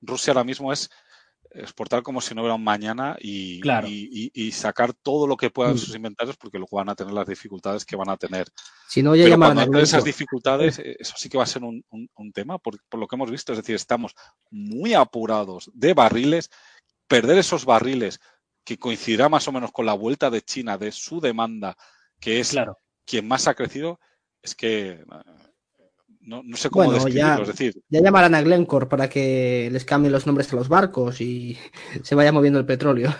Rusia 0.00 0.32
ahora 0.32 0.44
mismo 0.44 0.72
es 0.72 0.90
exportar 1.54 2.02
como 2.02 2.20
si 2.20 2.34
no 2.34 2.42
hubiera 2.42 2.54
un 2.56 2.64
mañana 2.64 3.16
y, 3.20 3.60
Claro. 3.60 3.86
y- 3.88 4.30
y- 4.34 4.46
y 4.46 4.52
sacar 4.52 4.92
todo 4.92 5.26
lo 5.26 5.36
que 5.36 5.50
puedan 5.50 5.72
en 5.72 5.76
Mm. 5.76 5.80
sus 5.80 5.94
inventarios 5.94 6.36
porque 6.36 6.58
luego 6.58 6.76
van 6.76 6.88
a 6.88 6.94
tener 6.94 7.12
las 7.12 7.26
dificultades 7.26 7.84
que 7.84 7.96
van 7.96 8.10
a 8.10 8.16
tener. 8.16 8.46
Si 8.88 9.02
no, 9.02 9.14
ya 9.14 9.22
Pero 9.24 9.34
llamarán 9.34 9.56
cuando 9.56 9.60
a 9.60 9.64
entren 9.64 9.82
esas 9.84 10.04
dificultades, 10.04 10.78
eso 10.78 11.14
sí 11.16 11.28
que 11.28 11.38
va 11.38 11.44
a 11.44 11.46
ser 11.46 11.62
un, 11.62 11.84
un- 11.90 12.10
un 12.16 12.32
tema, 12.32 12.58
por, 12.58 12.76
por 12.88 12.98
lo 13.00 13.06
que 13.06 13.16
hemos 13.16 13.30
visto. 13.30 13.52
Es 13.52 13.58
decir, 13.58 13.74
estamos 13.76 14.14
muy 14.50 14.94
apurados 14.94 15.70
de 15.72 15.94
barriles. 15.94 16.50
Perder 17.06 17.38
esos 17.38 17.64
barriles, 17.64 18.18
que 18.64 18.78
coincidirá 18.78 19.28
más 19.28 19.46
o 19.46 19.52
menos 19.52 19.70
con 19.72 19.86
la 19.86 19.92
vuelta 19.92 20.30
de 20.30 20.40
China, 20.42 20.78
de 20.78 20.90
su 20.90 21.20
demanda, 21.20 21.76
que 22.18 22.40
es 22.40 22.50
Claro. 22.50 22.78
quien 23.06 23.28
más 23.28 23.46
ha 23.46 23.54
crecido, 23.54 24.00
es 24.42 24.54
que 24.54 25.04
no, 26.24 26.42
no 26.42 26.56
sé 26.56 26.70
cómo 26.70 26.84
Bueno, 26.86 27.04
describirlo. 27.04 27.36
ya- 27.36 27.42
Es 27.42 27.48
decir, 27.48 27.74
Ya 27.88 28.00
llamarán 28.00 28.34
a 28.34 28.42
Glencore 28.42 28.86
para 28.86 29.08
que 29.08 29.68
les 29.72 29.84
cambien 29.84 30.12
los 30.12 30.26
nombres 30.26 30.52
a 30.52 30.56
los 30.56 30.68
barcos 30.68 31.20
y 31.20 31.58
se 32.02 32.14
vaya 32.14 32.32
moviendo 32.32 32.58
el 32.58 32.66
petróleo. 32.66 33.14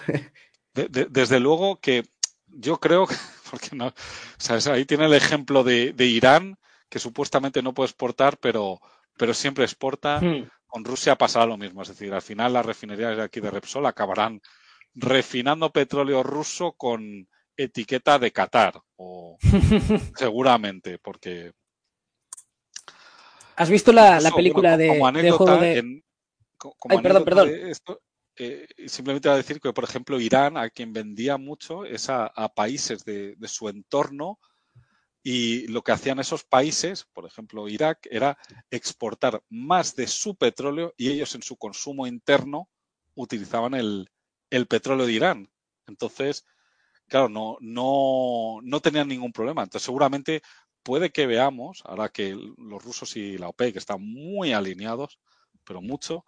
de- 0.74 0.88
de- 0.88 1.07
desde 1.11 1.40
luego 1.40 1.78
que 1.80 2.05
yo 2.46 2.78
creo 2.78 3.07
que, 3.07 3.14
porque 3.50 3.76
no, 3.76 3.92
¿sabes? 4.38 4.66
ahí 4.66 4.84
tiene 4.84 5.07
el 5.07 5.14
ejemplo 5.14 5.62
de, 5.64 5.92
de 5.92 6.07
Irán, 6.07 6.57
que 6.88 6.98
supuestamente 6.98 7.62
no 7.62 7.72
puede 7.74 7.88
exportar, 7.88 8.38
pero, 8.38 8.80
pero 9.16 9.34
siempre 9.34 9.64
exporta. 9.64 10.20
Hmm. 10.20 10.48
con 10.66 10.84
Rusia 10.84 11.14
pasará 11.16 11.46
lo 11.46 11.57
mismo. 11.57 11.82
Es 11.82 11.88
decir, 11.88 12.12
al 12.12 12.20
final 12.22 12.52
las 12.52 12.66
refinerías 12.66 13.16
de 13.16 13.22
aquí 13.22 13.38
de 13.40 13.48
Repsol 13.50 13.86
acabarán 13.86 14.40
refinando 14.92 15.70
petróleo 15.70 16.24
ruso 16.24 16.72
con 16.72 17.28
etiqueta 17.57 18.18
de 18.18 18.32
Qatar, 18.32 18.80
o 18.96 19.38
seguramente, 20.16 20.98
porque 20.98 21.52
¿Has 23.57 23.70
visto 23.70 23.92
la, 23.92 24.20
la 24.20 24.30
película 24.30 24.76
de, 24.76 24.88
como 24.88 25.07
anécdota, 25.07 25.57
de... 25.59 25.78
En, 25.78 26.05
como 26.57 26.76
Ay, 26.88 26.98
perdón, 27.02 27.24
perdón. 27.24 27.48
Esto, 27.50 28.00
eh, 28.36 28.66
simplemente 28.86 29.28
a 29.28 29.36
decir 29.36 29.61
que, 29.61 29.72
por 29.72 29.84
ejemplo, 29.84 30.20
Irán, 30.20 30.57
a 30.57 30.70
quien 30.70 30.92
vendía 30.92 31.36
mucho, 31.36 31.84
es 31.84 32.09
a, 32.09 32.26
a 32.26 32.48
países 32.48 33.05
de, 33.05 33.36
de, 33.36 33.48
su 33.48 33.68
entorno 33.68 34.38
y 35.22 35.66
lo 35.68 35.82
que 35.82 35.92
hacían 35.92 36.18
esos 36.18 36.44
países, 36.44 37.07
por 37.12 37.26
ejemplo, 37.26 37.68
Irak, 37.68 38.07
era 38.11 38.36
exportar 38.70 39.42
más 39.48 39.94
de 39.94 40.07
su 40.07 40.34
petróleo 40.34 40.94
y 40.96 41.11
ellos 41.11 41.34
en 41.34 41.42
su 41.42 41.57
consumo 41.57 42.07
interno 42.07 42.68
utilizaban 43.14 43.74
el, 43.74 44.11
el 44.50 44.66
petróleo 44.66 45.07
de 45.07 45.12
Irán. 45.12 45.50
Entonces, 45.86 46.44
claro, 47.07 47.28
no, 47.28 47.57
no, 47.61 48.59
no 48.62 48.80
tenían 48.80 49.09
ningún 49.09 49.32
problema. 49.32 49.62
Entonces, 49.62 49.84
seguramente 49.84 50.42
puede 50.85 51.11
que 51.11 51.26
veamos, 51.26 51.82
ahora 51.87 52.11
que 52.11 52.37
los 52.59 52.85
rusos 52.85 53.16
y 53.16 53.37
la 53.39 53.49
OPEC 53.49 53.76
están 53.76 54.01
muy 54.03 54.53
alineados, 54.53 55.18
pero 55.64 55.80
mucho, 55.82 56.24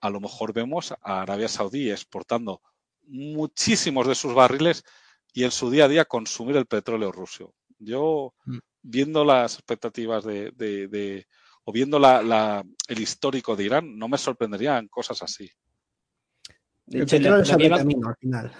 a 0.00 0.10
lo 0.10 0.20
mejor 0.20 0.52
vemos 0.52 0.92
a 1.02 1.22
Arabia 1.22 1.48
Saudí 1.48 1.90
exportando 1.90 2.60
muchísimos 3.06 4.06
de 4.06 4.14
sus 4.14 4.34
barriles 4.34 4.84
y 5.32 5.42
en 5.44 5.50
su 5.50 5.70
día 5.70 5.86
a 5.86 5.88
día 5.88 6.04
consumir 6.04 6.56
el 6.56 6.66
petróleo 6.66 7.10
ruso. 7.10 7.54
Yo, 7.78 8.34
Mm. 8.44 8.58
viendo 8.82 9.24
las 9.24 9.54
expectativas 9.54 10.24
de, 10.24 10.52
de, 10.52 10.86
de 10.88 11.26
o 11.64 11.72
viendo 11.72 11.98
la, 11.98 12.22
la, 12.22 12.62
el 12.88 13.00
histórico 13.00 13.56
de 13.56 13.64
Irán, 13.64 13.98
no 13.98 14.06
me 14.06 14.18
sorprenderían 14.18 14.86
cosas 14.88 15.22
así. 15.22 15.50
De 16.86 16.98
El 16.98 17.02
hecho, 17.04 17.16
petróleo 17.16 17.36
lo, 17.38 17.42
es 17.42 17.50
lo 17.50 17.56
que 17.56 17.62
el 17.62 17.66
iba, 17.68 17.78
camino 17.78 18.08
al 18.08 18.16
final. 18.16 18.52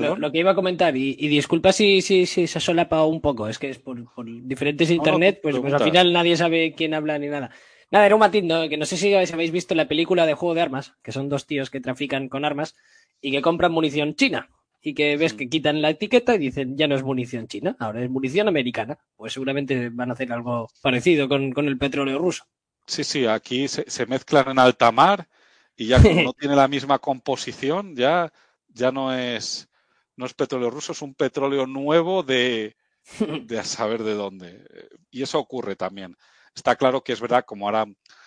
Lo, 0.00 0.32
que 0.32 0.38
iba 0.38 0.52
a 0.52 0.54
comentar, 0.54 0.96
y, 0.96 1.16
y 1.18 1.28
disculpa 1.28 1.72
si, 1.72 2.02
si, 2.02 2.26
si 2.26 2.46
se 2.46 2.60
solapa 2.60 3.04
un 3.04 3.20
poco, 3.20 3.48
es 3.48 3.58
que 3.58 3.70
es 3.70 3.78
por, 3.78 4.12
por 4.14 4.26
diferentes 4.26 4.88
no, 4.88 4.94
internet, 4.96 5.40
pues, 5.42 5.58
pues 5.58 5.72
al 5.72 5.82
final 5.82 6.12
nadie 6.12 6.36
sabe 6.36 6.74
quién 6.74 6.94
habla 6.94 7.18
ni 7.18 7.28
nada. 7.28 7.50
Nada, 7.90 8.06
era 8.06 8.14
un 8.16 8.20
matiz, 8.20 8.42
¿no? 8.44 8.68
que 8.68 8.76
no 8.76 8.84
sé 8.84 8.96
si 8.96 9.14
habéis 9.14 9.52
visto 9.52 9.74
la 9.74 9.86
película 9.88 10.26
de 10.26 10.34
Juego 10.34 10.54
de 10.54 10.62
Armas, 10.62 10.94
que 11.02 11.12
son 11.12 11.28
dos 11.28 11.46
tíos 11.46 11.70
que 11.70 11.80
trafican 11.80 12.28
con 12.28 12.44
armas 12.44 12.74
y 13.20 13.30
que 13.30 13.42
compran 13.42 13.72
munición 13.72 14.14
china. 14.14 14.50
Y 14.82 14.94
que 14.94 15.16
ves 15.16 15.32
Sí. 15.32 15.36
que 15.36 15.48
quitan 15.48 15.82
la 15.82 15.90
etiqueta 15.90 16.34
y 16.36 16.38
dicen, 16.38 16.76
ya 16.76 16.86
no 16.86 16.94
es 16.94 17.02
munición 17.02 17.48
china, 17.48 17.76
ahora 17.80 18.02
es 18.04 18.10
munición 18.10 18.46
americana. 18.48 18.98
Pues 19.16 19.32
seguramente 19.32 19.88
van 19.90 20.10
a 20.10 20.12
hacer 20.12 20.32
algo 20.32 20.68
parecido 20.80 21.28
con, 21.28 21.52
con 21.52 21.66
el 21.66 21.76
petróleo 21.78 22.18
ruso. 22.18 22.44
Sí, 22.86 23.02
sí, 23.04 23.26
aquí 23.26 23.68
se, 23.68 23.84
se 23.90 24.06
mezclan 24.06 24.48
en 24.50 24.58
alta 24.58 24.92
mar 24.92 25.28
y 25.76 25.86
ya 25.86 26.00
como 26.02 26.22
no 26.22 26.32
tiene 26.32 26.54
la 26.56 26.68
misma 26.68 26.98
composición, 26.98 27.96
ya, 27.96 28.32
ya 28.68 28.92
no 28.92 29.12
es, 29.12 29.68
no 30.16 30.26
es 30.26 30.34
petróleo 30.34 30.70
ruso, 30.70 30.92
es 30.92 31.02
un 31.02 31.14
petróleo 31.14 31.66
nuevo 31.66 32.22
de, 32.22 32.76
de 33.44 33.58
a 33.58 33.64
saber 33.64 34.02
de 34.02 34.14
dónde. 34.14 34.64
Y 35.10 35.22
eso 35.22 35.38
ocurre 35.38 35.76
también. 35.76 36.16
Está 36.54 36.76
claro 36.76 37.02
que 37.02 37.12
es 37.12 37.20
verdad, 37.20 37.44
como 37.44 37.66
ahora 37.66 37.86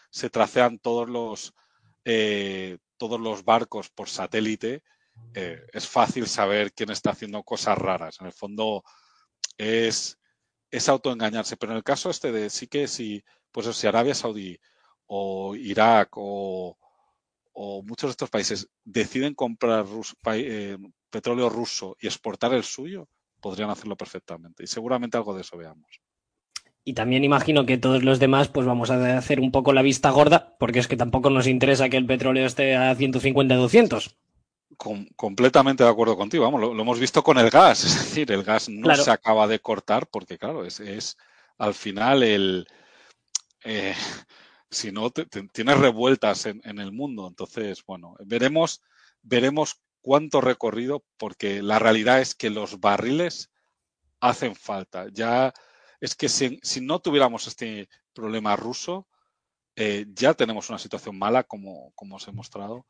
se 0.10 0.30
tracean 0.30 0.80
todos 0.80 1.10
los, 1.10 1.54
eh, 2.06 2.78
todos 2.98 3.20
los 3.20 3.44
barcos 3.44 3.90
por 3.90 4.10
satélite, 4.10 4.84
eh, 5.34 5.62
es 5.74 5.88
fácil 5.88 6.28
saber 6.28 6.74
quién 6.74 6.92
está 6.92 7.12
haciendo 7.12 7.44
cosas 7.44 7.78
raras. 7.78 8.20
En 8.20 8.28
el 8.28 8.34
fondo 8.34 8.84
es, 9.58 10.18
es 10.72 10.90
autoengañarse. 10.90 11.58
Pero 11.58 11.74
en 11.74 11.78
el 11.78 11.84
caso 11.84 12.10
este 12.10 12.32
de 12.32 12.50
sí 12.50 12.68
que 12.68 12.88
si, 12.88 13.24
pues 13.52 13.76
si 13.76 13.88
Arabia 13.88 14.16
Saudí 14.16 14.60
o 15.08 15.56
Irak 15.56 16.12
o, 16.16 16.78
o 17.54 17.84
muchos 17.84 18.10
de 18.10 18.12
estos 18.12 18.30
países 18.30 18.70
deciden 18.84 19.36
comprar 19.36 19.86
rus, 19.86 20.16
eh, 20.34 20.78
petróleo 21.10 21.50
ruso 21.50 21.98
y 22.00 22.08
exportar 22.08 22.54
el 22.54 22.64
suyo, 22.64 23.08
podrían 23.40 23.70
hacerlo 23.70 23.96
perfectamente. 23.96 24.64
Y 24.64 24.68
seguramente 24.68 25.18
algo 25.18 25.34
de 25.36 25.42
eso 25.42 25.58
veamos. 25.58 26.02
Y 26.84 26.94
también 26.94 27.24
imagino 27.24 27.66
que 27.66 27.78
todos 27.78 28.04
los 28.04 28.20
demás, 28.20 28.48
pues 28.48 28.66
vamos 28.66 28.90
a 28.90 29.18
hacer 29.18 29.40
un 29.40 29.52
poco 29.52 29.74
la 29.74 29.82
vista 29.82 30.10
gorda, 30.10 30.56
porque 30.60 30.80
es 30.80 30.88
que 30.88 30.98
tampoco 30.98 31.30
nos 31.30 31.46
interesa 31.48 31.90
que 31.90 31.98
el 31.98 32.06
petróleo 32.06 32.46
esté 32.46 32.76
a 32.76 32.96
150, 32.96 33.56
200. 33.56 34.16
Com 34.78 35.06
completamente 35.16 35.84
de 35.84 35.90
acuerdo 35.90 36.16
contigo. 36.18 36.46
Vamos, 36.46 36.62
lo, 36.62 36.74
lo, 36.74 36.82
hemos 36.82 37.00
visto 37.00 37.22
con 37.22 37.38
el 37.38 37.50
gas. 37.50 37.84
Es 37.86 37.94
decir, 37.96 38.32
el 38.32 38.44
gas 38.44 38.70
no 38.70 38.84
Claro. 38.84 39.04
se 39.04 39.12
acaba 39.12 39.48
de 39.48 39.60
cortar 39.60 40.08
porque, 40.08 40.38
claro, 40.38 40.66
es, 40.66 40.80
es 40.80 41.18
al 41.58 41.74
final 41.74 42.24
el. 42.24 42.68
Eh, 43.66 43.94
si 44.72 44.92
no, 44.92 45.10
te, 45.12 45.26
te, 45.26 45.44
tienes 45.50 45.78
revueltas 45.78 46.46
en, 46.46 46.62
en, 46.64 46.80
el 46.80 46.92
mundo. 46.92 47.28
Entonces, 47.28 47.84
bueno, 47.86 48.16
veremos, 48.26 48.82
veremos 49.22 49.82
cuánto 50.10 50.42
recorrido, 50.42 51.06
porque 51.18 51.62
la 51.62 51.78
realidad 51.78 52.20
es 52.20 52.34
que 52.34 52.50
los 52.50 52.80
barriles 52.80 53.52
hacen 54.20 54.56
falta. 54.56 55.06
Ya 55.14 55.54
es 56.02 56.16
que 56.16 56.30
si, 56.30 56.60
si 56.64 56.82
no 56.82 56.98
tuviéramos 56.98 57.46
este 57.46 57.88
problema 58.12 58.56
ruso, 58.56 59.08
eh, 59.76 60.08
ya 60.16 60.34
tenemos 60.34 60.68
una 60.70 60.80
situación 60.80 61.16
mala, 61.16 61.44
como, 61.44 61.92
como 61.94 62.16
os 62.16 62.28
he 62.28 62.32
mostrado. 62.32 62.88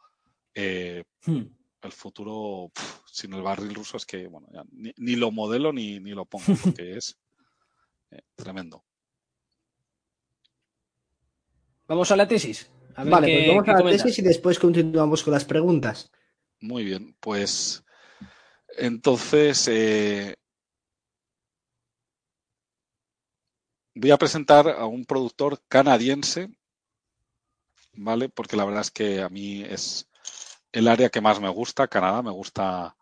Eh, 0.56 1.04
hmm. 1.26 1.42
El 1.82 1.92
futuro 1.92 2.72
sin 3.06 3.34
el 3.34 3.42
barril 3.42 3.76
ruso 3.76 3.98
es 3.98 4.06
que, 4.06 4.26
bueno, 4.28 4.48
ya, 4.54 4.64
ni, 4.72 4.94
ni, 4.96 5.18
lo 5.18 5.30
modelo 5.30 5.74
ni, 5.74 6.00
ni 6.00 6.12
lo 6.12 6.24
pongo, 6.24 6.46
porque 6.64 6.96
es 6.98 7.20
eh, 8.12 8.22
tremendo. 8.34 8.86
Vamos 11.86 12.10
a 12.12 12.16
la 12.16 12.30
tesis. 12.30 12.72
A 12.96 13.04
vale, 13.04 13.28
qué, 13.28 13.34
pues 13.40 13.48
vamos 13.50 13.68
a 13.68 13.72
la 13.74 13.78
comentas. 13.80 14.04
tesis 14.04 14.20
y 14.20 14.22
después 14.22 14.58
continuamos 14.58 15.22
con 15.22 15.34
las 15.34 15.44
preguntas. 15.44 16.10
Muy 16.62 16.84
bien, 16.84 17.16
pues 17.20 17.84
entonces 18.78 19.68
eh, 19.70 20.36
voy 23.96 24.12
a 24.12 24.18
presentar 24.18 24.68
a 24.70 24.86
un 24.86 25.06
productor 25.06 25.62
canadiense, 25.68 26.50
¿vale? 27.94 28.30
Porque 28.30 28.58
la 28.58 28.66
verdad 28.66 28.82
es 28.82 28.92
que 28.92 29.22
a 29.22 29.30
mí 29.30 29.62
es 29.64 30.08
el 30.72 30.88
área 30.88 31.10
que 31.10 31.22
más 31.22 31.40
me 31.40 31.50
gusta, 31.50 31.88
Canadá, 31.88 32.22
me 32.22 32.32
gusta 32.32 32.96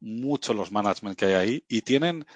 mucho 0.00 0.54
los 0.54 0.72
management 0.72 1.18
que 1.18 1.26
hay 1.26 1.34
ahí 1.34 1.64
y 1.68 1.82
tienen 1.82 2.26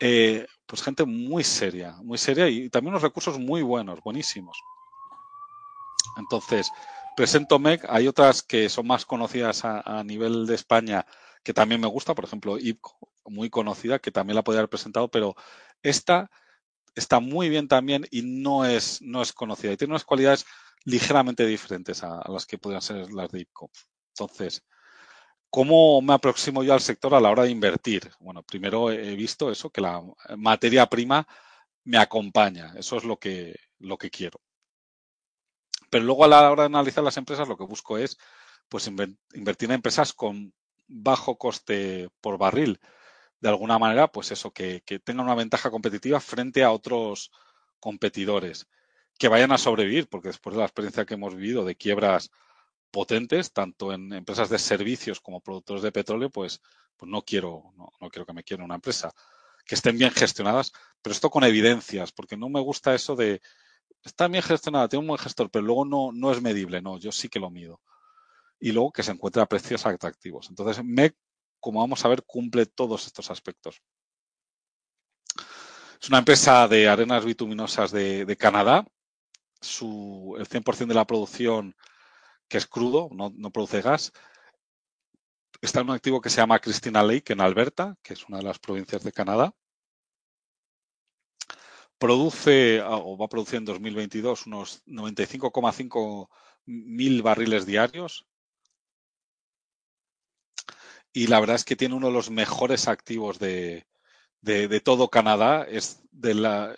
eh, 0.00 0.46
pues 0.66 0.82
gente 0.82 1.04
muy 1.04 1.44
seria, 1.44 1.92
muy 2.02 2.18
seria 2.18 2.48
y 2.48 2.70
también 2.70 2.92
unos 2.92 3.02
recursos 3.02 3.38
muy 3.38 3.62
buenos, 3.62 4.00
buenísimos. 4.02 4.58
Entonces, 6.16 6.70
presento 7.16 7.58
MEC, 7.58 7.86
hay 7.88 8.08
otras 8.08 8.42
que 8.42 8.68
son 8.68 8.86
más 8.86 9.04
conocidas 9.06 9.64
a, 9.64 10.02
nivel 10.04 10.46
de 10.46 10.54
España 10.54 11.06
que 11.44 11.54
también 11.54 11.80
me 11.80 11.88
gusta, 11.88 12.14
por 12.14 12.24
ejemplo, 12.24 12.58
IPCO, 12.58 13.12
muy 13.26 13.50
conocida, 13.50 13.98
que 13.98 14.12
también 14.12 14.36
la 14.36 14.44
podría 14.44 14.60
haber 14.60 14.70
presentado, 14.70 15.10
pero 15.10 15.34
esta 15.82 16.30
está 16.94 17.20
muy 17.20 17.48
bien 17.48 17.68
también 17.68 18.06
y 18.10 18.22
no 18.22 18.64
es, 18.64 19.02
no 19.02 19.22
es 19.22 19.32
conocida 19.32 19.72
y 19.72 19.76
tiene 19.76 19.92
unas 19.92 20.04
cualidades 20.04 20.46
ligeramente 20.84 21.46
diferentes 21.46 22.02
a, 22.04 22.20
a 22.20 22.30
las 22.30 22.46
que 22.46 22.58
podrían 22.58 22.82
ser 22.82 23.12
las 23.12 23.30
de 23.30 23.40
IPCO. 23.40 23.70
Entonces, 24.10 24.62
¿cómo 25.50 26.00
me 26.02 26.14
aproximo 26.14 26.62
yo 26.62 26.74
al 26.74 26.80
sector 26.80 27.14
a 27.14 27.20
la 27.20 27.30
hora 27.30 27.44
de 27.44 27.50
invertir? 27.50 28.10
Bueno, 28.20 28.42
primero 28.42 28.90
he 28.90 29.16
visto 29.16 29.50
eso, 29.50 29.70
que 29.70 29.80
la 29.80 30.02
materia 30.36 30.86
prima 30.86 31.26
me 31.84 31.98
acompaña. 31.98 32.74
Eso 32.76 32.96
es 32.96 33.04
lo 33.04 33.18
que, 33.18 33.56
lo 33.78 33.98
que 33.98 34.10
quiero. 34.10 34.40
Pero 35.92 36.06
luego 36.06 36.24
a 36.24 36.28
la 36.28 36.50
hora 36.50 36.62
de 36.62 36.68
analizar 36.68 37.04
las 37.04 37.18
empresas, 37.18 37.46
lo 37.46 37.58
que 37.58 37.64
busco 37.64 37.98
es 37.98 38.16
pues 38.70 38.86
invertir 38.86 39.68
en 39.68 39.74
empresas 39.74 40.14
con 40.14 40.54
bajo 40.88 41.36
coste 41.36 42.08
por 42.22 42.38
barril. 42.38 42.80
De 43.40 43.50
alguna 43.50 43.78
manera, 43.78 44.10
pues 44.10 44.32
eso, 44.32 44.52
que, 44.52 44.80
que 44.86 45.00
tengan 45.00 45.26
una 45.26 45.34
ventaja 45.34 45.70
competitiva 45.70 46.18
frente 46.18 46.64
a 46.64 46.72
otros 46.72 47.30
competidores. 47.78 48.68
Que 49.18 49.28
vayan 49.28 49.52
a 49.52 49.58
sobrevivir, 49.58 50.08
porque 50.08 50.28
después 50.28 50.54
de 50.54 50.60
la 50.60 50.64
experiencia 50.64 51.04
que 51.04 51.12
hemos 51.12 51.36
vivido 51.36 51.62
de 51.62 51.76
quiebras 51.76 52.30
potentes, 52.90 53.52
tanto 53.52 53.92
en 53.92 54.14
empresas 54.14 54.48
de 54.48 54.58
servicios 54.58 55.20
como 55.20 55.42
productores 55.42 55.82
de 55.82 55.92
petróleo, 55.92 56.30
pues, 56.30 56.62
pues 56.96 57.10
no 57.10 57.20
quiero, 57.20 57.64
no, 57.76 57.92
no, 58.00 58.08
quiero 58.08 58.24
que 58.24 58.32
me 58.32 58.44
quiera 58.44 58.64
una 58.64 58.76
empresa. 58.76 59.12
Que 59.66 59.74
estén 59.74 59.98
bien 59.98 60.12
gestionadas, 60.12 60.72
pero 61.02 61.12
esto 61.12 61.28
con 61.28 61.44
evidencias, 61.44 62.12
porque 62.12 62.38
no 62.38 62.48
me 62.48 62.60
gusta 62.60 62.94
eso 62.94 63.14
de 63.14 63.42
está 64.02 64.28
bien 64.28 64.42
gestionada, 64.42 64.88
tiene 64.88 65.00
un 65.02 65.08
buen 65.08 65.18
gestor, 65.18 65.50
pero 65.50 65.64
luego 65.64 65.84
no, 65.84 66.12
no 66.12 66.32
es 66.32 66.40
medible, 66.42 66.82
no, 66.82 66.98
yo 66.98 67.12
sí 67.12 67.28
que 67.28 67.40
lo 67.40 67.50
mido. 67.50 67.80
Y 68.60 68.72
luego 68.72 68.92
que 68.92 69.02
se 69.02 69.12
encuentre 69.12 69.42
a 69.42 69.46
precios 69.46 69.86
atractivos. 69.86 70.48
Entonces, 70.48 70.84
MEC, 70.84 71.16
como 71.60 71.80
vamos 71.80 72.04
a 72.04 72.08
ver, 72.08 72.24
cumple 72.24 72.66
todos 72.66 73.06
estos 73.06 73.30
aspectos. 73.30 73.82
Es 76.00 76.08
una 76.08 76.18
empresa 76.18 76.66
de 76.66 76.88
arenas 76.88 77.24
bituminosas 77.24 77.92
de, 77.92 78.24
de 78.24 78.36
Canadá. 78.36 78.84
Su, 79.60 80.34
el 80.38 80.48
100% 80.48 80.88
de 80.88 80.94
la 80.94 81.06
producción 81.06 81.76
que 82.48 82.58
es 82.58 82.66
crudo, 82.66 83.08
no, 83.12 83.32
no, 83.34 83.50
produce 83.50 83.80
gas. 83.80 84.12
Está 85.60 85.80
en 85.80 85.90
un 85.90 85.94
activo 85.94 86.20
que 86.20 86.28
se 86.28 86.38
llama 86.38 86.58
Christina 86.58 87.02
Lake 87.02 87.32
en 87.32 87.40
Alberta, 87.40 87.96
que 88.02 88.14
es 88.14 88.28
una 88.28 88.38
de 88.38 88.42
las 88.44 88.58
provincias 88.58 89.04
de 89.04 89.12
Canadá. 89.12 89.54
Produce 92.02 92.82
o 92.82 93.16
va 93.16 93.26
a 93.26 93.28
producir 93.28 93.58
en 93.58 93.64
2022 93.64 94.46
unos 94.46 94.82
95,5 94.86 96.28
mil 96.66 97.22
barriles 97.22 97.64
diarios. 97.64 98.26
Y 101.12 101.28
la 101.28 101.38
verdad 101.38 101.54
es 101.54 101.64
que 101.64 101.76
tiene 101.76 101.94
uno 101.94 102.08
de 102.08 102.12
los 102.12 102.28
mejores 102.28 102.88
activos 102.88 103.38
de, 103.38 103.86
de, 104.40 104.66
de 104.66 104.80
todo 104.80 105.10
Canadá. 105.10 105.62
Es 105.62 106.02
de 106.10 106.34
la, 106.34 106.74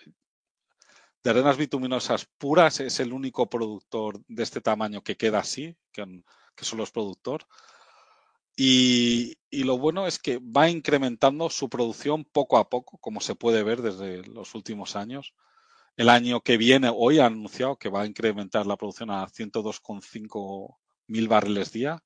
de 1.23 1.31
arenas 1.31 1.57
bituminosas 1.57 2.27
puras 2.37 2.81
es 2.81 3.01
el 3.01 3.15
único 3.15 3.49
productor 3.49 4.23
de 4.29 4.43
este 4.43 4.61
tamaño 4.61 5.03
que 5.03 5.17
queda 5.17 5.39
así, 5.39 5.75
que, 5.91 6.23
que 6.55 6.65
solo 6.67 6.85
es 6.85 6.91
productor. 6.91 7.47
Y, 8.57 9.37
lo 9.51 9.79
bueno 9.79 10.07
es 10.07 10.19
que 10.19 10.39
va 10.39 10.69
incrementando 10.69 11.49
su 11.51 11.69
producción 11.69 12.25
poco 12.25 12.59
a 12.59 12.69
poco, 12.69 12.99
como 12.99 13.21
se 13.21 13.35
puede 13.35 13.63
ver 13.63 13.83
desde 13.83 14.25
los 14.27 14.55
últimos 14.55 14.97
años. 14.97 15.35
El 15.97 16.09
año 16.09 16.41
que 16.41 16.57
viene, 16.57 16.91
hoy 16.93 17.19
ha 17.19 17.27
anunciado 17.27 17.77
que 17.77 17.89
va 17.89 18.03
a 18.03 18.07
incrementar 18.07 18.67
la 18.67 18.77
producción 18.77 19.11
a 19.11 19.27
102,5 19.27 20.77
mil 21.07 21.29
barriles 21.29 21.73
día. 21.73 22.03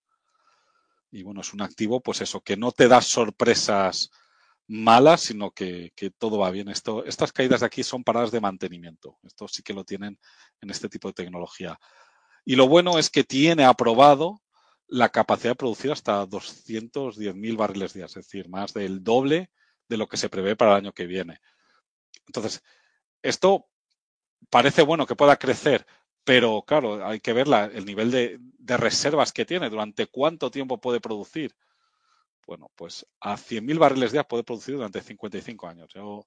Y 1.10 1.22
bueno, 1.22 1.40
es 1.40 1.54
un 1.54 1.62
activo, 1.62 2.00
pues 2.00 2.20
eso, 2.20 2.40
que 2.40 2.56
no 2.56 2.70
te 2.70 2.86
da 2.86 3.00
sorpresas 3.00 4.10
malas, 4.66 5.22
sino 5.22 5.50
que, 5.50 5.92
que 5.96 6.10
todo 6.10 6.38
va 6.38 6.50
bien. 6.50 6.68
Esto, 6.68 7.04
estas 7.06 7.32
caídas 7.32 7.60
de 7.60 7.66
aquí 7.66 7.82
son 7.82 8.04
paradas 8.04 8.30
de 8.30 8.40
mantenimiento. 8.40 9.18
Esto 9.22 9.48
sí 9.48 9.62
que 9.62 9.72
lo 9.72 9.84
tienen 9.84 10.18
en 10.60 10.70
este 10.70 10.90
tipo 10.90 11.08
de 11.08 11.14
tecnología. 11.14 11.78
Y 12.44 12.56
lo 12.56 12.68
bueno 12.68 12.98
es 12.98 13.08
que 13.08 13.24
tiene 13.24 13.64
aprobado 13.64 14.42
la 14.88 15.10
capacidad 15.10 15.52
de 15.52 15.56
producir 15.56 15.92
hasta 15.92 16.26
210.000 16.26 17.56
barriles 17.56 17.92
día, 17.92 18.06
es 18.06 18.14
decir, 18.14 18.48
más 18.48 18.72
del 18.72 19.04
doble 19.04 19.50
de 19.88 19.96
lo 19.96 20.08
que 20.08 20.16
se 20.16 20.28
prevé 20.28 20.56
para 20.56 20.72
el 20.72 20.76
año 20.78 20.92
que 20.92 21.06
viene. 21.06 21.40
Entonces, 22.26 22.62
esto 23.22 23.66
parece 24.50 24.82
bueno 24.82 25.06
que 25.06 25.16
pueda 25.16 25.36
crecer, 25.36 25.86
pero 26.24 26.62
claro, 26.66 27.06
hay 27.06 27.20
que 27.20 27.32
ver 27.32 27.46
el 27.72 27.84
nivel 27.84 28.10
de, 28.10 28.40
reservas 28.76 29.32
que 29.32 29.44
tiene, 29.44 29.70
durante 29.70 30.06
cuánto 30.06 30.50
tiempo 30.50 30.80
puede 30.80 31.00
producir. 31.00 31.54
Bueno, 32.46 32.70
pues 32.74 33.06
a 33.20 33.36
100.000 33.36 33.78
barriles 33.78 34.12
día 34.12 34.24
puede 34.24 34.44
producir 34.44 34.74
durante 34.74 35.02
55 35.02 35.68
años. 35.68 35.90
Yo, 35.94 36.26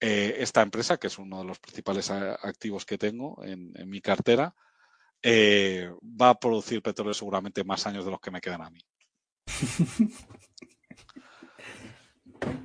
eh, 0.00 0.36
esta 0.38 0.62
empresa, 0.62 0.98
que 0.98 1.08
es 1.08 1.18
uno 1.18 1.40
de 1.40 1.44
los 1.44 1.58
principales 1.58 2.10
activos 2.10 2.86
que 2.86 2.98
tengo 2.98 3.42
en, 3.44 3.72
en 3.74 3.88
mi 3.88 4.00
cartera, 4.00 4.54
eh, 5.22 5.92
va 6.02 6.30
a 6.30 6.38
producir 6.38 6.82
petróleo 6.82 7.14
seguramente 7.14 7.64
más 7.64 7.86
años 7.86 8.04
de 8.04 8.10
los 8.10 8.20
que 8.20 8.30
me 8.30 8.40
quedan 8.40 8.62
a 8.62 8.70
mí. 8.70 8.80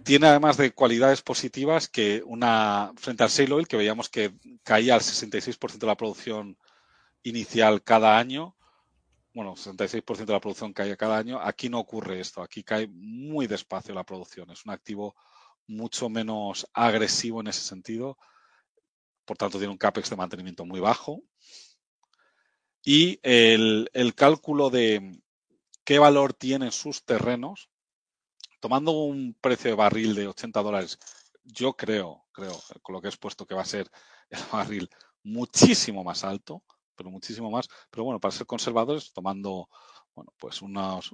Tiene 0.04 0.28
además 0.28 0.56
de 0.58 0.72
cualidades 0.72 1.22
positivas 1.22 1.90
que 1.90 2.24
una 2.26 2.94
frente 2.96 3.24
al 3.24 3.30
shale 3.30 3.54
oil 3.54 3.68
que 3.68 3.76
veíamos 3.76 4.10
que 4.10 4.34
caía 4.64 4.96
al 4.96 5.02
66% 5.02 5.78
de 5.78 5.88
la 5.88 5.98
producción 5.98 6.58
inicial 7.24 7.84
cada 7.84 8.18
año. 8.18 8.56
Bueno, 9.34 9.56
66% 9.56 10.26
de 10.26 10.34
la 10.34 10.40
producción 10.40 10.72
caía 10.72 10.96
cada 10.96 11.18
año. 11.18 11.42
Aquí 11.42 11.68
no 11.68 11.80
ocurre 11.80 12.22
esto. 12.22 12.42
Aquí 12.42 12.64
cae 12.64 12.88
muy 12.88 13.48
despacio 13.48 13.94
la 13.94 14.06
producción. 14.06 14.50
Es 14.52 14.64
un 14.66 14.72
activo 14.72 15.16
mucho 15.68 16.10
menos 16.10 16.66
agresivo 16.74 17.42
en 17.42 17.48
ese 17.48 17.62
sentido. 17.62 18.18
Por 19.26 19.38
tanto, 19.38 19.58
tiene 19.58 19.72
un 19.72 19.78
CAPEX 19.78 20.10
de 20.10 20.16
mantenimiento 20.16 20.66
muy 20.66 20.80
bajo. 20.80 21.22
Y 22.86 23.20
el, 23.24 23.90
el 23.94 24.16
cálculo 24.16 24.70
de 24.70 25.20
qué 25.84 26.00
valor 26.00 26.34
tienen 26.34 26.72
sus 26.72 27.04
terrenos 27.04 27.70
tomando 28.66 28.94
un 28.94 29.36
precio 29.40 29.70
de 29.70 29.76
barril 29.76 30.16
de 30.16 30.28
80 30.28 30.64
dólares, 30.64 30.98
yo 31.44 31.74
creo, 31.74 32.26
creo, 32.32 32.60
con 32.82 32.94
lo 32.94 33.00
que 33.00 33.08
he 33.08 33.10
expuesto 33.10 33.46
que 33.46 33.54
va 33.54 33.62
a 33.62 33.66
ser 33.66 33.92
el 34.32 34.40
barril 34.52 34.90
muchísimo 35.22 36.04
más 36.04 36.24
alto, 36.24 36.64
pero 36.96 37.12
muchísimo 37.12 37.52
más. 37.52 37.68
Pero 37.92 38.06
bueno, 38.06 38.20
para 38.20 38.32
ser 38.32 38.48
conservadores, 38.48 39.14
tomando, 39.14 39.70
bueno, 40.16 40.34
pues 40.40 40.64
unas 40.64 41.12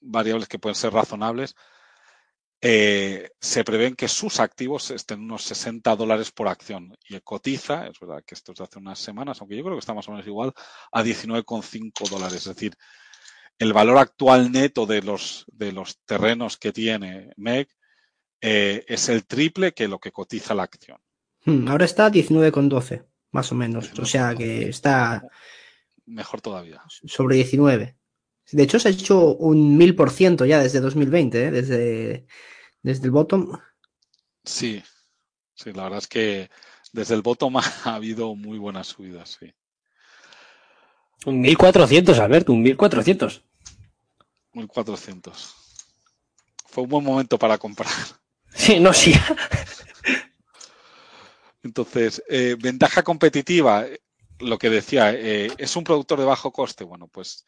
variables 0.00 0.48
que 0.48 0.58
pueden 0.58 0.74
ser 0.74 0.94
razonables, 0.94 1.54
eh, 2.66 3.28
se 3.38 3.62
prevén 3.62 3.94
que 3.94 4.08
sus 4.08 4.40
activos 4.40 4.90
estén 4.90 5.20
unos 5.20 5.42
60 5.42 5.94
dólares 5.96 6.32
por 6.32 6.48
acción 6.48 6.96
y 7.06 7.20
cotiza, 7.20 7.86
es 7.88 8.00
verdad 8.00 8.24
que 8.26 8.34
esto 8.34 8.52
es 8.52 8.58
de 8.58 8.64
hace 8.64 8.78
unas 8.78 8.98
semanas, 8.98 9.38
aunque 9.38 9.54
yo 9.54 9.62
creo 9.62 9.76
que 9.76 9.80
está 9.80 9.92
más 9.92 10.08
o 10.08 10.12
menos 10.12 10.26
igual, 10.26 10.54
a 10.90 11.02
19,5 11.02 12.08
dólares. 12.08 12.38
Es 12.38 12.44
decir, 12.46 12.74
el 13.58 13.74
valor 13.74 13.98
actual 13.98 14.50
neto 14.50 14.86
de 14.86 15.02
los, 15.02 15.44
de 15.52 15.72
los 15.72 15.98
terrenos 16.06 16.56
que 16.56 16.72
tiene 16.72 17.34
MEG 17.36 17.68
eh, 18.40 18.82
es 18.88 19.10
el 19.10 19.26
triple 19.26 19.74
que 19.74 19.86
lo 19.86 19.98
que 19.98 20.10
cotiza 20.10 20.54
la 20.54 20.62
acción. 20.62 20.96
Hmm, 21.44 21.68
ahora 21.68 21.84
está 21.84 22.10
19,12, 22.10 23.04
más 23.32 23.52
o 23.52 23.54
menos. 23.56 23.92
O 23.98 24.06
sea 24.06 24.34
que 24.34 24.70
está. 24.70 25.22
Mejor 26.06 26.40
todavía. 26.40 26.80
Sobre 26.88 27.36
19. 27.36 27.94
De 28.52 28.62
hecho, 28.62 28.78
se 28.78 28.88
ha 28.88 28.90
hecho 28.90 29.34
un 29.34 29.78
1000% 29.78 30.46
ya 30.46 30.62
desde 30.62 30.80
2020, 30.80 31.44
¿eh? 31.44 31.50
desde, 31.50 32.26
desde 32.84 33.06
el 33.06 33.10
bottom. 33.10 33.58
Sí, 34.44 34.82
sí, 35.54 35.72
la 35.72 35.84
verdad 35.84 35.98
es 35.98 36.06
que 36.06 36.50
desde 36.92 37.14
el 37.14 37.22
bottom 37.22 37.56
ha 37.56 37.94
habido 37.94 38.36
muy 38.36 38.58
buenas 38.58 38.86
subidas, 38.86 39.38
sí. 39.40 39.52
Un 41.26 41.40
1400, 41.40 42.18
Alberto, 42.18 42.52
un 42.52 42.62
1400. 42.62 43.42
1400. 44.52 45.54
Fue 46.66 46.84
un 46.84 46.90
buen 46.90 47.04
momento 47.04 47.36
para 47.36 47.58
comprar. 47.58 47.90
Sí, 48.56 48.78
no, 48.78 48.92
sí. 48.92 49.12
Entonces, 51.64 52.22
eh, 52.28 52.54
ventaja 52.56 53.02
competitiva, 53.02 53.84
lo 54.38 54.58
que 54.58 54.70
decía, 54.70 55.12
eh, 55.12 55.50
es 55.58 55.74
un 55.74 55.82
productor 55.82 56.20
de 56.20 56.24
bajo 56.24 56.52
coste. 56.52 56.84
Bueno, 56.84 57.08
pues 57.08 57.44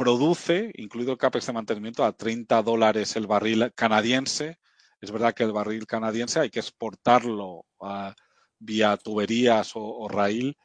produce, 0.00 0.72
incluido 0.76 1.12
el 1.12 1.18
CAPEX 1.18 1.44
de 1.44 1.52
mantenimiento, 1.52 2.02
a 2.06 2.16
30 2.16 2.62
dólares 2.62 3.16
el 3.16 3.26
barril 3.26 3.70
canadiense. 3.74 4.58
Es 4.98 5.10
verdad 5.10 5.34
que 5.34 5.42
el 5.42 5.52
barril 5.52 5.86
canadiense 5.86 6.40
hay 6.40 6.48
que 6.48 6.60
exportarlo 6.60 7.66
a, 7.82 8.14
vía 8.58 8.96
tuberías 8.96 9.76
o, 9.76 9.80
o 9.82 10.08
raíl 10.08 10.56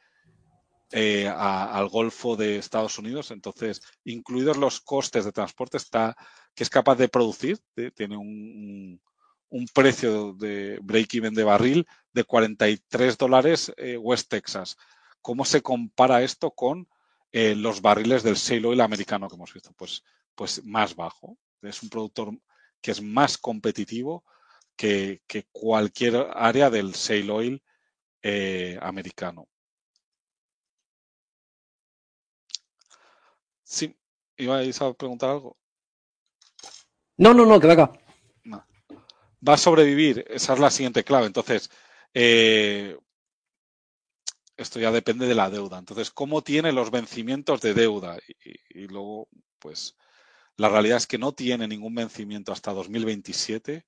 eh, 0.90 1.28
al 1.28 1.86
Golfo 1.90 2.34
de 2.34 2.56
Estados 2.56 2.98
Unidos. 2.98 3.30
Entonces, 3.30 3.82
incluidos 4.04 4.56
los 4.56 4.80
costes 4.80 5.26
de 5.26 5.32
transporte, 5.32 5.76
está 5.76 6.16
que 6.54 6.64
es 6.64 6.70
capaz 6.70 6.94
de 6.94 7.10
producir, 7.10 7.58
tiene 7.94 8.16
un, 8.16 8.98
un, 9.50 9.66
precio 9.74 10.32
de 10.32 10.78
break-even 10.82 11.34
de 11.34 11.44
barril 11.44 11.86
de 12.14 12.24
43 12.24 13.18
dólares 13.18 13.70
eh, 13.76 13.98
West 13.98 14.30
Texas. 14.30 14.78
¿Cómo 15.20 15.44
se 15.44 15.60
compara 15.60 16.22
esto 16.22 16.52
con 16.52 16.88
eh, 17.38 17.54
los 17.54 17.82
barriles 17.82 18.22
del 18.22 18.36
shale 18.36 18.66
oil 18.66 18.80
americano 18.80 19.28
que 19.28 19.34
hemos 19.34 19.52
visto? 19.52 19.70
Pues, 19.76 20.02
pues 20.34 20.64
más 20.64 20.96
bajo. 20.96 21.36
Es 21.60 21.82
un 21.82 21.90
productor 21.90 22.30
que 22.80 22.92
es 22.92 23.02
más 23.02 23.36
competitivo 23.36 24.24
que, 24.74 25.20
que 25.26 25.44
cualquier 25.52 26.28
área 26.34 26.70
del 26.70 26.92
shale 26.92 27.30
oil 27.30 27.62
eh, 28.22 28.78
americano. 28.80 29.46
Sí, 33.62 33.94
ibais 34.38 34.80
a 34.80 34.94
preguntar 34.94 35.28
algo. 35.28 35.58
No, 37.18 37.34
no, 37.34 37.44
no, 37.44 37.60
que. 37.60 37.92
No. 38.44 38.64
Va 39.46 39.54
a 39.54 39.58
sobrevivir, 39.58 40.24
esa 40.30 40.54
es 40.54 40.58
la 40.58 40.70
siguiente 40.70 41.04
clave. 41.04 41.26
Entonces, 41.26 41.68
eh, 42.14 42.96
esto 44.56 44.80
ya 44.80 44.90
depende 44.90 45.26
de 45.26 45.34
la 45.34 45.50
deuda. 45.50 45.78
Entonces, 45.78 46.10
¿cómo 46.10 46.42
tiene 46.42 46.72
los 46.72 46.90
vencimientos 46.90 47.60
de 47.60 47.74
deuda? 47.74 48.18
Y, 48.70 48.88
luego, 48.88 49.28
pues, 49.58 49.96
la 50.56 50.68
realidad 50.68 50.98
es 50.98 51.06
que 51.06 51.18
no 51.18 51.32
tiene 51.32 51.68
ningún 51.68 51.94
vencimiento 51.94 52.52
hasta 52.52 52.72
2027. 52.72 53.86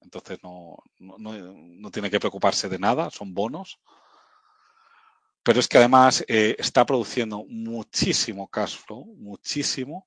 Entonces, 0.00 0.38
no, 0.42 0.76
no, 0.98 1.18
no 1.18 1.90
tiene 1.90 2.10
que 2.10 2.20
preocuparse 2.20 2.68
de 2.68 2.78
nada, 2.78 3.10
son 3.10 3.34
bonos. 3.34 3.78
Pero 5.42 5.60
es 5.60 5.68
que 5.68 5.78
además 5.78 6.24
eh, 6.28 6.56
está 6.58 6.84
produciendo 6.84 7.44
muchísimo 7.48 8.48
cash 8.48 8.76
flow, 8.76 9.06
muchísimo, 9.16 10.06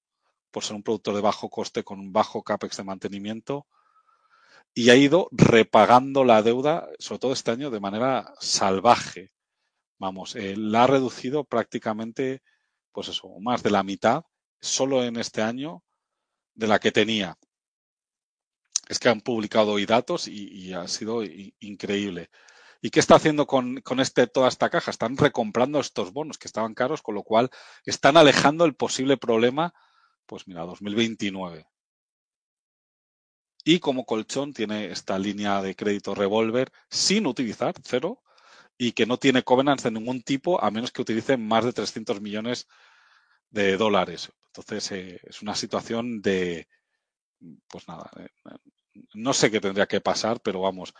por 0.51 0.63
ser 0.63 0.75
un 0.75 0.83
productor 0.83 1.15
de 1.15 1.21
bajo 1.21 1.49
coste 1.49 1.83
con 1.83 1.99
un 1.99 2.13
bajo 2.13 2.43
CAPEX 2.43 2.77
de 2.77 2.83
mantenimiento. 2.83 3.65
Y 4.73 4.89
ha 4.89 4.95
ido 4.95 5.27
repagando 5.31 6.23
la 6.23 6.41
deuda, 6.41 6.89
sobre 6.97 7.19
todo 7.19 7.33
este 7.33 7.51
año, 7.51 7.69
de 7.69 7.79
manera 7.79 8.33
salvaje. 8.39 9.31
Vamos, 9.99 10.35
eh, 10.35 10.55
la 10.57 10.85
ha 10.85 10.87
reducido 10.87 11.43
prácticamente, 11.43 12.41
pues 12.91 13.09
eso, 13.09 13.29
más 13.39 13.63
de 13.63 13.71
la 13.71 13.83
mitad, 13.83 14.23
solo 14.61 15.03
en 15.03 15.17
este 15.17 15.41
año, 15.41 15.83
de 16.53 16.67
la 16.67 16.79
que 16.79 16.91
tenía. 16.91 17.37
Es 18.87 18.99
que 18.99 19.09
han 19.09 19.21
publicado 19.21 19.73
hoy 19.73 19.85
datos 19.85 20.27
y, 20.27 20.73
ha 20.73 20.87
sido 20.87 21.23
increíble. 21.59 22.29
¿Y 22.81 22.89
qué 22.89 22.99
está 22.99 23.15
haciendo 23.15 23.45
con, 23.47 23.81
con 23.81 23.99
este, 23.99 24.27
toda 24.27 24.47
esta 24.47 24.69
caja? 24.69 24.91
Están 24.91 25.17
recomprando 25.17 25.79
estos 25.79 26.13
bonos 26.13 26.37
que 26.37 26.47
estaban 26.47 26.73
caros, 26.73 27.01
con 27.01 27.15
lo 27.15 27.23
cual 27.23 27.49
están 27.85 28.17
alejando 28.17 28.65
el 28.65 28.75
posible 28.75 29.17
problema, 29.17 29.73
pues 30.25 30.47
mira, 30.47 30.61
2029. 30.63 31.70
Y 33.63 33.79
como 33.79 34.05
colchón 34.05 34.53
tiene 34.53 34.91
esta 34.91 35.19
línea 35.19 35.61
de 35.61 35.75
crédito 35.75 36.15
revolver 36.15 36.71
sin 36.89 37.27
utilizar, 37.27 37.75
cero, 37.83 38.21
y 38.77 38.93
que 38.93 39.05
no 39.05 39.17
tiene 39.17 39.43
covenants 39.43 39.83
de 39.83 39.91
ningún 39.91 40.23
tipo 40.23 40.63
a 40.63 40.71
menos 40.71 40.91
que 40.91 41.01
utilicen 41.01 41.47
más 41.47 41.65
de 41.65 41.73
300 41.73 42.21
millones 42.21 42.67
de 43.49 43.77
dólares. 43.77 44.31
Entonces 44.47 44.91
eh, 44.91 45.19
es 45.23 45.41
una 45.41 45.55
situación 45.55 46.21
de, 46.21 46.67
pues 47.67 47.87
nada, 47.87 48.09
eh, 48.17 48.29
no 49.13 49.33
sé 49.33 49.51
qué 49.51 49.61
tendría 49.61 49.87
que 49.87 50.01
pasar, 50.01 50.41
pero 50.41 50.61
vamos, 50.61 50.93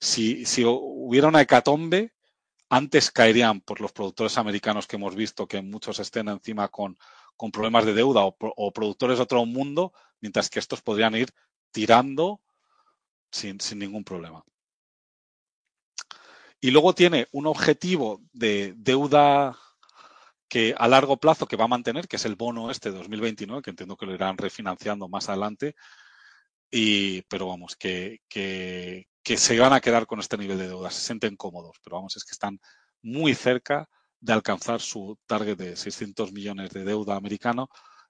si, 0.00 0.44
si 0.44 0.64
hubiera 0.64 1.28
una 1.28 1.40
hecatombe, 1.40 2.12
antes 2.68 3.10
caerían 3.10 3.60
por 3.60 3.80
los 3.80 3.92
productores 3.92 4.36
americanos 4.36 4.86
que 4.86 4.96
hemos 4.96 5.14
visto 5.14 5.46
que 5.46 5.62
muchos 5.62 6.00
estén 6.00 6.28
encima 6.28 6.68
con, 6.68 6.98
con 7.36 7.50
problemas 7.50 7.86
de 7.86 7.94
deuda 7.94 8.22
o, 8.24 8.72
productores 8.72 9.18
de 9.18 9.22
otro 9.22 9.46
mundo, 9.46 9.92
mientras 10.20 10.50
que 10.50 10.58
estos 10.58 10.82
podrían 10.82 11.14
ir 11.14 11.30
tirando 11.70 12.40
sin, 13.30 13.60
sin 13.60 13.78
ningún 13.78 14.04
problema. 14.04 14.44
Y 16.60 16.70
luego 16.70 16.94
tiene 16.94 17.28
un 17.32 17.46
objetivo 17.46 18.20
de 18.32 18.74
deuda 18.76 19.56
que 20.48 20.74
a 20.76 20.88
largo 20.88 21.18
plazo 21.18 21.46
que 21.46 21.56
va 21.56 21.66
a 21.66 21.68
mantener, 21.68 22.08
que 22.08 22.16
es 22.16 22.24
el 22.24 22.34
bono 22.34 22.70
este 22.70 22.90
de 22.90 22.98
2029, 22.98 23.62
que 23.62 23.70
entiendo 23.70 23.96
que 23.96 24.06
lo 24.06 24.14
irán 24.14 24.38
refinanciando 24.38 25.08
más 25.08 25.28
adelante, 25.28 25.74
y, 26.70 27.22
pero 27.22 27.46
vamos, 27.48 27.76
que, 27.76 28.20
que, 28.28 29.06
que 29.22 29.36
se 29.36 29.58
van 29.58 29.72
a 29.72 29.80
quedar 29.80 30.06
con 30.06 30.20
este 30.20 30.36
nivel 30.36 30.58
de 30.58 30.68
deuda, 30.68 30.90
se 30.90 31.02
sienten 31.02 31.36
cómodos, 31.36 31.76
pero 31.82 31.96
vamos, 31.96 32.16
es 32.16 32.24
que 32.24 32.32
están 32.32 32.58
muy 33.02 33.34
cerca 33.34 33.88
de 34.20 34.32
alcanzar 34.32 34.80
su 34.80 35.18
target 35.26 35.56
de 35.56 35.76
600 35.76 36.32
millones 36.32 36.70
de 36.70 36.84
deuda 36.84 37.16
americano 37.16 37.68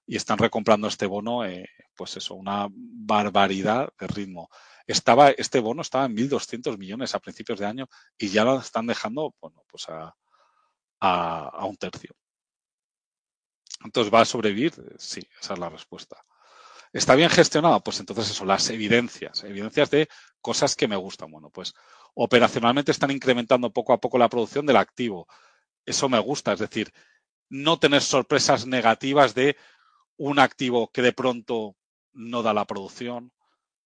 y 0.09 0.15
están 0.15 0.39
recomprando 0.39 0.87
este 0.87 1.05
bono, 1.05 1.45
eh, 1.45 1.69
pues 1.95 2.17
eso, 2.17 2.33
una 2.33 2.67
barbaridad 2.71 3.93
de 3.99 4.07
ritmo. 4.07 4.49
Estaba, 4.87 5.29
este 5.29 5.59
bono 5.59 5.83
estaba 5.83 6.05
en 6.05 6.15
1.200 6.15 6.79
millones 6.79 7.13
a 7.13 7.19
principios 7.19 7.59
de 7.59 7.67
año 7.67 7.87
y 8.17 8.29
ya 8.29 8.43
lo 8.43 8.59
están 8.59 8.87
dejando, 8.87 9.35
bueno, 9.39 9.63
pues 9.67 9.87
a, 9.87 10.15
a 10.99 11.65
un 11.65 11.77
tercio. 11.77 12.15
Entonces, 13.85 14.11
¿va 14.11 14.21
a 14.21 14.25
sobrevivir? 14.25 14.73
Sí, 14.97 15.21
esa 15.39 15.53
es 15.53 15.59
la 15.59 15.69
respuesta. 15.69 16.17
¿Está 16.91 17.13
bien 17.13 17.29
gestionado? 17.29 17.79
Pues 17.83 17.99
entonces 17.99 18.31
eso, 18.31 18.45
las 18.45 18.67
evidencias, 18.71 19.43
evidencias 19.43 19.91
de 19.91 20.09
cosas 20.41 20.75
que 20.75 20.87
me 20.87 20.95
gustan. 20.95 21.29
Bueno, 21.29 21.51
pues 21.51 21.75
operacionalmente 22.15 22.91
están 22.91 23.11
incrementando 23.11 23.71
poco 23.71 23.93
a 23.93 23.99
poco 23.99 24.17
la 24.17 24.27
producción 24.27 24.65
del 24.65 24.77
activo. 24.77 25.27
Eso 25.85 26.09
me 26.09 26.17
gusta, 26.17 26.53
es 26.53 26.59
decir, 26.59 26.91
no 27.47 27.77
tener 27.77 28.01
sorpresas 28.01 28.65
negativas 28.65 29.35
de 29.35 29.55
un 30.19 30.37
activo 30.37 30.91
que 30.91 31.01
de 31.01 31.13
pronto 31.13 31.75
no 32.13 32.43
da 32.43 32.53
la 32.53 32.65
producción. 32.65 33.31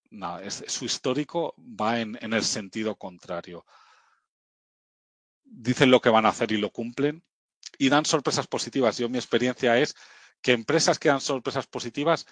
Nada, 0.10 0.44
es, 0.44 0.64
su 0.68 0.86
histórico 0.86 1.56
va 1.60 2.00
en, 2.00 2.18
en 2.22 2.34
el 2.34 2.44
sentido 2.44 2.96
contrario. 2.96 3.66
Dicen 5.44 5.92
lo 5.92 6.02
que 6.02 6.10
van 6.10 6.26
a 6.26 6.30
hacer 6.30 6.52
y 6.52 6.58
lo 6.58 6.72
cumplen 6.72 7.24
y 7.78 7.90
dan 7.90 8.06
sorpresas 8.06 8.48
positivas. 8.48 8.98
Yo 8.98 9.10
mi 9.10 9.18
experiencia 9.18 9.78
es 9.78 9.96
que 10.42 10.54
empresas 10.54 11.00
que 11.00 11.10
dan 11.10 11.22
sorpresas 11.22 11.68
positivas 11.68 12.26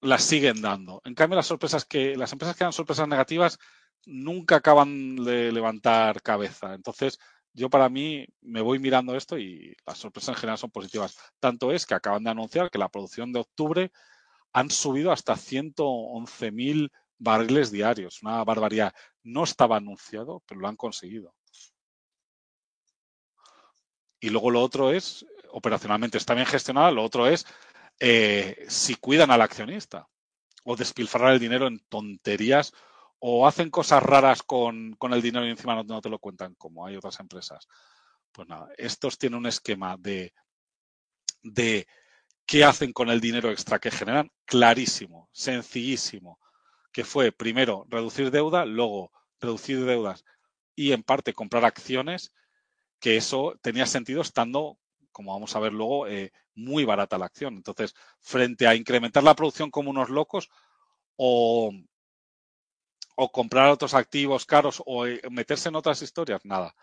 las 0.00 0.22
siguen 0.24 0.62
dando. 0.62 1.02
En 1.04 1.14
cambio, 1.14 1.36
las 1.36 1.46
sorpresas 1.46 1.84
que, 1.84 2.16
las 2.16 2.32
empresas 2.32 2.56
que 2.56 2.64
dan 2.64 2.72
sorpresas 2.72 3.08
negativas 3.08 3.58
nunca 4.06 4.56
acaban 4.56 5.16
de 5.16 5.52
levantar 5.52 6.22
cabeza. 6.22 6.74
Entonces, 6.74 7.18
yo 7.56 7.70
para 7.70 7.88
mí 7.88 8.26
me 8.42 8.60
voy 8.60 8.78
mirando 8.78 9.16
esto 9.16 9.38
y 9.38 9.74
las 9.86 9.96
sorpresas 9.96 10.28
en 10.28 10.40
general 10.40 10.58
son 10.58 10.70
positivas. 10.70 11.16
Tanto 11.40 11.72
es 11.72 11.86
que 11.86 11.94
acaban 11.94 12.22
de 12.22 12.30
anunciar 12.30 12.70
que 12.70 12.78
la 12.78 12.90
producción 12.90 13.32
de 13.32 13.40
octubre 13.40 13.92
han 14.52 14.70
subido 14.70 15.10
hasta 15.10 15.36
111.000 15.36 16.90
barriles 17.18 17.70
diarios. 17.70 18.22
Una 18.22 18.44
barbaridad. 18.44 18.94
No 19.22 19.44
estaba 19.44 19.78
anunciado, 19.78 20.42
pero 20.46 20.60
lo 20.60 20.68
han 20.68 20.76
conseguido. 20.76 21.34
Y 24.20 24.28
luego 24.28 24.50
lo 24.50 24.60
otro 24.60 24.92
es, 24.92 25.24
operacionalmente 25.50 26.18
está 26.18 26.34
bien 26.34 26.46
gestionada, 26.46 26.90
lo 26.90 27.02
otro 27.04 27.26
es 27.26 27.46
eh, 28.00 28.66
si 28.68 28.96
cuidan 28.96 29.30
al 29.30 29.40
accionista 29.40 30.08
o 30.64 30.76
despilfarrar 30.76 31.32
el 31.32 31.40
dinero 31.40 31.68
en 31.68 31.78
tonterías 31.88 32.74
o 33.28 33.44
hacen 33.44 33.70
cosas 33.70 34.04
raras 34.04 34.44
con, 34.44 34.92
con 34.92 35.12
el 35.12 35.20
dinero 35.20 35.44
y 35.44 35.50
encima 35.50 35.82
no, 35.82 36.00
te 36.00 36.08
lo 36.08 36.20
cuentan 36.20 36.54
como 36.54 36.86
hay 36.86 36.94
otras 36.94 37.18
empresas. 37.18 37.66
Pues 38.30 38.46
nada, 38.46 38.68
estos 38.78 39.18
tienen 39.18 39.40
un 39.40 39.46
esquema 39.46 39.96
de, 39.98 40.32
de 41.42 41.88
qué 42.46 42.62
hacen 42.62 42.92
con 42.92 43.10
el 43.10 43.20
dinero 43.20 43.50
extra 43.50 43.80
que 43.80 43.90
generan 43.90 44.30
clarísimo, 44.44 45.28
sencillísimo, 45.32 46.38
que 46.92 47.02
fue 47.02 47.32
primero 47.32 47.84
reducir 47.88 48.30
deuda, 48.30 48.64
luego 48.64 49.10
reducir 49.40 49.84
deudas 49.84 50.24
y 50.76 50.92
en 50.92 51.02
parte 51.02 51.34
comprar 51.34 51.64
acciones, 51.64 52.32
que 53.00 53.16
eso 53.16 53.58
tenía 53.60 53.86
sentido 53.86 54.22
estando 54.22 54.78
como 55.10 55.32
vamos 55.32 55.56
a 55.56 55.60
ver 55.60 55.72
luego, 55.72 56.06
eh, 56.06 56.30
muy 56.54 56.84
barata 56.84 57.18
la 57.18 57.26
acción. 57.26 57.54
Entonces, 57.54 57.94
frente 58.20 58.68
a 58.68 58.76
incrementar 58.76 59.24
la 59.24 59.34
producción 59.34 59.72
como 59.72 59.90
unos 59.90 60.10
locos 60.10 60.48
o, 61.16 61.72
o 63.16 63.32
comprar 63.32 63.70
otros 63.70 63.94
activos 63.94 64.46
caros 64.46 64.82
o 64.86 65.06
eh, 65.06 65.20
meterse 65.30 65.68
en 65.68 65.76
otras 65.76 66.02
historias, 66.02 66.44
nada. 66.44 66.74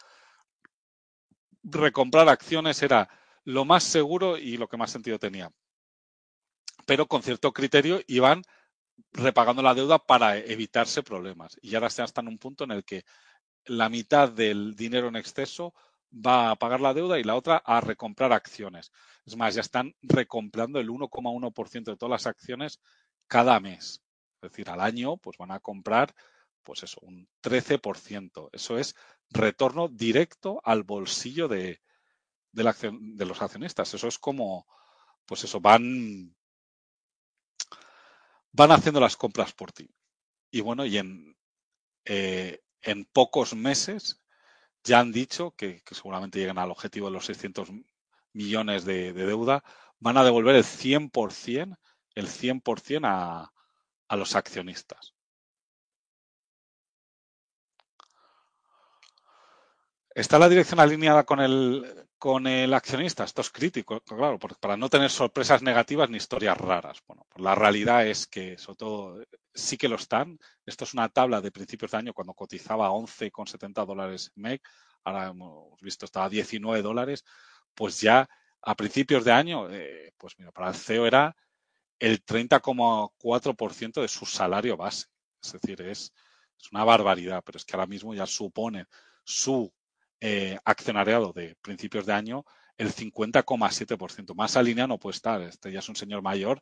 Recomprar 1.64 2.28
acciones 2.28 2.82
era 2.82 3.10
lo 3.46 3.66
más 3.66 3.84
seguro 3.84 4.38
y 4.38 4.58
lo 4.58 4.68
que 4.68 4.78
más 4.78 4.92
sentido 4.92 5.20
tenía. 5.20 5.50
Pero 6.86 7.08
con 7.08 7.24
cierto 7.24 7.54
criterio 7.54 8.02
iban 8.08 8.44
repagando 9.12 9.62
la 9.62 9.74
deuda 9.74 10.00
para 10.00 10.38
evitarse 10.38 11.04
problemas. 11.04 11.58
Y 11.62 11.76
ahora 11.76 11.88
están 11.88 12.26
en 12.28 12.34
un 12.34 12.38
punto 12.38 12.64
en 12.66 12.72
el 12.72 12.84
que 12.84 13.06
la 13.66 13.90
mitad 13.90 14.30
del 14.30 14.76
dinero 14.76 15.08
en 15.08 15.16
exceso 15.16 15.74
va 16.14 16.52
a 16.52 16.56
pagar 16.56 16.82
la 16.82 16.94
deuda 16.94 17.20
y 17.20 17.24
la 17.24 17.36
otra 17.36 17.58
a 17.58 17.82
recomprar 17.82 18.34
acciones. 18.34 18.92
Es 19.26 19.36
más, 19.36 19.56
ya 19.56 19.62
están 19.62 19.96
recomprando 20.02 20.80
el 20.80 20.90
1,1% 20.90 21.92
de 21.92 21.98
todas 21.98 22.12
las 22.12 22.28
acciones 22.28 22.80
cada 23.28 23.60
mes. 23.60 24.03
Es 24.44 24.52
decir, 24.52 24.70
al 24.70 24.82
año 24.82 25.18
pues 25.18 25.38
van 25.38 25.52
a 25.52 25.60
comprar 25.60 26.14
pues 26.64 26.84
eso, 26.84 27.00
un 27.02 27.28
13%. 27.42 28.50
Eso 28.52 28.78
es 28.78 28.96
retorno 29.30 29.88
directo 29.88 30.62
al 30.64 30.84
bolsillo 30.84 31.48
de, 31.48 31.82
de, 32.52 32.74
de 32.92 33.26
los 33.26 33.42
accionistas. 33.42 33.94
Eso 33.94 34.08
es 34.08 34.18
como, 34.18 34.66
pues 35.26 35.44
eso, 35.44 35.60
van, 35.60 36.36
van 38.52 38.72
haciendo 38.72 39.00
las 39.00 39.18
compras 39.18 39.54
por 39.54 39.72
ti. 39.72 39.90
Y 40.52 40.62
bueno, 40.62 40.86
y 40.86 40.98
en, 40.98 41.36
eh, 42.06 42.62
en 42.82 43.06
pocos 43.06 43.56
meses 43.56 44.22
ya 44.84 45.00
han 45.00 45.12
dicho 45.12 45.52
que, 45.56 45.82
seguramente 45.92 46.40
lleguen 46.40 46.58
al 46.58 46.72
objetivo 46.72 47.08
de 47.08 47.14
los 47.14 47.26
600 47.26 47.70
millones 48.34 48.86
de, 48.86 49.14
deuda, 49.14 49.64
van 50.00 50.18
a 50.18 50.24
devolver 50.24 50.56
el 50.56 50.64
100%, 50.64 51.78
el 52.16 52.28
100% 52.28 53.02
a, 53.06 53.54
a 54.14 54.16
los 54.16 54.36
accionistas. 54.36 55.16
¿Está 60.14 60.38
la 60.38 60.48
dirección 60.48 60.80
alineada 60.80 61.24
con 61.24 61.40
el, 61.40 62.08
con 62.20 62.46
el 62.46 62.72
accionista? 62.76 63.24
Esto 63.24 63.42
es 63.42 63.50
crítico, 63.50 64.00
claro, 64.02 64.38
para 64.38 64.78
no 64.78 64.88
tener 64.88 65.10
sorpresas 65.10 65.64
negativas 65.64 66.12
ni 66.12 66.18
historias 66.18 66.56
raras. 66.60 67.02
Bueno, 67.08 67.26
pues 67.28 67.44
la 67.44 67.56
realidad 67.56 68.06
es 68.06 68.28
que, 68.28 68.56
sobre 68.60 68.78
todo, 68.78 69.24
sí 69.52 69.76
que 69.76 69.90
lo 69.90 69.96
están. 69.96 70.38
Esto 70.64 70.84
es 70.84 70.94
una 70.94 71.10
tabla 71.10 71.42
de 71.42 71.52
principios 71.52 71.90
de 71.90 71.98
año 71.98 72.14
cuando 72.14 72.36
cotizaba 72.36 72.92
11,70 72.92 73.88
dólares 73.88 74.32
MEC. 74.36 74.62
Ahora 75.06 75.30
hemos 75.30 75.82
visto 75.82 76.06
estaba 76.06 76.28
a 76.28 76.30
19 76.30 76.84
dólares. 76.84 77.26
Pues 77.74 78.00
ya 78.00 78.30
a 78.62 78.76
principios 78.76 79.26
de 79.26 79.32
año, 79.32 79.68
eh, 79.72 80.14
pues 80.20 80.36
mira, 80.38 80.52
para 80.52 80.70
el 80.70 80.76
CEO 80.76 81.08
era 81.08 81.36
el 82.04 82.26
30,4% 82.26 84.02
de 84.02 84.10
su 84.10 84.26
salario 84.26 84.76
base. 84.76 85.06
Es 85.42 85.54
decir, 85.54 85.82
es, 85.84 86.12
es 86.60 86.72
una 86.74 86.84
barbaridad, 86.84 87.42
pero 87.46 87.56
es 87.56 87.64
que 87.64 87.78
ahora 87.78 87.88
mismo 87.88 88.14
ya 88.14 88.26
supone 88.26 88.88
su 89.24 89.72
eh, 90.20 90.60
accionariado 90.66 91.32
de 91.32 91.56
principios 91.62 92.06
de 92.06 92.12
año 92.12 92.44
el 92.78 92.94
50,7%. 92.94 94.36
Más 94.36 94.58
alineado 94.58 94.90
no 94.90 95.00
puede 95.00 95.16
estar. 95.16 95.42
Este 95.44 95.72
ya 95.72 95.80
es 95.80 95.88
un 95.88 95.96
señor 95.96 96.22
mayor. 96.22 96.62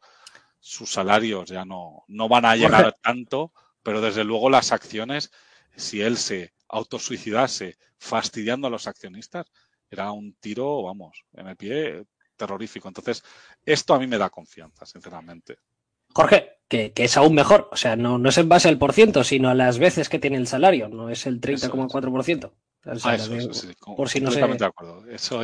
Sus 0.60 0.92
salarios 0.92 1.50
ya 1.50 1.66
no, 1.66 2.04
no 2.08 2.30
van 2.30 2.46
a 2.46 2.56
llegar 2.56 2.96
tanto, 3.02 3.52
pero 3.82 4.00
desde 4.00 4.24
luego 4.24 4.48
las 4.52 4.72
acciones, 4.72 5.32
si 5.76 6.02
él 6.02 6.18
se 6.18 6.54
autosuicidase 6.68 7.80
fastidiando 7.98 8.68
a 8.68 8.70
los 8.70 8.86
accionistas, 8.86 9.48
era 9.90 10.12
un 10.12 10.36
tiro, 10.36 10.84
vamos, 10.84 11.26
en 11.34 11.48
el 11.48 11.58
pie 11.58 12.06
terrorífico. 12.42 12.88
Entonces, 12.88 13.24
esto 13.64 13.94
a 13.94 14.00
mí 14.00 14.08
me 14.08 14.18
da 14.18 14.30
confianza, 14.30 14.86
sinceramente. 14.86 15.58
Jorge, 16.14 16.58
que, 16.68 16.92
es 16.96 17.18
aún 17.18 17.36
mejor. 17.36 17.70
O 17.72 17.76
sea, 17.76 17.96
no, 17.96 18.18
no 18.18 18.30
es 18.30 18.38
en 18.38 18.50
base 18.50 18.68
al 18.68 18.78
por 18.78 18.94
ciento, 18.94 19.24
sino 19.24 19.50
a 19.50 19.54
las 19.54 19.78
veces 19.78 20.10
que 20.10 20.20
tiene 20.20 20.38
el 20.38 20.48
salario. 20.48 20.90
No 20.90 21.10
es 21.10 21.26
el 21.28 21.40
30,4%. 21.40 22.52
Ah, 23.04 23.16
eso, 23.16 23.96
por 23.96 24.10
si 24.10 24.22
no 24.22 24.32
sé. 24.32 24.42
de 24.42 24.66
acuerdo. 24.66 25.06
Eso 25.08 25.44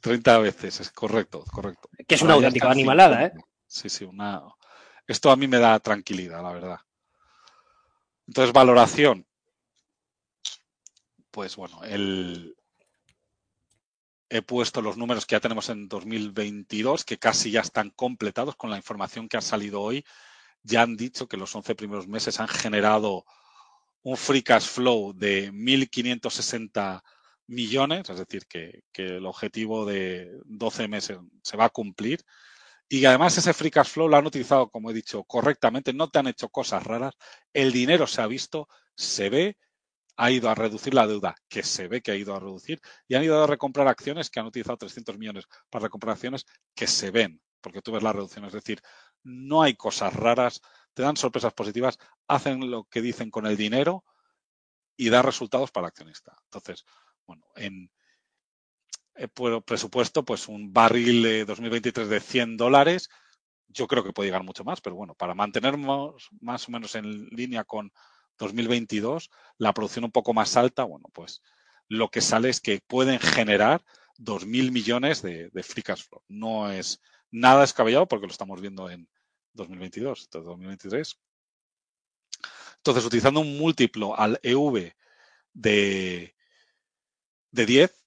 30 0.00 0.38
veces, 0.48 0.80
es 0.80 0.90
correcto, 0.90 1.44
correcto. 1.52 1.90
Que 2.06 2.14
es 2.14 2.22
una 2.22 2.34
auténtica 2.34 2.70
animalada, 2.70 3.26
¿eh? 3.26 3.32
Sí, 3.66 3.88
sí, 3.88 4.04
una... 4.04 4.42
Esto 5.06 5.30
a 5.30 5.36
mí 5.36 5.46
me 5.46 5.58
da 5.58 5.78
tranquilidad, 5.80 6.42
la 6.42 6.52
verdad. 6.52 6.78
Entonces, 8.26 8.54
valoración. 8.54 9.26
Pues 11.30 11.56
bueno, 11.56 11.84
el... 11.84 12.56
he 14.28 14.42
puesto 14.42 14.80
los 14.82 14.96
números 14.96 15.26
que 15.26 15.34
ya 15.34 15.40
tenemos 15.40 15.68
en 15.68 15.88
2022, 15.88 17.04
que 17.04 17.18
casi 17.18 17.50
ya 17.50 17.60
están 17.60 17.90
completados 17.90 18.56
con 18.56 18.70
la 18.70 18.76
información 18.76 19.28
que 19.28 19.36
ha 19.36 19.42
salido 19.42 19.80
hoy. 19.80 20.04
Ya 20.62 20.82
han 20.82 20.96
dicho 20.96 21.28
que 21.28 21.36
los 21.36 21.54
11 21.54 21.74
primeros 21.74 22.08
meses 22.08 22.40
han 22.40 22.48
generado 22.48 23.24
un 24.02 24.16
free 24.16 24.42
cash 24.42 24.66
flow 24.66 25.12
de 25.14 25.52
1.560 25.52 27.02
millones, 27.46 28.08
es 28.08 28.18
decir, 28.18 28.46
que, 28.46 28.82
el 28.94 29.26
objetivo 29.26 29.84
de 29.84 30.30
12 30.44 30.88
meses 30.88 31.18
se 31.42 31.56
va 31.56 31.66
a 31.66 31.70
cumplir. 31.70 32.20
Y 32.88 33.04
además 33.06 33.36
ese 33.38 33.54
free 33.54 33.70
cash 33.70 33.88
flow 33.88 34.08
lo 34.08 34.16
han 34.16 34.26
utilizado, 34.26 34.70
como 34.70 34.90
he 34.90 34.94
dicho, 34.94 35.24
correctamente, 35.24 35.92
no 35.92 36.08
te 36.08 36.18
han 36.18 36.26
hecho 36.26 36.48
cosas 36.48 36.84
raras, 36.84 37.14
el 37.52 37.72
dinero 37.72 38.06
se 38.06 38.22
ha 38.22 38.26
visto, 38.26 38.68
se 38.94 39.30
ve, 39.30 39.56
ha 40.16 40.30
ido 40.30 40.48
a 40.48 40.54
reducir 40.54 40.94
la 40.94 41.06
deuda, 41.06 41.34
que 41.48 41.62
se 41.62 41.88
ve 41.88 42.00
que 42.00 42.12
ha 42.12 42.16
ido 42.16 42.34
a 42.34 42.40
reducir, 42.40 42.80
y 43.08 43.14
han 43.14 43.24
ido 43.24 43.42
a 43.42 43.46
recomprar 43.46 43.88
acciones 43.88 44.30
que 44.30 44.40
han 44.40 44.46
utilizado 44.46 44.76
300 44.78 45.18
millones 45.18 45.44
para 45.70 45.84
recomprar 45.84 46.14
acciones 46.14 46.44
que 46.74 46.86
se 46.86 47.10
ven, 47.10 47.40
porque 47.60 47.82
tú 47.82 47.92
ves 47.92 48.02
la 48.02 48.12
reducción. 48.12 48.44
Es 48.44 48.52
decir, 48.52 48.80
no 49.22 49.62
hay 49.62 49.74
cosas 49.74 50.14
raras, 50.14 50.60
te 50.92 51.02
dan 51.02 51.16
sorpresas 51.16 51.52
positivas, 51.52 51.98
hacen 52.28 52.70
lo 52.70 52.84
que 52.84 53.02
dicen 53.02 53.30
con 53.30 53.46
el 53.46 53.56
dinero 53.56 54.04
y 54.96 55.08
da 55.08 55.22
resultados 55.22 55.72
para 55.72 55.86
el 55.86 55.88
accionista. 55.88 56.36
Entonces, 56.44 56.84
bueno, 57.26 57.44
en 57.56 57.90
eh, 59.16 59.28
presupuesto, 59.64 60.24
pues 60.24 60.48
un 60.48 60.72
barril 60.72 61.22
de 61.22 61.44
2023 61.44 62.08
de 62.08 62.20
100 62.20 62.56
dólares, 62.56 63.08
yo 63.68 63.88
creo 63.88 64.04
que 64.04 64.12
puede 64.12 64.28
llegar 64.28 64.44
mucho 64.44 64.64
más, 64.64 64.80
pero 64.80 64.94
bueno, 64.94 65.14
para 65.14 65.34
mantenernos 65.34 66.28
más 66.40 66.68
o 66.68 66.72
menos 66.72 66.94
en 66.94 67.26
línea 67.28 67.64
con 67.64 67.92
2022, 68.38 69.30
la 69.58 69.72
producción 69.72 70.04
un 70.04 70.12
poco 70.12 70.34
más 70.34 70.56
alta, 70.56 70.84
bueno, 70.84 71.08
pues 71.12 71.42
lo 71.88 72.08
que 72.08 72.20
sale 72.20 72.48
es 72.48 72.60
que 72.60 72.80
pueden 72.86 73.20
generar 73.20 73.84
2.000 74.18 74.72
millones 74.72 75.22
de, 75.22 75.50
de 75.50 75.62
free 75.62 75.82
cash 75.82 76.04
flow. 76.04 76.22
No 76.28 76.70
es 76.70 77.00
nada 77.30 77.62
descabellado 77.62 78.06
porque 78.06 78.26
lo 78.26 78.32
estamos 78.32 78.60
viendo 78.60 78.90
en 78.90 79.08
2022, 79.54 80.24
entonces 80.24 80.46
2023. 80.46 81.18
Entonces, 82.76 83.04
utilizando 83.04 83.40
un 83.40 83.56
múltiplo 83.56 84.18
al 84.18 84.38
EV 84.42 84.94
de, 85.54 86.36
de 87.50 87.66
10, 87.66 88.04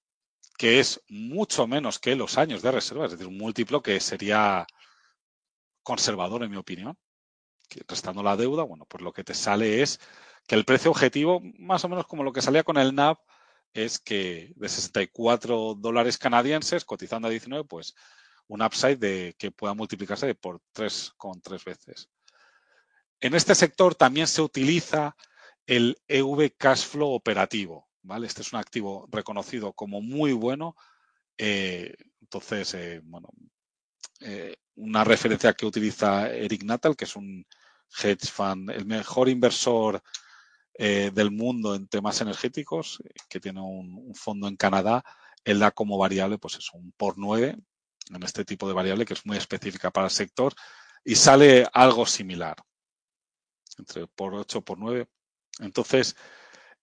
que 0.56 0.78
es 0.78 1.02
mucho 1.08 1.66
menos 1.66 1.98
que 1.98 2.14
los 2.14 2.38
años 2.38 2.62
de 2.62 2.70
reserva, 2.70 3.06
es 3.06 3.12
decir, 3.12 3.26
un 3.26 3.38
múltiplo 3.38 3.82
que 3.82 3.98
sería 4.00 4.66
conservador 5.82 6.44
en 6.44 6.50
mi 6.50 6.56
opinión, 6.56 6.96
restando 7.86 8.22
la 8.22 8.36
deuda, 8.36 8.62
bueno, 8.62 8.86
pues 8.86 9.02
lo 9.02 9.12
que 9.12 9.24
te 9.24 9.34
sale 9.34 9.82
es 9.82 10.00
que 10.46 10.54
el 10.54 10.64
precio 10.64 10.90
objetivo, 10.90 11.40
más 11.58 11.84
o 11.84 11.88
menos 11.88 12.06
como 12.06 12.24
lo 12.24 12.32
que 12.32 12.42
salía 12.42 12.64
con 12.64 12.78
el 12.78 12.94
NAV, 12.94 13.18
es 13.74 13.98
que 13.98 14.52
de 14.56 14.68
64 14.68 15.74
dólares 15.74 16.18
canadienses, 16.18 16.84
cotizando 16.84 17.28
a 17.28 17.30
19, 17.30 17.64
pues 17.64 17.94
un 18.46 18.62
upside 18.62 18.96
de 18.96 19.36
que 19.38 19.50
pueda 19.50 19.74
multiplicarse 19.74 20.34
por 20.34 20.60
3,3 20.74 21.64
veces. 21.64 22.08
En 23.20 23.34
este 23.34 23.54
sector 23.54 23.94
también 23.94 24.26
se 24.26 24.42
utiliza 24.42 25.16
el 25.66 25.98
EV 26.08 26.56
Cash 26.56 26.86
Flow 26.86 27.10
operativo. 27.10 27.88
¿vale? 28.02 28.26
Este 28.26 28.42
es 28.42 28.52
un 28.52 28.58
activo 28.58 29.06
reconocido 29.10 29.72
como 29.72 30.00
muy 30.00 30.32
bueno. 30.32 30.76
Eh, 31.36 31.94
entonces, 32.22 32.74
eh, 32.74 33.00
bueno, 33.04 33.28
eh, 34.20 34.56
una 34.78 35.04
referencia 35.04 35.52
que 35.54 35.66
utiliza 35.66 36.30
Eric 36.30 36.62
Natal, 36.64 36.96
que 36.96 37.04
es 37.04 37.16
un 37.16 37.46
hedge 38.02 38.26
fund, 38.26 38.70
el 38.70 38.86
mejor 38.86 39.28
inversor 39.28 40.02
del 40.78 41.32
mundo 41.32 41.74
en 41.74 41.88
temas 41.88 42.20
energéticos, 42.20 43.02
que 43.28 43.40
tiene 43.40 43.60
un, 43.60 44.14
fondo 44.14 44.46
en 44.46 44.56
Canadá, 44.56 45.02
él 45.44 45.58
da 45.58 45.72
como 45.72 45.98
variable, 45.98 46.38
pues 46.38 46.54
es 46.54 46.70
un 46.72 46.92
por 46.92 47.18
9 47.18 47.56
en 48.10 48.22
este 48.22 48.44
tipo 48.44 48.68
de 48.68 48.74
variable 48.74 49.04
que 49.04 49.14
es 49.14 49.26
muy 49.26 49.36
específica 49.36 49.90
para 49.90 50.06
el 50.06 50.12
sector 50.12 50.54
y 51.04 51.16
sale 51.16 51.66
algo 51.72 52.06
similar, 52.06 52.56
entre 53.76 54.06
por 54.06 54.34
8 54.34 54.62
por 54.62 54.78
9. 54.78 55.08
Entonces, 55.60 56.14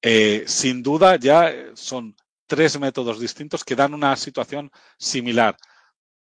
eh, 0.01 0.43
sin 0.45 0.83
duda 0.83 1.15
ya 1.15 1.53
son 1.75 2.15
tres 2.47 2.79
métodos 2.79 3.19
distintos 3.19 3.63
que 3.63 3.75
dan 3.75 3.93
una 3.93 4.15
situación 4.15 4.71
similar. 4.97 5.57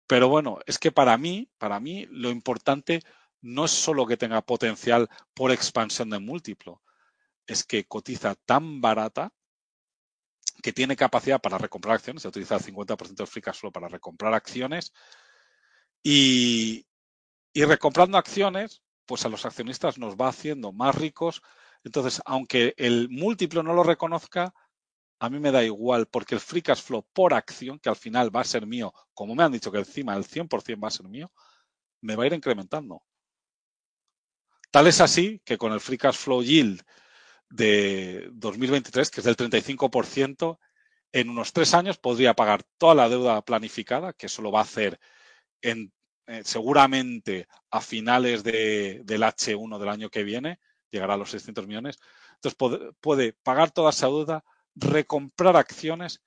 Pero 0.07 0.27
bueno, 0.29 0.59
es 0.65 0.79
que 0.79 0.91
para 0.91 1.17
mí, 1.17 1.49
para 1.57 1.79
mí 1.79 2.05
lo 2.11 2.29
importante 2.29 3.01
no 3.41 3.65
es 3.65 3.71
solo 3.71 4.05
que 4.05 4.17
tenga 4.17 4.41
potencial 4.41 5.09
por 5.33 5.51
expansión 5.51 6.09
de 6.09 6.19
múltiplo, 6.19 6.81
es 7.47 7.63
que 7.63 7.85
cotiza 7.85 8.35
tan 8.35 8.81
barata 8.81 9.33
que 10.61 10.71
tiene 10.71 10.95
capacidad 10.95 11.41
para 11.41 11.57
recomprar 11.57 11.95
acciones, 11.95 12.21
se 12.21 12.27
utiliza 12.27 12.55
el 12.55 12.61
50% 12.61 13.15
del 13.15 13.27
free 13.27 13.41
cash 13.41 13.59
flow 13.59 13.71
para 13.71 13.87
recomprar 13.89 14.33
acciones 14.33 14.93
y, 16.01 16.85
y 17.53 17.65
recomprando 17.65 18.17
acciones, 18.17 18.81
pues 19.05 19.25
a 19.25 19.29
los 19.29 19.45
accionistas 19.45 19.97
nos 19.97 20.15
va 20.15 20.29
haciendo 20.29 20.71
más 20.71 20.95
ricos. 20.95 21.41
Entonces, 21.83 22.21
aunque 22.25 22.73
el 22.77 23.09
múltiplo 23.09 23.61
no 23.61 23.73
lo 23.73 23.83
reconozca, 23.83 24.53
a 25.23 25.29
mí 25.29 25.39
me 25.39 25.51
da 25.51 25.63
igual, 25.63 26.05
porque 26.07 26.35
el 26.35 26.41
free 26.41 26.61
cash 26.61 26.81
flow 26.81 27.07
por 27.13 27.33
acción, 27.33 27.79
que 27.79 27.87
al 27.87 27.95
final 27.95 28.35
va 28.35 28.41
a 28.41 28.43
ser 28.43 28.67
mío, 28.67 28.93
como 29.13 29.33
me 29.35 29.43
han 29.43 29.53
dicho 29.53 29.71
que 29.71 29.77
encima 29.77 30.17
el 30.17 30.25
100% 30.25 30.83
va 30.83 30.89
a 30.89 30.91
ser 30.91 31.07
mío, 31.07 31.31
me 32.01 32.17
va 32.17 32.23
a 32.23 32.27
ir 32.27 32.33
incrementando. 32.33 33.01
Tal 34.69 34.87
es 34.87 34.99
así 34.99 35.41
que 35.45 35.57
con 35.57 35.71
el 35.71 35.79
free 35.79 35.97
cash 35.97 36.17
flow 36.17 36.43
yield 36.43 36.81
de 37.49 38.31
2023, 38.33 39.09
que 39.09 39.21
es 39.21 39.23
del 39.23 39.37
35%, 39.37 40.59
en 41.13 41.29
unos 41.29 41.53
tres 41.53 41.73
años 41.73 41.97
podría 41.97 42.33
pagar 42.33 42.63
toda 42.77 42.93
la 42.93 43.07
deuda 43.07 43.41
planificada, 43.45 44.11
que 44.11 44.25
eso 44.25 44.41
lo 44.41 44.51
va 44.51 44.59
a 44.59 44.63
hacer 44.63 44.99
en, 45.61 45.93
eh, 46.27 46.41
seguramente 46.43 47.47
a 47.71 47.79
finales 47.79 48.43
del 48.43 49.23
H1 49.23 49.79
del 49.79 49.89
año 49.89 50.09
que 50.09 50.25
viene, 50.25 50.59
llegará 50.91 51.13
a 51.13 51.17
los 51.17 51.31
600 51.31 51.65
millones. 51.65 51.97
Entonces 52.43 52.93
puede, 52.99 53.31
pagar 53.31 53.71
toda 53.71 53.91
esa 53.91 54.07
deuda, 54.07 54.43
recomprar 54.75 55.55
acciones 55.55 56.21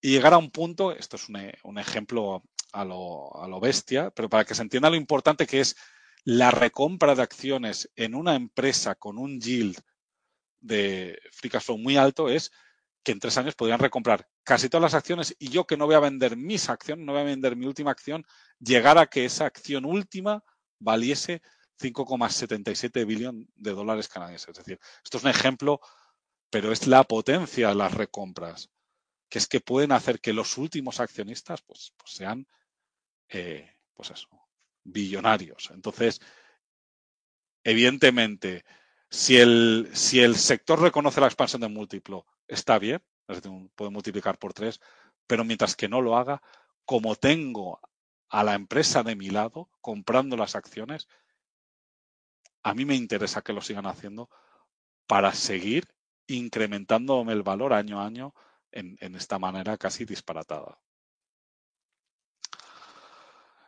y 0.00 0.10
llegar 0.10 0.34
a 0.34 0.38
un 0.38 0.50
punto, 0.50 0.92
esto 0.92 1.16
es 1.16 1.28
un, 1.28 1.78
ejemplo 1.78 2.42
a 2.72 2.84
lo, 2.84 3.60
bestia, 3.60 4.10
pero 4.10 4.28
para 4.28 4.44
que 4.44 4.54
se 4.54 4.62
entienda 4.62 4.90
lo 4.90 4.96
importante 4.96 5.46
que 5.46 5.60
es 5.60 5.76
la 6.24 6.50
recompra 6.50 7.14
de 7.14 7.22
acciones 7.22 7.90
en 7.96 8.14
una 8.14 8.34
empresa 8.34 8.94
con 8.94 9.18
un 9.18 9.40
yield 9.40 9.78
de 10.60 11.18
free 11.32 11.50
cash 11.50 11.70
muy 11.70 11.96
alto 11.96 12.28
es 12.28 12.50
que 13.02 13.12
en 13.12 13.20
tres 13.20 13.36
años 13.36 13.54
podrían 13.54 13.78
recomprar 13.78 14.26
casi 14.42 14.68
todas 14.68 14.82
las 14.82 14.94
acciones 14.94 15.34
y 15.38 15.50
yo 15.50 15.66
que 15.66 15.76
no 15.76 15.86
voy 15.86 15.94
a 15.94 16.00
vender 16.00 16.36
mis 16.36 16.68
acciones, 16.70 17.04
no 17.04 17.12
voy 17.12 17.20
a 17.20 17.24
vender 17.24 17.54
mi 17.54 17.66
última 17.66 17.90
acción, 17.90 18.24
llegar 18.58 18.98
a 18.98 19.06
que 19.06 19.26
esa 19.26 19.44
acción 19.44 19.84
última 19.84 20.42
valiese 20.78 21.42
5,77 21.80 23.06
billón 23.06 23.48
de 23.54 23.72
dólares 23.72 24.08
canadienses. 24.08 24.50
Es 24.50 24.56
decir, 24.56 24.78
esto 25.02 25.18
es 25.18 25.24
un 25.24 25.30
ejemplo, 25.30 25.80
pero 26.54 26.70
es 26.70 26.86
la 26.86 27.02
potencia 27.02 27.70
de 27.70 27.74
las 27.74 27.92
recompras, 27.92 28.70
que 29.28 29.38
es 29.38 29.48
que 29.48 29.58
pueden 29.58 29.90
hacer 29.90 30.20
que 30.20 30.32
los 30.32 30.56
últimos 30.56 31.00
accionistas 31.00 31.62
pues, 31.62 31.92
pues 31.96 32.12
sean, 32.12 32.46
eh, 33.28 33.74
pues 33.92 34.12
eso, 34.12 34.28
billonarios. 34.84 35.72
Entonces, 35.74 36.20
evidentemente, 37.64 38.64
si 39.10 39.36
el, 39.36 39.90
si 39.94 40.20
el 40.20 40.36
sector 40.36 40.80
reconoce 40.80 41.20
la 41.20 41.26
expansión 41.26 41.60
de 41.60 41.66
múltiplo, 41.66 42.24
está 42.46 42.78
bien, 42.78 43.02
es 43.26 43.42
puede 43.74 43.90
multiplicar 43.90 44.38
por 44.38 44.54
tres, 44.54 44.80
pero 45.26 45.42
mientras 45.42 45.74
que 45.74 45.88
no 45.88 46.02
lo 46.02 46.16
haga, 46.16 46.40
como 46.84 47.16
tengo 47.16 47.80
a 48.28 48.44
la 48.44 48.54
empresa 48.54 49.02
de 49.02 49.16
mi 49.16 49.28
lado 49.28 49.70
comprando 49.80 50.36
las 50.36 50.54
acciones, 50.54 51.08
a 52.62 52.74
mí 52.74 52.84
me 52.84 52.94
interesa 52.94 53.42
que 53.42 53.52
lo 53.52 53.60
sigan 53.60 53.86
haciendo 53.86 54.30
para 55.08 55.34
seguir 55.34 55.93
incrementándome 56.26 57.32
el 57.32 57.42
valor 57.42 57.72
año 57.72 58.00
a 58.00 58.06
año 58.06 58.34
en, 58.72 59.14
esta 59.14 59.38
manera 59.38 59.76
casi 59.76 60.04
disparatada. 60.04 60.80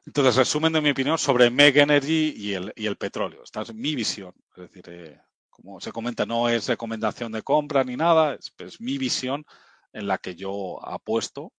Entonces, 0.04 0.36
resumen 0.36 0.72
de 0.72 0.80
mi 0.80 0.90
opinión 0.90 1.18
sobre 1.18 1.50
Meg 1.50 1.76
Energy 1.76 2.34
y 2.36 2.54
el, 2.54 2.72
y 2.76 2.86
el 2.86 2.96
petróleo. 2.96 3.42
Esta 3.42 3.62
es 3.62 3.74
mi 3.74 3.94
visión. 3.94 4.34
Es 4.50 4.62
decir, 4.62 4.84
eh, 4.88 5.20
como 5.50 5.80
se 5.80 5.92
comenta, 5.92 6.26
no 6.26 6.48
es 6.48 6.68
recomendación 6.68 7.32
de 7.32 7.42
compra 7.42 7.82
ni 7.84 7.96
nada, 7.96 8.34
es, 8.34 8.80
mi 8.80 8.98
visión 8.98 9.44
en 9.92 10.07
la 10.07 10.18
que 10.18 10.34
yo 10.34 10.84
apuesto 10.86 11.52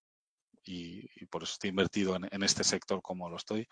y, 0.63 1.25
por 1.27 1.43
eso 1.43 1.53
estoy 1.53 1.69
invertido 1.69 2.15
en, 2.15 2.27
en, 2.29 2.43
este 2.43 2.63
sector 2.63 3.01
como 3.01 3.29
lo 3.29 3.37
estoy 3.37 3.67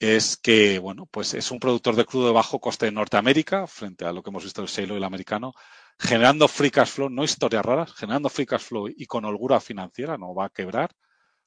es 0.00 0.38
que, 0.38 0.78
bueno, 0.78 1.06
pues 1.06 1.34
es 1.34 1.50
un 1.50 1.60
productor 1.60 1.94
de 1.94 2.06
crudo 2.06 2.26
de 2.26 2.32
bajo 2.32 2.58
coste 2.58 2.86
en 2.86 2.94
Norteamérica, 2.94 3.66
frente 3.66 4.06
a 4.06 4.12
lo 4.12 4.22
que 4.22 4.30
hemos 4.30 4.44
visto 4.44 4.62
el 4.62 4.68
shale 4.68 4.96
el 4.96 5.04
americano, 5.04 5.52
generando 6.00 6.48
free 6.48 6.70
cash 6.70 6.92
flow, 6.92 7.10
no 7.10 7.24
historias 7.24 7.64
raras, 7.64 7.92
generando 7.92 8.30
free 8.30 8.46
cash 8.46 8.62
flow 8.62 8.88
y 8.88 9.06
con 9.06 9.24
holgura 9.26 9.60
financiera, 9.60 10.16
no 10.16 10.34
va 10.34 10.46
a 10.46 10.50
quebrar, 10.50 10.90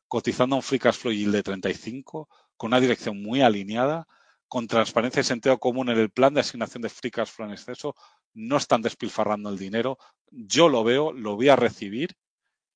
cotizando 0.08 0.56
un 0.56 0.62
free 0.62 0.80
cash 0.80 0.96
flow 0.96 1.12
yield 1.12 1.34
de 1.34 1.44
35, 1.44 2.30
con 2.56 2.68
una 2.68 2.80
dirección 2.80 3.22
muy 3.22 3.42
alineada, 3.42 4.08
con 4.48 4.68
transparencia 4.68 5.22
y 5.22 5.24
sentido 5.24 5.60
común 5.60 5.90
en 5.90 5.98
el 5.98 6.12
plan 6.12 6.36
de 6.36 6.42
asignación 6.42 6.84
de 6.84 6.90
free 6.90 7.10
cash 7.10 7.30
flow 7.30 7.48
en 7.48 7.54
exceso, 7.54 7.96
no 8.36 8.58
están 8.58 8.84
despilfarrando 8.84 9.50
el 9.50 9.58
dinero, 9.58 9.98
yo 10.30 10.70
lo 10.70 10.84
veo, 10.84 11.12
lo 11.12 11.36
voy 11.36 11.50
a 11.50 11.56
recibir 11.56 12.16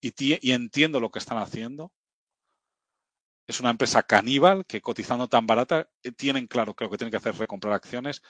y, 0.02 0.52
entiendo 0.52 1.00
lo 1.00 1.12
que 1.12 1.20
están 1.20 1.38
haciendo 1.38 1.92
es 3.48 3.60
una 3.62 3.70
empresa 3.70 4.04
caníbal 4.04 4.66
que 4.66 4.82
cotizando 4.82 5.28
tan 5.30 5.48
barata 5.48 5.90
eh, 6.04 6.12
tienen 6.12 6.48
claro 6.48 6.76
que 6.76 6.84
lo 6.84 6.90
que 6.90 6.98
tienen 6.98 7.12
que 7.12 7.18
hacer 7.18 7.34
es 7.34 7.40
recomprar 7.40 7.74
acciones. 7.74 8.22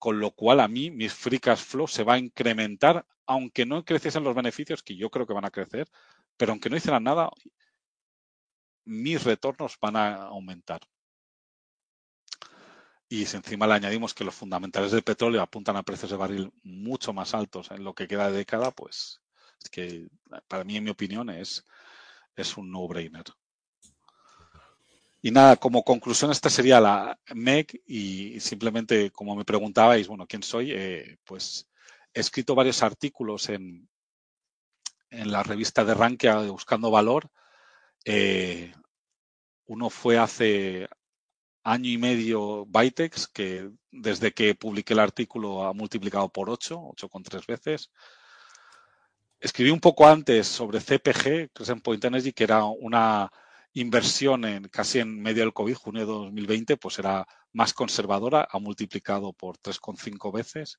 Con 0.00 0.18
lo 0.18 0.32
cual 0.32 0.60
a 0.60 0.68
mí 0.68 0.90
mi 0.90 1.08
free 1.10 1.38
cash 1.38 1.60
flow 1.60 1.86
se 1.86 2.04
va 2.04 2.14
a 2.14 2.18
incrementar, 2.18 3.06
aunque 3.26 3.66
no 3.66 3.84
creciesen 3.84 4.24
los 4.24 4.34
beneficios, 4.34 4.82
que 4.82 4.96
yo 4.96 5.10
creo 5.10 5.26
que 5.26 5.34
van 5.34 5.44
a 5.44 5.50
crecer, 5.50 5.88
pero 6.38 6.52
aunque 6.52 6.70
no 6.70 6.76
hicieran 6.76 7.04
nada, 7.04 7.30
mis 8.84 9.22
retornos 9.24 9.76
van 9.80 9.96
a 9.96 10.14
aumentar. 10.24 10.80
Y 13.10 13.26
si 13.26 13.36
encima 13.36 13.66
le 13.66 13.74
añadimos 13.74 14.14
que 14.14 14.24
los 14.24 14.34
fundamentales 14.34 14.92
del 14.92 15.02
petróleo 15.02 15.42
apuntan 15.42 15.76
a 15.76 15.82
precios 15.82 16.10
de 16.10 16.16
barril 16.16 16.52
mucho 16.62 17.12
más 17.12 17.34
altos 17.34 17.70
en 17.70 17.84
lo 17.84 17.94
que 17.94 18.08
queda 18.08 18.30
de 18.30 18.38
década, 18.38 18.70
pues 18.70 19.20
es 19.62 19.68
que 19.68 20.08
para 20.48 20.64
mí, 20.64 20.76
en 20.76 20.84
mi 20.84 20.90
opinión, 20.90 21.28
es, 21.28 21.66
es 22.36 22.56
un 22.56 22.70
no-brainer. 22.70 23.24
Y 25.22 25.30
nada, 25.32 25.56
como 25.56 25.84
conclusión, 25.84 26.30
esta 26.30 26.48
sería 26.48 26.80
la 26.80 27.18
MEC 27.34 27.82
y 27.86 28.40
simplemente 28.40 29.10
como 29.10 29.36
me 29.36 29.44
preguntabais, 29.44 30.08
bueno, 30.08 30.26
¿quién 30.26 30.42
soy? 30.42 30.72
Eh, 30.72 31.18
pues 31.24 31.68
he 32.14 32.20
escrito 32.20 32.54
varios 32.54 32.82
artículos 32.82 33.50
en, 33.50 33.88
en 35.10 35.30
la 35.30 35.42
revista 35.42 35.84
de 35.84 35.94
Rankia 35.94 36.38
Buscando 36.42 36.90
Valor. 36.90 37.30
Eh, 38.04 38.72
uno 39.66 39.90
fue 39.90 40.18
hace 40.18 40.88
año 41.64 41.90
y 41.90 41.98
medio 41.98 42.64
Bytex, 42.66 43.28
que 43.28 43.70
desde 43.90 44.32
que 44.32 44.54
publiqué 44.54 44.94
el 44.94 45.00
artículo 45.00 45.64
ha 45.64 45.74
multiplicado 45.74 46.30
por 46.30 46.48
8, 46.48 46.80
8 46.92 47.08
con 47.10 47.22
tres 47.22 47.46
veces. 47.46 47.90
Escribí 49.38 49.70
un 49.70 49.80
poco 49.80 50.06
antes 50.06 50.46
sobre 50.46 50.80
CPG, 50.80 51.50
Crescent 51.52 51.82
Point 51.82 52.04
Energy, 52.04 52.32
que 52.32 52.44
era 52.44 52.64
una 52.64 53.30
inversión 53.74 54.44
en 54.44 54.68
casi 54.68 54.98
en 54.98 55.20
medio 55.20 55.42
del 55.42 55.52
COVID, 55.52 55.74
junio 55.74 56.00
de 56.00 56.12
2020, 56.12 56.76
pues 56.76 56.98
era 56.98 57.26
más 57.52 57.72
conservadora, 57.72 58.48
ha 58.50 58.58
multiplicado 58.58 59.32
por 59.32 59.58
3,5 59.58 60.32
veces. 60.32 60.78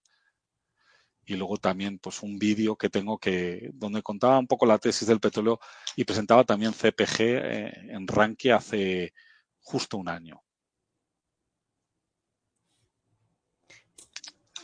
Y 1.26 1.36
luego 1.36 1.58
también 1.58 2.00
pues 2.00 2.24
un 2.24 2.40
vídeo 2.40 2.76
que 2.76 2.90
tengo 2.90 3.18
que 3.18 3.70
donde 3.74 4.02
contaba 4.02 4.40
un 4.40 4.48
poco 4.48 4.66
la 4.66 4.80
tesis 4.80 5.08
del 5.08 5.20
petróleo 5.20 5.60
y 5.96 6.04
presentaba 6.04 6.44
también 6.44 6.74
CPG 6.74 7.20
eh, 7.20 7.72
en 7.90 8.08
Rankia 8.08 8.58
hace 8.58 9.14
justo 9.60 9.98
un 9.98 10.10
año. 10.10 10.42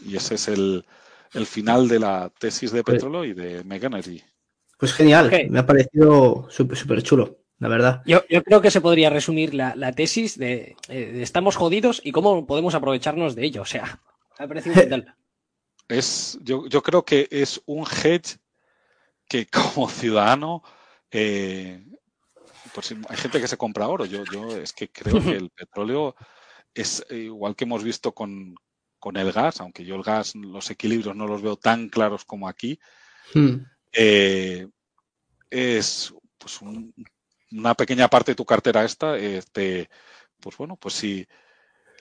Y 0.01 0.15
ese 0.15 0.35
es 0.35 0.47
el, 0.47 0.85
el 1.33 1.45
final 1.45 1.87
de 1.87 1.99
la 1.99 2.31
tesis 2.37 2.71
de 2.71 2.83
pues 2.83 2.95
petróleo 2.95 3.23
y 3.23 3.33
de 3.33 3.63
Mega 3.63 3.87
Energy. 3.87 4.21
Pues 4.77 4.93
genial, 4.93 5.31
me 5.49 5.59
ha 5.59 5.65
parecido 5.65 6.47
súper 6.49 7.01
chulo 7.01 7.46
la 7.59 7.67
verdad. 7.67 8.03
Yo, 8.05 8.21
creo 8.43 8.61
que 8.61 8.71
se 8.71 8.81
podría 8.81 9.09
resumir 9.09 9.53
la, 9.53 9.91
tesis 9.93 10.39
eh, 10.39 10.75
de, 10.87 11.23
estamos 11.23 11.55
jodidos 11.55 12.01
y 12.03 12.11
cómo 12.11 12.45
podemos 12.45 12.75
aprovecharnos 12.75 13.35
de 13.35 13.45
ello. 13.45 13.63
O 13.63 13.65
sea, 13.65 14.01
me 14.39 14.47
parece 14.47 14.69
brutal. 14.71 15.15
Es, 15.87 16.37
yo, 16.41 16.67
yo, 16.67 16.83
creo 16.83 17.03
que 17.03 17.27
es 17.31 17.61
un 17.65 17.85
hedge 17.85 18.37
que 19.27 19.47
como 19.75 19.89
ciudadano, 19.89 20.61
eh, 21.09 21.83
pues 22.73 22.91
hay 22.91 23.17
gente 23.17 23.41
que 23.41 23.47
se 23.47 23.57
compra 23.57 23.87
oro. 23.87 24.05
Yo, 24.05 24.23
yo 24.31 24.55
es 24.57 24.73
que 24.73 24.89
creo 24.89 25.21
que 25.21 25.31
el 25.31 25.49
petróleo 25.55 26.15
es 26.73 27.03
igual 27.09 27.55
que 27.55 27.63
hemos 27.63 27.83
visto 27.83 28.13
con, 28.13 28.55
con 28.99 29.17
el 29.17 29.31
gas, 29.31 29.61
aunque 29.61 29.83
yo 29.83 29.95
el 29.95 30.03
gas, 30.03 30.35
los 30.35 30.69
equilibrios 30.69 31.15
no 31.15 31.25
los 31.25 31.41
veo 31.41 31.55
tan 31.55 31.89
claros 31.89 32.23
como 32.23 32.47
aquí. 32.47 32.79
Hmm. 33.33 33.57
Eh, 33.93 34.67
es 35.49 36.13
pues 36.37 36.61
un 36.61 36.93
una 37.51 37.73
pequeña 37.75 38.07
parte 38.07 38.31
de 38.31 38.35
tu 38.35 38.45
cartera 38.45 38.83
esta, 38.83 39.17
este, 39.17 39.89
pues 40.39 40.57
bueno, 40.57 40.75
pues 40.77 40.95
si 40.95 41.27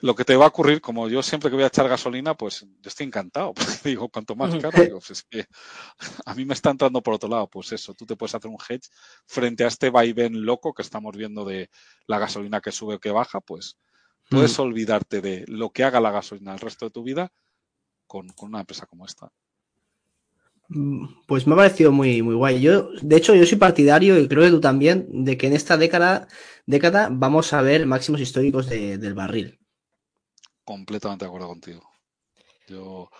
lo 0.00 0.14
que 0.14 0.24
te 0.24 0.36
va 0.36 0.44
a 0.44 0.48
ocurrir, 0.48 0.80
como 0.80 1.08
yo 1.08 1.22
siempre 1.22 1.48
que 1.48 1.56
voy 1.56 1.64
a 1.64 1.68
echar 1.68 1.88
gasolina, 1.88 2.34
pues 2.34 2.60
yo 2.60 2.88
estoy 2.88 3.06
encantado. 3.06 3.54
Porque 3.54 3.88
digo, 3.88 4.08
cuanto 4.08 4.36
más 4.36 4.54
caro, 4.56 4.82
digo, 4.82 4.98
pues 4.98 5.10
es 5.10 5.22
que 5.22 5.46
a 6.24 6.34
mí 6.34 6.44
me 6.44 6.54
está 6.54 6.70
entrando 6.70 7.02
por 7.02 7.14
otro 7.14 7.28
lado. 7.28 7.48
Pues 7.48 7.72
eso, 7.72 7.94
tú 7.94 8.04
te 8.04 8.16
puedes 8.16 8.34
hacer 8.34 8.50
un 8.50 8.58
hedge 8.68 8.88
frente 9.26 9.64
a 9.64 9.68
este 9.68 9.90
vaivén 9.90 10.44
loco 10.44 10.74
que 10.74 10.82
estamos 10.82 11.16
viendo 11.16 11.44
de 11.44 11.70
la 12.06 12.18
gasolina 12.18 12.60
que 12.60 12.72
sube 12.72 12.96
o 12.96 13.00
que 13.00 13.10
baja, 13.10 13.40
pues 13.40 13.78
puedes 14.28 14.58
olvidarte 14.58 15.20
de 15.20 15.44
lo 15.46 15.70
que 15.70 15.84
haga 15.84 16.00
la 16.00 16.10
gasolina 16.10 16.52
el 16.52 16.58
resto 16.58 16.86
de 16.86 16.90
tu 16.90 17.02
vida 17.04 17.32
con 18.06 18.28
una 18.40 18.60
empresa 18.60 18.86
como 18.86 19.06
esta. 19.06 19.30
Mm, 20.68 21.06
pues 21.26 21.46
me 21.46 21.54
ha 21.54 21.56
parecido 21.56 21.92
muy, 21.92 22.22
muy 22.22 22.34
guay. 22.34 22.60
Yo, 22.60 22.90
de 23.00 23.16
hecho, 23.16 23.34
yo 23.34 23.46
soy 23.46 23.58
partidario, 23.58 24.18
y 24.18 24.28
creo 24.28 24.42
que 24.42 24.50
tú 24.50 24.60
también, 24.60 25.06
de 25.24 25.36
que 25.36 25.46
en 25.46 25.52
esta 25.52 25.76
década, 25.76 26.28
década 26.66 27.08
vamos 27.10 27.52
a 27.52 27.62
ver 27.62 27.86
máximos 27.86 28.20
históricos 28.20 28.68
del 28.68 29.14
barril. 29.14 29.58
Completamente 30.64 31.24
de 31.24 31.28
acuerdo 31.28 31.48
contigo. 31.48 31.88
Yo 32.66 33.10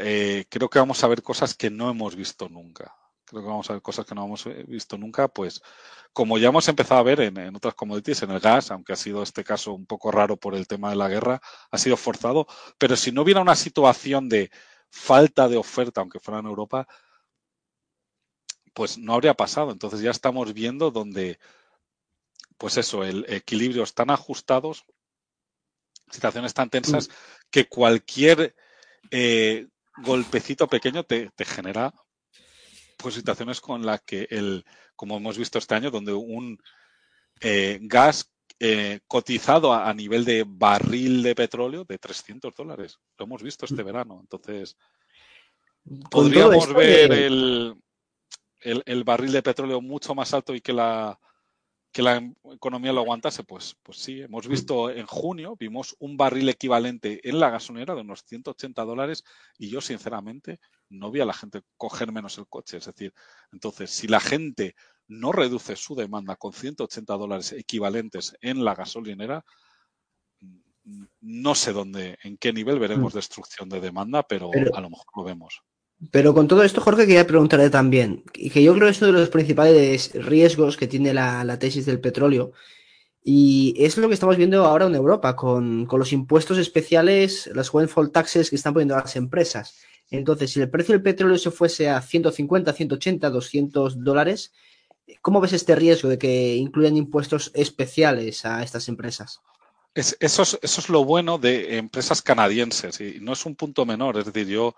eh, 0.00 0.44
creo 0.48 0.68
que 0.68 0.78
vamos 0.80 1.02
a 1.04 1.08
ver 1.08 1.22
cosas 1.22 1.54
que 1.54 1.70
no 1.70 1.90
hemos 1.90 2.16
visto 2.16 2.48
nunca. 2.48 2.92
Creo 3.24 3.42
que 3.42 3.48
vamos 3.48 3.70
a 3.70 3.74
ver 3.74 3.82
cosas 3.82 4.04
que 4.04 4.14
no 4.14 4.24
hemos 4.24 4.44
visto 4.66 4.98
nunca, 4.98 5.28
pues 5.28 5.62
como 6.12 6.36
ya 6.38 6.48
hemos 6.48 6.68
empezado 6.68 7.00
a 7.00 7.04
ver 7.04 7.20
en, 7.20 7.38
en 7.38 7.56
otras 7.56 7.74
commodities, 7.74 8.22
en 8.22 8.30
el 8.30 8.40
gas, 8.40 8.70
aunque 8.70 8.92
ha 8.92 8.96
sido 8.96 9.22
este 9.22 9.42
caso 9.42 9.72
un 9.72 9.86
poco 9.86 10.10
raro 10.10 10.36
por 10.36 10.54
el 10.54 10.66
tema 10.66 10.90
de 10.90 10.96
la 10.96 11.08
guerra, 11.08 11.40
ha 11.70 11.78
sido 11.78 11.96
forzado, 11.96 12.46
pero 12.76 12.96
si 12.96 13.12
no 13.12 13.22
hubiera 13.22 13.40
una 13.40 13.56
situación 13.56 14.28
de 14.28 14.50
falta 14.94 15.48
de 15.48 15.56
oferta, 15.56 16.00
aunque 16.00 16.20
fuera 16.20 16.38
en 16.38 16.46
Europa, 16.46 16.86
pues 18.72 18.96
no 18.96 19.12
habría 19.14 19.34
pasado. 19.34 19.72
Entonces 19.72 20.00
ya 20.00 20.12
estamos 20.12 20.54
viendo 20.54 20.92
donde, 20.92 21.38
pues 22.56 22.76
eso, 22.76 23.02
el 23.02 23.26
equilibrio 23.28 23.84
tan 23.86 24.10
ajustados, 24.10 24.84
situaciones 26.10 26.54
tan 26.54 26.70
tensas, 26.70 27.08
mm. 27.08 27.12
que 27.50 27.68
cualquier 27.68 28.54
eh, 29.10 29.66
golpecito 29.96 30.68
pequeño 30.68 31.02
te, 31.04 31.30
genera 31.38 31.92
pues 32.96 33.16
situaciones 33.16 33.60
con 33.60 33.84
las 33.84 34.00
que 34.02 34.28
el, 34.30 34.64
como 34.94 35.16
hemos 35.16 35.36
visto 35.36 35.58
este 35.58 35.74
año, 35.74 35.90
donde 35.90 36.12
un 36.12 36.62
eh, 37.40 37.78
gas 37.82 38.32
eh, 38.66 39.00
cotizado 39.06 39.74
a, 39.74 39.92
nivel 39.92 40.24
de 40.24 40.42
barril 40.48 41.22
de 41.22 41.34
petróleo 41.34 41.84
de 41.84 41.98
300 41.98 42.54
dólares. 42.54 42.98
Lo 43.18 43.26
hemos 43.26 43.42
visto 43.42 43.66
este 43.66 43.82
verano. 43.82 44.20
Entonces, 44.22 44.74
podríamos 46.10 46.72
ver 46.72 47.12
el, 47.12 47.76
el, 48.62 49.04
barril 49.04 49.32
de 49.32 49.42
petróleo 49.42 49.82
mucho 49.82 50.14
más 50.14 50.32
alto 50.32 50.54
y 50.54 50.62
que 50.62 50.72
la, 50.72 51.20
que 51.94 52.02
la 52.02 52.20
economía 52.52 52.92
lo 52.92 53.02
aguantase. 53.02 53.44
Pues, 53.44 53.76
pues 53.80 53.98
sí, 53.98 54.20
hemos 54.20 54.48
visto 54.48 54.90
en 54.90 55.06
junio, 55.06 55.54
vimos 55.56 55.94
un 56.00 56.16
barril 56.16 56.48
equivalente 56.48 57.20
en 57.26 57.38
la 57.38 57.50
gasolinera 57.50 57.94
de 57.94 58.00
unos 58.00 58.24
180 58.26 58.84
dólares 58.84 59.22
y 59.58 59.70
yo, 59.70 59.80
sinceramente, 59.80 60.58
no 60.88 61.12
vi 61.12 61.20
a 61.20 61.24
la 61.24 61.32
gente 61.32 61.62
coger 61.76 62.10
menos 62.10 62.36
el 62.36 62.48
coche. 62.48 62.78
Es 62.78 62.86
decir, 62.86 63.14
entonces, 63.52 63.92
si 63.92 64.08
la 64.08 64.18
gente 64.18 64.74
no 65.06 65.30
reduce 65.30 65.76
su 65.76 65.94
demanda 65.94 66.34
con 66.34 66.52
180 66.52 67.14
dólares 67.14 67.52
equivalentes 67.52 68.36
en 68.40 68.64
la 68.64 68.74
gasolinera, 68.74 69.44
no 71.20 71.54
sé 71.54 71.72
dónde, 71.72 72.18
en 72.24 72.36
qué 72.38 72.52
nivel 72.52 72.80
veremos 72.80 73.14
mm. 73.14 73.16
destrucción 73.16 73.68
de 73.68 73.80
demanda, 73.80 74.24
pero, 74.24 74.50
a 74.52 74.80
lo 74.80 74.90
mejor 74.90 75.06
lo 75.14 75.22
vemos. 75.22 75.62
Pero 76.10 76.34
con 76.34 76.48
todo 76.48 76.62
esto, 76.62 76.80
Jorge, 76.80 77.06
quería 77.06 77.26
preguntarle 77.26 77.70
también, 77.70 78.24
que 78.32 78.62
yo 78.62 78.74
creo 78.74 78.86
que 78.86 78.90
es 78.90 79.02
uno 79.02 79.12
de 79.12 79.20
los 79.20 79.28
principales 79.30 80.12
riesgos 80.14 80.76
que 80.76 80.86
tiene 80.86 81.14
la, 81.14 81.58
tesis 81.58 81.86
del 81.86 82.00
petróleo, 82.00 82.52
y 83.22 83.74
es 83.78 83.96
lo 83.96 84.08
que 84.08 84.14
estamos 84.14 84.36
viendo 84.36 84.64
ahora 84.64 84.86
en 84.86 84.94
Europa, 84.94 85.34
con, 85.34 85.86
con 85.86 85.98
los 85.98 86.12
impuestos 86.12 86.58
especiales, 86.58 87.48
las 87.54 87.72
windfall 87.72 88.10
taxes 88.10 88.50
que 88.50 88.56
están 88.56 88.74
poniendo 88.74 88.96
las 88.96 89.16
empresas. 89.16 89.76
Entonces, 90.10 90.52
si 90.52 90.60
el 90.60 90.68
precio 90.68 90.92
del 90.92 91.02
petróleo 91.02 91.38
se 91.38 91.50
fuese 91.50 91.88
a 91.88 92.02
150, 92.02 92.72
180, 92.72 93.30
200 93.30 94.04
dólares, 94.04 94.52
¿Cómo 95.20 95.40
ves 95.40 95.52
este 95.52 95.74
riesgo 95.74 96.08
de 96.08 96.18
que 96.18 96.56
incluyan 96.56 96.96
impuestos 96.96 97.50
especiales 97.54 98.44
a 98.44 98.62
estas 98.62 98.88
empresas? 98.88 99.40
eso, 99.94 100.42
es, 100.60 100.88
lo 100.88 101.04
bueno 101.04 101.38
de 101.38 101.76
empresas 101.76 102.20
canadienses 102.20 103.00
y 103.00 103.18
no 103.20 103.34
es 103.34 103.46
un 103.46 103.54
punto 103.54 103.86
menor. 103.86 104.18
Es 104.18 104.24
decir, 104.24 104.48
yo 104.48 104.74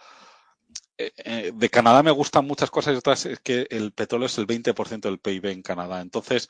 eh, 0.99 1.13
eh, 1.17 1.53
de 1.55 1.71
Canadá 1.71 2.03
me 2.03 2.11
gustan 2.11 2.47
muchas 2.47 2.71
cosas 2.71 2.95
y 2.95 2.97
otras 2.99 3.27
es 3.27 3.41
que 3.41 3.67
el 3.71 3.93
petróleo 3.93 4.27
es 4.27 4.39
el 4.39 4.47
20% 4.47 5.01
del 5.01 5.19
PIB 5.19 5.47
en 5.47 5.63
Canadá. 5.63 6.01
Entonces, 6.01 6.49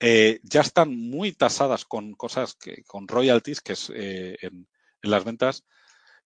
eh, 0.00 0.40
ya 0.44 0.60
están 0.60 0.96
muy 0.96 1.32
tasadas 1.32 1.84
con 1.84 2.14
cosas 2.14 2.54
que, 2.54 2.84
con 2.84 3.08
royalties, 3.08 3.60
que 3.60 3.74
es 3.74 3.90
en, 3.90 4.68
las 5.02 5.24
ventas, 5.24 5.64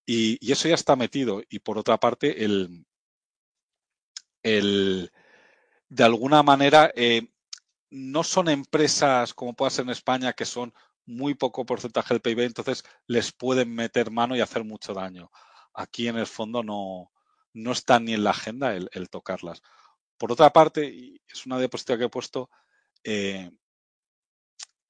y, 0.06 0.52
eso 0.52 0.68
ya 0.68 0.74
está 0.74 0.96
metido. 0.96 1.42
Y 1.48 1.60
por 1.60 1.78
otra 1.78 1.98
parte, 1.98 2.44
el, 2.44 2.86
el 4.42 5.10
de 5.88 6.04
alguna 6.04 6.42
manera, 6.42 6.92
no 7.90 8.24
son 8.24 8.48
empresas 8.48 9.34
como 9.34 9.54
puede 9.54 9.70
ser 9.70 9.84
en 9.84 9.90
España 9.90 10.32
que 10.32 10.44
son 10.44 10.74
muy 11.06 11.34
poco 11.34 11.64
porcentaje 11.64 12.14
del 12.14 12.20
PIB, 12.20 12.40
entonces 12.40 12.84
les 13.06 13.32
pueden 13.32 13.74
meter 13.74 14.10
mano 14.10 14.36
y 14.36 14.40
hacer 14.40 14.64
mucho 14.64 14.92
daño. 14.94 15.30
Aquí 15.74 16.08
en 16.08 16.16
el 16.18 16.26
fondo 16.26 16.62
no, 16.62 17.10
no 17.56 17.72
está 17.72 17.98
ni 17.98 18.12
en 18.14 18.22
la 18.22 18.30
agenda 18.30 18.74
el, 18.74 19.08
tocarlas. 19.10 19.62
Por 20.18 20.30
otra 20.30 20.52
parte, 20.52 20.86
y 20.86 21.20
es 21.26 21.46
una 21.46 21.58
diapositiva 21.58 21.98
que 21.98 22.04
he 22.04 22.10
puesto, 22.10 22.50
eh, 23.02 23.50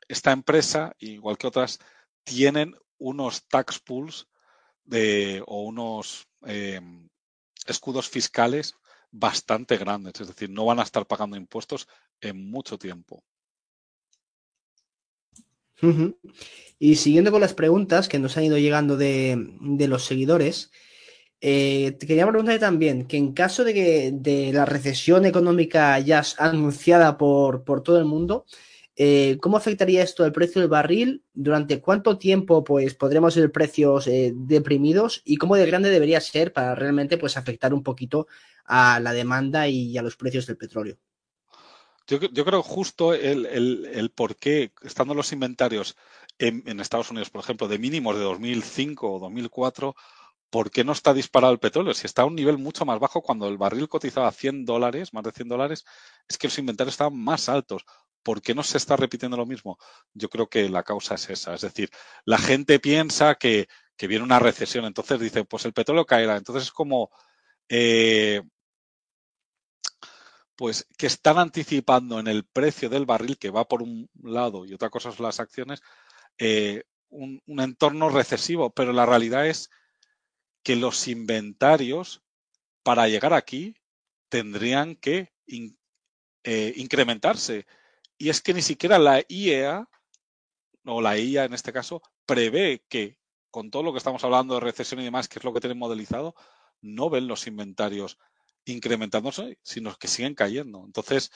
esta 0.09 0.33
empresa, 0.33 0.95
igual 0.99 1.39
que 1.39 1.47
otras, 1.47 1.79
tienen 2.25 2.77
unos 2.99 3.47
tax 3.49 3.79
pools 3.79 4.29
de, 4.85 5.43
o 5.47 5.63
unos 5.63 6.29
eh, 6.47 6.81
escudos 7.67 8.09
fiscales 8.09 8.75
bastante 9.11 9.77
grandes, 9.77 10.21
es 10.21 10.29
decir, 10.29 10.51
no 10.51 10.65
van 10.65 10.81
a 10.81 10.83
estar 10.83 11.07
pagando 11.07 11.37
impuestos 11.37 11.89
en 12.21 12.51
mucho 12.51 12.79
tiempo. 12.79 13.25
Y 16.79 16.97
siguiendo 16.97 17.31
con 17.31 17.41
las 17.41 17.55
preguntas 17.55 18.09
que 18.09 18.19
nos 18.19 18.37
han 18.37 18.45
ido 18.45 18.59
llegando 18.59 18.97
de, 18.97 19.37
los 19.89 20.05
seguidores, 20.05 20.71
eh, 21.41 21.93
te 21.99 22.07
quería 22.07 22.27
preguntar 22.27 22.59
también 22.59 23.07
que 23.07 23.17
en 23.17 23.33
caso 23.33 23.65
de 23.65 23.75
que 23.75 24.11
de 24.15 24.53
la 24.53 24.65
recesión 24.65 25.25
económica 25.25 25.99
ya 25.99 26.23
anunciada 26.39 27.19
por, 27.19 27.65
por 27.65 27.83
todo 27.83 27.99
el 27.99 28.05
mundo, 28.05 28.47
eh, 28.99 29.37
¿cómo 29.43 29.59
afectaría 29.59 30.03
esto 30.03 30.25
al 30.25 30.33
precio 30.33 30.63
del 30.63 30.71
barril? 30.71 31.23
¿Durante 31.35 31.83
cuánto 31.83 32.19
tiempo 32.19 32.65
pues, 32.65 32.95
podremos 32.95 33.37
ver 33.37 33.53
precios 33.53 34.07
eh, 34.07 34.33
deprimidos? 34.35 35.21
¿Y 35.25 35.37
cómo 35.37 35.57
de 35.57 35.67
grande 35.67 35.91
debería 35.91 36.21
ser 36.21 36.55
para 36.55 36.75
realmente 36.75 37.19
pues, 37.19 37.37
afectar 37.37 37.75
un 37.75 37.83
poquito 37.83 38.27
a 38.65 38.99
la 39.01 39.13
demanda 39.13 39.69
y 39.69 39.99
a 39.99 40.03
los 40.03 40.17
precios 40.17 40.47
del 40.47 40.57
petróleo? 40.57 40.97
Yo, 42.09 42.21
creo 42.21 42.63
justo 42.63 43.15
el, 43.15 44.13
por 44.15 44.37
qué, 44.37 44.73
estando 44.83 45.13
los 45.13 45.33
inventarios 45.33 45.97
en, 46.39 46.79
Estados 46.79 47.11
Unidos, 47.11 47.31
por 47.31 47.41
ejemplo, 47.41 47.67
de 47.67 47.81
mínimos 47.81 48.17
de 48.17 48.23
2005 48.23 49.13
o 49.13 49.19
2004, 49.19 49.97
¿por 50.51 50.71
qué 50.71 50.85
no 50.85 50.93
está 50.93 51.15
disparado 51.15 51.53
el 51.53 51.59
petróleo? 51.59 51.95
Si 51.95 52.07
está 52.07 52.23
a 52.23 52.27
un 52.27 52.35
nivel 52.35 52.59
mucho 52.59 52.85
más 52.85 52.99
bajo, 53.01 53.23
cuando 53.23 53.49
el 53.49 53.59
barril 53.59 53.89
cotizaba 53.89 54.31
100 54.33 54.65
dólares, 54.65 55.13
más 55.13 55.25
de 55.25 55.33
100 55.33 55.49
dólares, 55.49 55.85
es 56.29 56.39
que 56.39 56.49
los 56.49 56.59
inventarios 56.59 56.95
estaban 56.95 57.19
más 57.19 57.49
altos. 57.49 57.85
¿Por 58.23 58.43
qué 58.43 58.55
no 58.55 58.63
se 58.63 58.79
está 58.79 58.97
repitiendo 58.97 59.37
lo 59.37 59.47
mismo? 59.47 59.79
Yo 60.13 60.29
creo 60.29 60.49
que 60.49 60.69
la 60.69 60.83
causa 60.83 61.15
es 61.15 61.31
esa. 61.31 61.55
Es 61.55 61.61
decir, 61.61 61.91
la 62.25 62.39
gente 62.39 62.81
piensa 62.81 63.37
que, 63.37 63.69
viene 63.99 64.25
una 64.25 64.39
recesión, 64.39 64.85
entonces 64.85 65.21
dice, 65.21 65.45
pues 65.45 65.65
el 65.65 65.73
petróleo 65.73 66.07
caerá. 66.07 66.37
Entonces 66.37 66.65
es 66.65 66.73
como, 66.73 67.11
eh, 67.69 68.43
pues 70.57 70.89
que 70.97 71.07
están 71.07 71.39
anticipando 71.39 72.19
en 72.19 72.27
el 72.29 72.45
precio 72.45 72.89
del 72.89 73.07
barril, 73.07 73.39
que 73.39 73.51
va 73.51 73.69
por 73.69 73.83
un 73.83 74.09
lado 74.23 74.65
y 74.65 74.75
otra 74.75 74.91
cosa 74.91 75.13
son 75.13 75.27
las 75.27 75.39
acciones, 75.39 75.83
eh, 76.39 76.85
un, 77.11 77.41
entorno 77.47 78.09
recesivo. 78.09 78.71
Pero 78.71 78.93
la 78.93 79.07
realidad 79.07 79.47
es 79.47 79.71
que 80.67 80.75
los 80.75 81.07
inventarios, 81.07 82.25
para 82.83 83.07
llegar 83.07 83.33
aquí, 83.33 83.77
tendrían 84.29 84.97
que 84.97 85.33
eh, 86.43 86.73
incrementarse. 86.75 87.69
Y 88.19 88.31
es 88.31 88.41
que 88.41 88.53
ni 88.53 88.63
siquiera 88.63 88.99
la 88.99 89.23
IEA, 89.29 89.89
o 90.85 91.01
la 91.01 91.17
IA 91.21 91.45
en 91.45 91.55
este 91.55 91.73
caso, 91.73 92.03
prevé 92.27 92.85
que 92.89 93.17
con 93.53 93.71
todo 93.71 93.85
lo 93.85 93.93
que 93.93 93.99
estamos 93.99 94.25
hablando 94.25 94.55
de 94.55 94.61
recesión 94.61 94.99
y 94.99 95.05
demás, 95.05 95.29
que 95.29 95.39
es 95.39 95.45
lo 95.45 95.55
que 95.55 95.61
tienen 95.61 95.79
modelizado, 95.79 96.35
no 96.81 97.11
ven 97.11 97.29
los 97.29 97.47
inventarios 97.47 98.19
incrementándose, 98.65 99.61
sino 99.63 99.95
que 99.95 100.09
siguen 100.09 100.35
cayendo. 100.35 100.83
Entonces, 100.85 101.31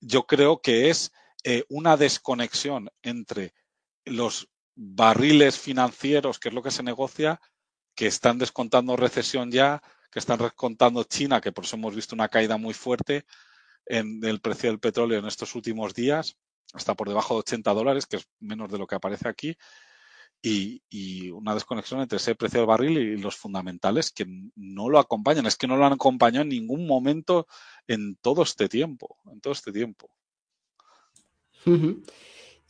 yo 0.00 0.26
creo 0.26 0.60
que 0.60 0.90
es 0.90 1.12
eh, 1.44 1.62
una 1.68 1.96
desconexión 1.96 2.90
entre 3.02 3.54
los 4.04 4.48
barriles 4.74 5.60
financieros, 5.60 6.40
que 6.40 6.48
es 6.48 6.54
lo 6.56 6.62
que 6.64 6.72
se 6.72 6.82
negocia, 6.82 7.40
que 7.94 8.06
están 8.06 8.38
descontando 8.38 8.96
recesión 8.96 9.50
ya, 9.50 9.82
que 10.10 10.18
están 10.18 10.38
descontando 10.38 11.04
China, 11.04 11.40
que 11.40 11.52
por 11.52 11.64
eso 11.64 11.76
hemos 11.76 11.94
visto 11.94 12.14
una 12.14 12.28
caída 12.28 12.56
muy 12.56 12.74
fuerte 12.74 13.24
en 13.86 14.24
el 14.24 14.40
precio 14.40 14.70
del 14.70 14.80
petróleo 14.80 15.18
en 15.18 15.26
estos 15.26 15.54
últimos 15.54 15.94
días, 15.94 16.36
hasta 16.72 16.94
por 16.94 17.08
debajo 17.08 17.34
de 17.34 17.40
80 17.40 17.74
dólares, 17.74 18.06
que 18.06 18.16
es 18.16 18.28
menos 18.40 18.70
de 18.70 18.78
lo 18.78 18.86
que 18.86 18.94
aparece 18.94 19.28
aquí, 19.28 19.56
y, 20.44 21.30
una 21.30 21.54
desconexión 21.54 22.00
entre 22.00 22.18
ese 22.18 22.34
precio 22.34 22.60
del 22.60 22.66
barril 22.66 22.98
y 22.98 23.16
los 23.16 23.36
fundamentales 23.36 24.10
que 24.10 24.26
no 24.56 24.90
lo 24.90 24.98
acompañan. 24.98 25.46
Es 25.46 25.56
que 25.56 25.66
no 25.66 25.76
lo 25.76 25.86
han 25.86 25.94
acompañado 25.94 26.42
en 26.42 26.50
ningún 26.50 26.86
momento 26.86 27.46
en 27.86 28.16
todo 28.16 28.42
este 28.42 28.68
tiempo, 28.68 29.16
en 29.30 29.40
todo 29.40 29.52
este 29.52 29.72
tiempo. 29.72 30.10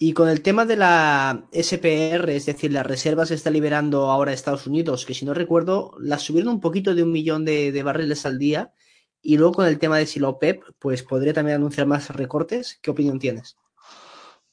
Y 0.06 0.12
con 0.12 0.28
el 0.28 0.42
tema 0.42 0.66
de 0.66 0.76
la 0.76 1.48
SPR, 1.50 2.28
es 2.28 2.44
decir, 2.44 2.70
las 2.70 2.84
reservas 2.84 3.30
que 3.30 3.36
está 3.36 3.48
liberando 3.48 4.10
ahora 4.10 4.34
Estados 4.34 4.66
Unidos, 4.66 5.06
que 5.06 5.14
si 5.14 5.24
no 5.24 5.32
recuerdo, 5.32 5.96
las 5.98 6.20
subieron 6.20 6.52
un 6.52 6.60
poquito 6.60 6.94
de 6.94 7.02
un 7.02 7.10
millón 7.10 7.46
de, 7.46 7.82
barriles 7.82 8.26
al 8.26 8.38
día. 8.38 8.74
Y 9.22 9.38
luego 9.38 9.54
con 9.54 9.66
el 9.66 9.78
tema 9.78 9.96
de 9.96 10.04
si 10.04 10.20
la 10.20 10.28
OPEP, 10.28 10.62
pues 10.78 11.02
podría 11.04 11.32
también 11.32 11.56
anunciar 11.56 11.86
más 11.86 12.10
recortes. 12.10 12.78
¿Qué 12.82 12.90
opinión 12.90 13.18
tienes? 13.18 13.56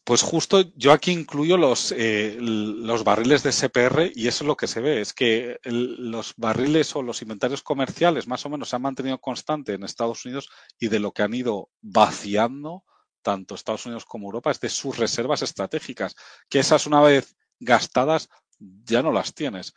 Pues 0.06 0.22
justo 0.22 0.64
yo 0.78 0.94
aquí 0.94 1.12
incluyo 1.12 1.58
los, 1.58 1.94
eh, 1.98 2.38
los 2.40 3.04
barriles 3.04 3.44
de 3.44 3.52
SPR 3.52 4.10
y 4.16 4.30
eso 4.30 4.46
es 4.46 4.48
lo 4.48 4.56
que 4.56 4.68
se 4.68 4.80
ve, 4.80 5.02
es 5.02 5.12
que 5.12 5.58
los 5.66 6.34
barriles 6.38 6.96
o 6.96 7.02
los 7.02 7.22
inventarios 7.22 7.62
comerciales 7.62 8.26
más 8.26 8.46
o 8.46 8.50
menos 8.50 8.70
se 8.70 8.78
han 8.78 8.84
mantenido 8.84 9.20
constante 9.20 9.74
en 9.74 9.84
Estados 9.84 10.24
Unidos 10.24 10.50
y 10.80 10.88
de 10.88 11.00
lo 11.00 11.12
que 11.12 11.24
han 11.24 11.34
ido 11.34 11.70
vaciando 11.82 12.86
tanto 13.22 13.56
Estados 13.56 13.86
Unidos 13.86 14.06
como 14.06 14.28
Europa 14.28 14.52
es 14.52 14.60
de 14.60 14.70
sus 14.70 14.98
reservas 14.98 15.42
estratégicas, 15.42 16.16
que 16.50 16.60
esas 16.60 16.86
una 16.88 17.02
vez 17.02 17.36
gastadas 17.60 18.30
ya 18.60 19.02
no 19.02 19.12
las 19.12 19.34
tienes. 19.34 19.74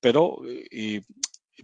Pero, 0.00 0.38
y, 0.70 1.00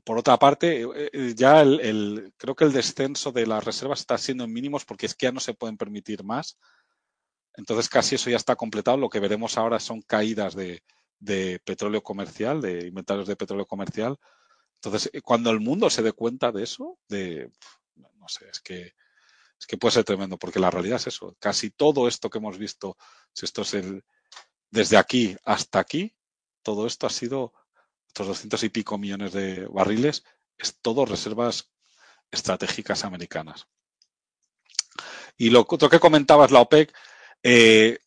por 0.05 0.18
otra 0.18 0.36
parte, 0.38 0.82
eh, 0.82 1.11
eh, 1.12 1.34
ya 1.36 1.62
el, 1.62 2.32
creo 2.36 2.55
que 2.55 2.64
el 2.64 2.72
descenso 2.72 3.32
de 3.32 3.47
las 3.47 3.64
reservas 3.64 4.01
está 4.01 4.18
siendo 4.18 4.45
en 4.45 4.53
mínimos 4.53 4.84
porque 4.84 5.07
es 5.07 5.14
que 5.14 5.26
ya 5.26 5.32
no 5.32 5.40
se 5.40 5.55
pueden 5.55 5.76
permitir 5.76 6.24
más 6.24 6.59
entonces 7.57 7.88
casi 7.88 8.16
eso 8.16 8.30
ya 8.30 8.36
está 8.36 8.57
completado. 8.57 8.97
Lo 8.97 9.09
que 9.09 9.20
veremos 9.20 9.57
ahora 9.57 9.78
son 9.78 10.03
caídas 10.03 10.55
de, 10.55 10.82
petróleo 11.64 12.03
comercial, 12.03 12.61
de 12.61 12.86
inventarios 12.86 13.26
de 13.26 13.36
petróleo 13.36 13.66
comercial. 13.66 14.18
Entonces, 14.76 15.11
eh, 15.12 15.22
cuando 15.22 15.51
el 15.51 15.61
mundo 15.61 15.88
se 15.88 16.03
dé 16.03 16.12
cuenta 16.12 16.53
de 16.53 16.64
eso, 16.64 16.99
de 17.09 17.51
no 17.95 18.28
sé, 18.28 18.49
es 18.49 18.61
que 18.61 18.95
es 19.59 19.66
que 19.66 19.76
puede 19.76 19.92
ser 19.92 20.05
tremendo, 20.05 20.38
porque 20.38 20.61
la 20.61 20.70
realidad 20.70 20.96
es 20.96 21.09
eso. 21.09 21.36
Casi 21.38 21.70
todo 21.70 22.09
esto 22.09 22.30
que 22.30 22.38
hemos 22.38 22.59
visto, 22.59 22.96
si 23.32 23.46
esto 23.46 23.62
es 23.62 23.74
el 23.74 24.05
desde 24.70 24.96
aquí 24.96 25.36
hasta 25.44 25.78
aquí, 25.78 26.16
todo 26.62 26.86
esto 26.86 27.07
ha 27.07 27.11
sido 27.11 27.52
estos 28.09 28.26
200 28.26 28.62
y 28.64 28.68
pico 28.68 28.98
millones 28.98 29.32
de 29.32 29.66
barriles, 29.66 30.24
es 30.59 30.78
todo 30.80 31.05
reservas 31.05 31.70
estratégicas 32.30 33.05
americanas. 33.05 33.66
Y 35.36 35.50
lo 35.50 35.66
otro 35.68 35.88
que 35.88 36.00
comentabas, 36.00 36.50
la 36.50 36.61
OPEC, 36.61 36.94
eh, 37.42 37.98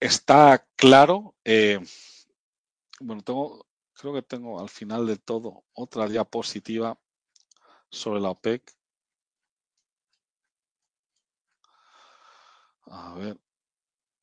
está 0.00 0.66
claro, 0.76 1.34
eh, 1.44 1.80
bueno, 3.00 3.22
tengo, 3.22 3.66
creo 3.92 4.14
que 4.14 4.22
tengo 4.22 4.60
al 4.60 4.68
final 4.68 5.06
de 5.06 5.16
todo 5.16 5.64
otra 5.72 6.08
diapositiva 6.08 6.98
sobre 7.90 8.20
la 8.20 8.30
OPEC. 8.30 8.75
A 12.86 13.14
ver, 13.14 13.38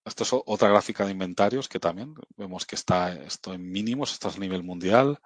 esto 0.06 0.24
es 0.24 0.30
otra 0.34 0.70
gráfica 0.70 1.06
de 1.06 1.12
inventarios 1.12 1.70
que 1.70 1.80
también 1.80 2.16
vemos 2.38 2.66
que 2.66 2.76
está 2.76 3.14
esto 3.14 3.54
en 3.54 3.72
mínimos, 3.72 4.14
esto 4.14 4.30
es 4.30 4.38
a 4.38 4.40
nivel 4.40 4.64
mundial. 4.64 5.20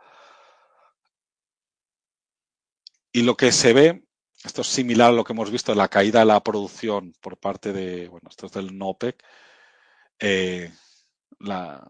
Y 3.11 3.23
lo 3.23 3.35
que 3.35 3.51
se 3.51 3.73
ve, 3.73 4.05
esto 4.43 4.61
es 4.61 4.67
similar 4.67 5.09
a 5.09 5.13
lo 5.13 5.23
que 5.23 5.33
hemos 5.33 5.51
visto 5.51 5.71
en 5.71 5.79
la 5.79 5.87
caída 5.87 6.19
de 6.19 6.25
la 6.25 6.43
producción 6.43 7.13
por 7.21 7.37
parte 7.37 7.73
de, 7.73 8.07
bueno, 8.07 8.29
esto 8.29 8.45
es 8.45 8.51
del 8.51 8.77
NOPEC, 8.77 9.23
eh, 10.19 10.71
la, 11.39 11.83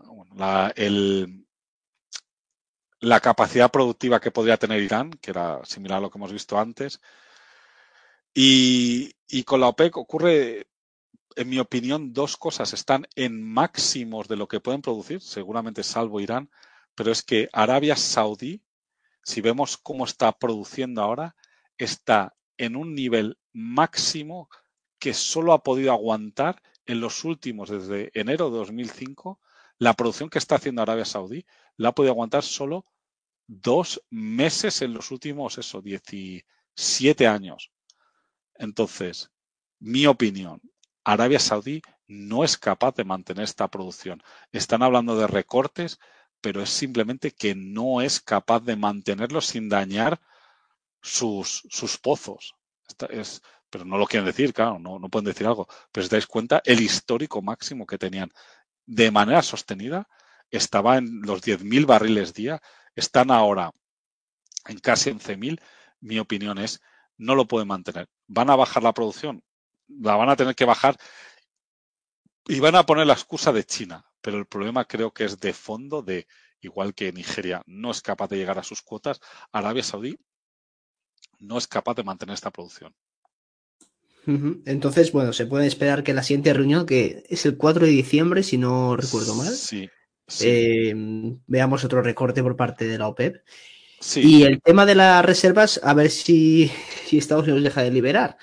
la 2.99 3.19
capacidad 3.19 3.71
productiva 3.71 4.19
que 4.19 4.31
podría 4.31 4.57
tener 4.57 4.81
Irán, 4.81 5.11
que 5.11 5.31
era 5.31 5.63
similar 5.65 5.99
a 5.99 6.01
lo 6.01 6.09
que 6.09 6.17
hemos 6.17 6.31
visto 6.31 6.57
antes. 6.57 7.01
Y, 8.33 9.13
y, 9.27 9.43
con 9.43 9.59
la 9.59 9.67
OPEC 9.67 9.97
ocurre, 9.97 10.67
en 11.37 11.49
mi 11.49 11.59
opinión, 11.59 12.13
dos 12.13 12.35
cosas. 12.35 12.73
Están 12.73 13.07
en 13.15 13.41
máximos 13.43 14.27
de 14.27 14.35
lo 14.35 14.47
que 14.47 14.59
pueden 14.59 14.81
producir, 14.81 15.21
seguramente 15.21 15.83
salvo 15.83 16.19
Irán, 16.19 16.49
pero 16.95 17.11
es 17.11 17.21
que 17.21 17.47
Arabia 17.53 17.95
Saudí, 17.95 18.63
si 19.23 19.41
vemos 19.41 19.77
cómo 19.77 20.05
está 20.05 20.31
produciendo 20.31 21.01
ahora, 21.01 21.35
está 21.77 22.35
en 22.57 22.75
un 22.75 22.95
nivel 22.95 23.37
máximo 23.53 24.49
que 24.97 25.13
solo 25.13 25.53
ha 25.53 25.61
podido 25.61 25.91
aguantar 25.91 26.61
en 26.87 27.01
los 27.01 27.23
últimos, 27.23 27.69
desde 27.69 28.09
enero 28.19 28.49
de 28.49 28.57
2005, 28.57 29.39
la 29.77 29.93
producción 29.93 30.29
que 30.29 30.39
está 30.39 30.55
haciendo 30.55 30.81
Arabia 30.81 31.05
Saudí 31.05 31.45
la 31.75 31.89
ha 31.89 31.91
podido 31.91 32.13
aguantar 32.13 32.41
solo 32.41 32.85
dos 33.45 34.03
meses 34.09 34.81
en 34.81 34.93
los 34.93 35.11
últimos, 35.11 35.59
eso, 35.59 35.83
17 35.83 37.27
años. 37.27 37.71
Entonces, 38.55 39.29
mi 39.79 40.07
opinión, 40.07 40.61
Arabia 41.07 41.39
Saudí 41.39 41.81
no 42.09 42.43
es 42.43 42.57
capaz 42.57 42.93
de 42.95 43.05
mantener 43.05 43.45
esta 43.45 43.69
producción. 43.69 44.21
Están 44.51 44.83
hablando 44.83 45.17
de 45.17 45.25
recortes, 45.25 45.99
pero 46.41 46.61
es 46.61 46.69
simplemente 46.69 47.31
que 47.31 47.55
no 47.55 48.01
es 48.01 48.19
capaz 48.19 48.59
de 48.59 48.75
mantenerlo 48.75 49.39
sin 49.39 49.69
dañar 49.69 50.19
sus, 51.01 51.63
sus 51.69 51.97
pozos. 51.97 52.55
pero 53.69 53.85
no 53.85 53.97
lo 53.97 54.05
quieren 54.05 54.25
decir, 54.25 54.53
claro, 54.53 54.79
no, 54.79 54.99
no 54.99 55.07
pueden 55.07 55.27
decir 55.27 55.47
algo. 55.47 55.67
Pero 55.93 56.03
si 56.03 56.09
dais 56.09 56.27
cuenta, 56.27 56.61
el 56.65 56.81
histórico 56.81 57.41
máximo 57.41 57.85
que 57.85 57.97
tenían 57.97 58.29
de 58.85 59.09
manera 59.09 59.41
sostenida 59.41 60.09
estaba 60.51 60.97
en 60.97 61.21
los 61.21 61.41
10.000 61.41 61.85
barriles 61.85 62.33
día. 62.33 62.61
están 62.95 63.31
ahora 63.31 63.71
en 64.65 64.79
casi 64.79 65.11
11.000, 65.11 65.61
mi 66.01 66.19
opinión 66.19 66.57
es, 66.57 66.81
no 67.17 67.33
lo 67.33 67.47
pueden 67.47 67.69
mantener. 67.69 68.09
Van 68.27 68.49
a 68.49 68.57
bajar 68.57 68.83
la 68.83 68.93
producción, 68.93 69.41
la 69.87 70.15
van 70.15 70.29
a 70.29 70.35
tener 70.35 70.55
que 70.55 70.65
bajar 70.65 70.97
y 72.47 72.59
van 72.59 72.75
a 72.75 72.85
poner 72.85 73.07
la 73.07 73.13
excusa 73.13 73.51
de 73.51 73.63
China, 73.63 74.05
pero 74.21 74.37
el 74.37 74.45
problema 74.45 74.85
creo 74.85 75.11
que 75.11 75.25
es 75.25 75.39
de 75.39 75.53
fondo 75.53 76.01
de, 76.01 76.27
igual 76.61 76.93
que 76.93 77.11
Nigeria 77.11 77.61
no 77.65 77.91
es 77.91 78.01
capaz 78.01 78.29
de 78.29 78.37
llegar 78.37 78.57
a 78.57 78.63
sus 78.63 78.81
cuotas, 78.81 79.19
Arabia 79.51 79.83
Saudí 79.83 80.17
no 81.39 81.57
es 81.57 81.67
capaz 81.67 81.95
de 81.95 82.03
mantener 82.03 82.33
esta 82.33 82.51
producción. 82.51 82.95
Entonces, 84.65 85.13
bueno, 85.13 85.31
se 85.31 85.45
puede 85.45 85.67
esperar 85.67 86.03
que 86.03 86.13
la 86.13 86.21
siguiente 86.21 86.53
reunión, 86.53 86.85
que 86.85 87.23
es 87.29 87.45
el 87.45 87.55
4 87.55 87.85
de 87.85 87.91
diciembre, 87.91 88.43
si 88.43 88.57
no 88.57 88.97
recuerdo 88.97 89.35
mal, 89.35 89.53
sí, 89.53 89.89
eh, 90.41 90.93
veamos 91.47 91.85
otro 91.85 92.01
recorte 92.01 92.43
por 92.43 92.57
parte 92.57 92.85
de 92.85 92.97
la 92.97 93.07
OPEP. 93.07 93.37
Y 94.17 94.43
el 94.43 94.61
tema 94.61 94.85
de 94.85 94.95
las 94.95 95.23
reservas, 95.23 95.79
a 95.81 95.93
ver 95.93 96.09
si, 96.11 96.69
si 97.05 97.17
Estados 97.17 97.45
Unidos 97.45 97.63
deja 97.63 97.83
de 97.83 97.91
liberar. 97.91 98.37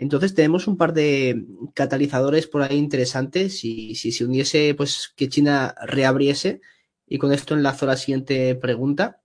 Entonces 0.00 0.34
tenemos 0.34 0.66
un 0.66 0.78
par 0.78 0.94
de 0.94 1.44
catalizadores 1.74 2.46
por 2.46 2.62
ahí 2.62 2.78
interesantes 2.78 3.62
y 3.64 3.94
si 3.96 4.12
se 4.12 4.24
uniese, 4.24 4.74
pues 4.74 5.12
que 5.14 5.28
China 5.28 5.74
reabriese. 5.82 6.62
Y 7.06 7.18
con 7.18 7.34
esto 7.34 7.54
enlazo 7.54 7.84
la 7.84 7.98
siguiente 7.98 8.54
pregunta 8.54 9.20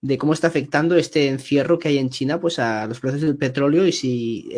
de 0.00 0.16
cómo 0.16 0.32
está 0.32 0.46
afectando 0.46 0.96
este 0.96 1.28
encierro 1.28 1.78
que 1.78 1.88
hay 1.88 1.98
en 1.98 2.08
China 2.08 2.40
pues 2.40 2.58
a 2.58 2.86
los 2.86 2.98
precios 2.98 3.20
del 3.20 3.36
petróleo 3.36 3.86
y 3.86 3.92
si 3.92 4.48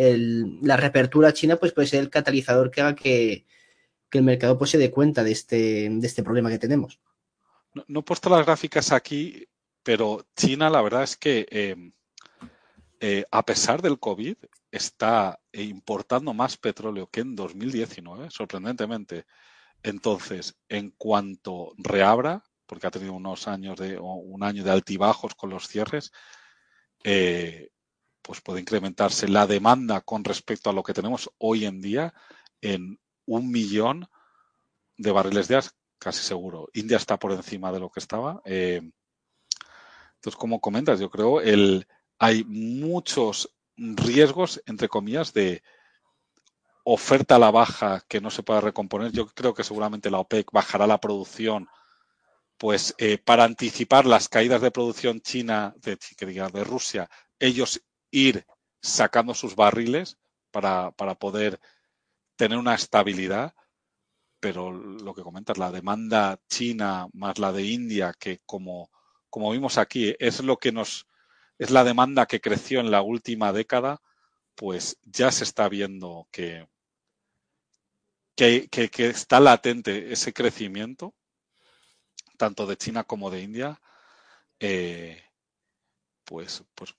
la 0.63 0.77
reapertura 0.77 1.33
china 1.33 1.57
pues 1.57 1.73
puede 1.73 1.89
ser 1.89 2.01
el 2.01 2.11
catalizador 2.11 2.71
que 2.71 2.81
haga 2.81 2.95
que, 2.95 3.45
el 4.13 4.23
mercado 4.23 4.59
pues 4.59 4.71
se 4.71 4.79
dé 4.79 4.93
cuenta 4.93 5.25
de 5.25 5.33
este, 5.33 5.87
este 5.87 6.23
problema 6.23 6.51
que 6.51 6.61
tenemos. 6.61 7.01
No, 7.89 8.01
he 8.01 8.03
puesto 8.05 8.31
las 8.31 8.47
gráficas 8.47 8.93
aquí, 8.93 9.49
pero 9.83 10.25
China 10.37 10.71
la 10.71 10.83
verdad 10.83 11.03
es 11.03 11.17
que 11.17 11.49
em, 11.51 11.93
eh, 13.01 13.25
a 13.31 13.45
pesar 13.45 13.83
del 13.83 13.99
COVID 13.99 14.37
está 14.71 15.41
importando 15.53 16.35
más 16.35 16.57
petróleo 16.57 17.09
que 17.09 17.21
en 17.21 17.35
2019, 17.35 18.31
sorprendentemente. 18.31 19.27
Entonces, 19.83 20.57
en 20.69 20.91
cuanto 20.91 21.73
reabra, 21.79 22.43
porque 22.67 22.87
ha 22.87 22.91
tenido 22.91 23.15
unos 23.15 23.49
años 23.49 23.79
de, 23.79 23.99
un 23.99 24.43
año 24.43 24.65
de 24.65 24.71
altibajos 24.71 25.35
con 25.35 25.51
los 25.51 25.69
cierres, 25.69 26.13
eh, 27.05 27.71
pues 28.21 28.41
puede 28.41 28.61
incrementarse 28.61 29.29
la 29.29 29.47
demanda 29.47 30.03
con 30.03 30.25
respecto 30.25 30.69
a 30.69 30.73
lo 30.73 30.83
que 30.83 30.93
tenemos 30.93 31.31
hoy 31.39 31.65
en 31.65 31.81
día 31.81 32.13
en 32.61 33.01
un 33.25 33.51
millón 33.51 34.09
de 34.97 35.13
barriles 35.13 35.49
de 35.49 35.55
gas, 35.55 35.77
casi 35.99 36.23
seguro. 36.23 36.69
India 36.75 36.97
está 36.97 37.19
por 37.19 37.33
encima 37.33 37.73
de 37.73 37.81
lo 37.81 37.91
que 37.91 38.01
estaba. 38.01 38.43
Eh, 38.45 38.83
entonces, 40.17 40.37
como 40.37 40.61
comentas, 40.61 41.01
yo 41.01 41.09
creo 41.09 41.41
el 41.41 41.87
hay 42.19 42.45
muchos 42.45 43.57
riesgos, 43.79 44.63
entre 44.67 44.89
comillas, 44.89 45.33
de 45.33 45.63
oferta 46.85 47.37
a 47.37 47.39
la 47.39 47.51
baja 47.51 48.03
que 48.09 48.21
no 48.21 48.31
se 48.31 48.43
pueda 48.43 48.61
recomponer. 48.61 49.13
Yo 49.13 49.27
creo 49.27 49.55
que 49.55 49.65
seguramente 49.65 50.11
la 50.11 50.19
OPEC 50.19 50.51
bajará 50.53 50.87
la 50.87 50.99
producción 50.99 51.69
pues 52.59 52.95
eh, 52.99 53.19
para 53.19 53.45
anticipar 53.45 54.05
las 54.05 54.29
caídas 54.29 54.61
de 54.61 54.73
producción 54.73 55.21
china, 55.21 55.75
de, 55.79 55.97
de 55.97 56.65
Rusia, 56.65 57.09
ellos 57.39 57.83
ir 58.11 58.45
sacando 58.81 59.35
sus 59.35 59.55
barriles 59.55 60.19
para, 60.51 60.93
poder 61.19 61.61
tener 62.37 62.59
una 62.59 62.75
estabilidad. 62.75 63.55
Pero 64.41 64.73
lo 64.73 65.15
que 65.15 65.23
comentas, 65.23 65.59
la 65.59 65.71
demanda 65.71 66.41
china 66.49 67.09
más 67.13 67.39
la 67.39 67.53
de 67.53 67.65
India, 67.65 68.13
que 68.19 68.41
como, 68.47 68.91
como 69.31 69.51
vimos 69.51 69.79
aquí, 69.79 70.15
es 70.19 70.43
lo 70.43 70.59
que 70.59 70.73
nos, 70.73 71.08
es 71.59 71.71
la 71.71 71.85
demanda 71.85 72.27
que 72.27 72.41
creció 72.41 72.81
en 72.81 72.91
la 72.91 73.03
última 73.03 73.53
década, 73.53 74.01
pues 74.55 74.99
ya 75.05 75.31
se 75.31 75.45
está 75.45 75.69
viendo 75.69 76.29
que, 76.31 76.69
que, 78.37 78.69
que 78.69 79.07
está 79.07 79.41
latente 79.41 80.13
ese 80.13 80.33
crecimiento 80.33 81.15
tanto 82.39 82.67
de 82.67 82.79
China 82.79 83.05
como 83.05 83.31
de 83.31 83.43
India, 83.43 83.79
eh, 84.61 85.23
pues, 86.25 86.65
pues, 86.75 86.95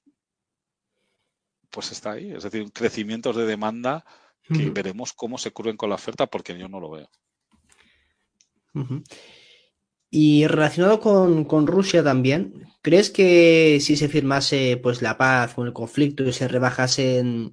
pues 1.71 1.91
está 1.91 2.11
ahí. 2.11 2.31
Es 2.31 2.43
decir, 2.43 2.71
crecimientos 2.71 3.35
de 3.35 3.47
demanda 3.47 4.05
que 4.53 4.69
veremos 4.71 5.13
cómo 5.13 5.37
se 5.37 5.51
cubren 5.51 5.77
con 5.77 5.89
la 5.89 5.95
oferta 5.95 6.25
porque 6.25 6.57
yo 6.57 6.67
no 6.67 6.79
lo 6.79 6.89
veo. 6.89 7.09
Y 10.11 10.47
relacionado 10.47 10.99
con, 10.99 11.67
Rusia 11.67 12.03
también, 12.03 12.67
¿crees 12.81 13.11
que 13.11 13.79
si 13.81 13.95
se 13.95 14.09
firmase 14.09 14.79
pues 14.81 15.01
la 15.01 15.17
paz 15.17 15.53
con 15.53 15.67
el 15.67 15.73
conflicto 15.73 16.23
y 16.23 16.33
se 16.33 16.47
rebajasen 16.47 17.51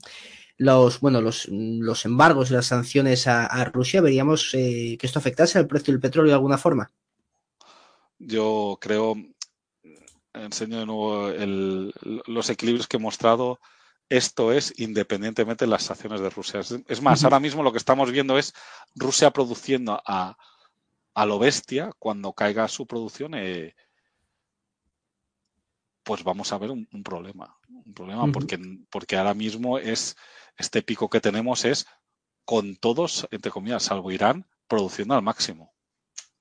los 0.58 1.00
bueno 1.00 1.20
los, 1.20 1.48
los 1.50 2.06
embargos 2.06 2.50
y 2.50 2.54
las 2.54 2.66
sanciones 2.66 3.26
a, 3.26 3.64
Rusia, 3.66 4.00
veríamos 4.00 4.54
eh, 4.54 4.96
que 4.98 5.06
esto 5.06 5.18
afectase 5.18 5.58
al 5.58 5.66
precio 5.66 5.92
del 5.92 6.00
petróleo 6.00 6.30
de 6.30 6.34
alguna 6.34 6.56
forma? 6.56 6.90
Yo 8.18 8.78
creo, 8.80 9.14
enseño 10.32 10.78
de 10.78 10.86
nuevo 10.86 11.30
los 12.26 12.50
equilibrios 12.50 12.88
que 12.88 12.96
he 12.96 13.00
mostrado. 13.00 13.60
Esto 14.08 14.52
es 14.52 14.72
independientemente 14.78 15.64
de 15.64 15.70
las 15.70 15.90
acciones 15.90 16.20
de 16.20 16.30
Rusia. 16.30 16.60
Es, 16.60 17.02
más, 17.02 17.24
ahora 17.24 17.40
mismo 17.40 17.62
lo 17.62 17.72
que 17.72 17.78
estamos 17.78 18.12
viendo 18.12 18.38
es 18.38 18.54
Rusia 18.94 19.32
produciendo 19.32 20.00
a, 20.06 20.36
a 21.16 21.26
lo 21.26 21.38
bestia. 21.38 21.90
Cuando 21.98 22.34
caiga 22.34 22.68
su 22.68 22.86
producción, 22.86 23.34
eh, 23.34 23.74
pues 26.04 26.22
vamos 26.22 26.52
a 26.52 26.58
ver 26.58 26.70
un, 26.70 26.86
problema. 27.02 27.58
Un 27.68 27.94
problema 27.94 28.30
porque, 28.30 28.60
porque 28.90 29.16
ahora 29.16 29.34
mismo 29.34 29.78
es 29.78 30.14
este 30.56 30.82
pico 30.82 31.08
que 31.08 31.20
tenemos 31.20 31.64
es 31.64 31.86
con 32.44 32.76
todos, 32.76 33.26
entre 33.32 33.50
comillas, 33.50 33.82
salvo 33.82 34.12
Irán, 34.12 34.46
produciendo 34.68 35.14
al 35.14 35.22
máximo 35.22 35.74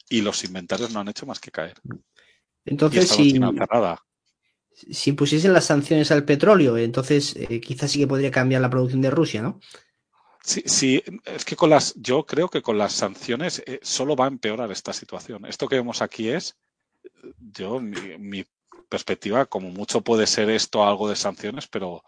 y 0.07 0.21
los 0.21 0.43
inventarios 0.43 0.91
no 0.91 0.99
han 0.99 1.07
hecho 1.07 1.25
más 1.25 1.39
que 1.39 1.51
caer. 1.51 1.81
Entonces, 2.65 3.09
si, 3.09 3.39
si 4.91 5.13
pusiesen 5.13 5.53
las 5.53 5.65
sanciones 5.65 6.11
al 6.11 6.25
petróleo, 6.25 6.77
entonces 6.77 7.35
eh, 7.35 7.59
quizás 7.61 7.91
sí 7.91 7.99
que 7.99 8.07
podría 8.07 8.29
cambiar 8.29 8.61
la 8.61 8.69
producción 8.69 9.01
de 9.01 9.09
Rusia, 9.09 9.41
¿no? 9.41 9.59
Sí, 10.45 10.61
sí, 10.67 11.03
es 11.25 11.43
que 11.43 11.55
con 11.55 11.71
las, 11.71 11.95
yo 11.95 12.25
creo 12.25 12.49
que 12.49 12.61
con 12.61 12.77
las 12.77 12.93
sanciones 12.93 13.63
eh, 13.65 13.79
solo 13.81 14.15
va 14.15 14.25
a 14.25 14.27
empeorar 14.27 14.71
esta 14.71 14.93
situación. 14.93 15.45
Esto 15.45 15.67
que 15.67 15.77
vemos 15.77 16.03
aquí 16.03 16.29
es, 16.29 16.55
yo, 17.39 17.79
mi, 17.79 18.17
mi, 18.19 18.45
perspectiva, 18.89 19.47
como 19.47 19.69
mucho 19.71 20.01
puede 20.01 20.27
ser 20.27 20.49
esto 20.51 20.85
algo 20.85 21.09
de 21.09 21.15
sanciones, 21.15 21.67
pero, 21.67 22.03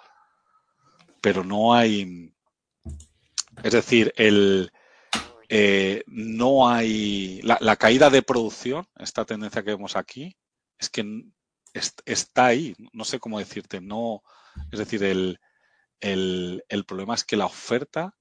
pero 1.21 1.43
no 1.43 1.73
hay, 1.73 2.31
es 3.63 3.73
decir, 3.73 4.13
el, 4.15 4.71
eh, 5.49 6.03
no 6.05 6.69
hay 6.69 7.41
la, 7.41 7.75
caída 7.77 8.09
de 8.09 8.21
producción, 8.21 8.87
esta 8.97 9.25
tendencia 9.25 9.63
que 9.63 9.71
vemos 9.71 9.95
aquí, 9.95 10.37
es 10.77 10.89
que 10.89 11.25
está 12.05 12.45
ahí, 12.45 12.75
no 12.93 13.03
sé 13.03 13.19
cómo 13.19 13.39
decirte, 13.39 13.81
no, 13.81 14.21
es 14.71 14.79
decir, 14.79 15.03
el, 15.03 15.39
el, 15.99 16.85
problema 16.85 17.15
es 17.15 17.23
que 17.23 17.37
la 17.37 17.45
oferta 17.45 18.15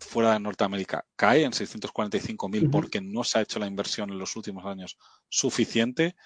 fuera 0.00 0.32
de 0.32 0.40
Norteamérica 0.40 1.04
cae 1.14 1.44
en 1.44 1.52
645 1.52 2.48
mil 2.48 2.70
porque 2.70 3.00
no 3.00 3.22
se 3.22 3.38
ha 3.38 3.42
hecho 3.42 3.58
la 3.58 3.66
inversión 3.66 4.10
en 4.10 4.18
los 4.18 4.34
últimos 4.36 4.64
años 4.64 4.98
suficiente 5.28 6.16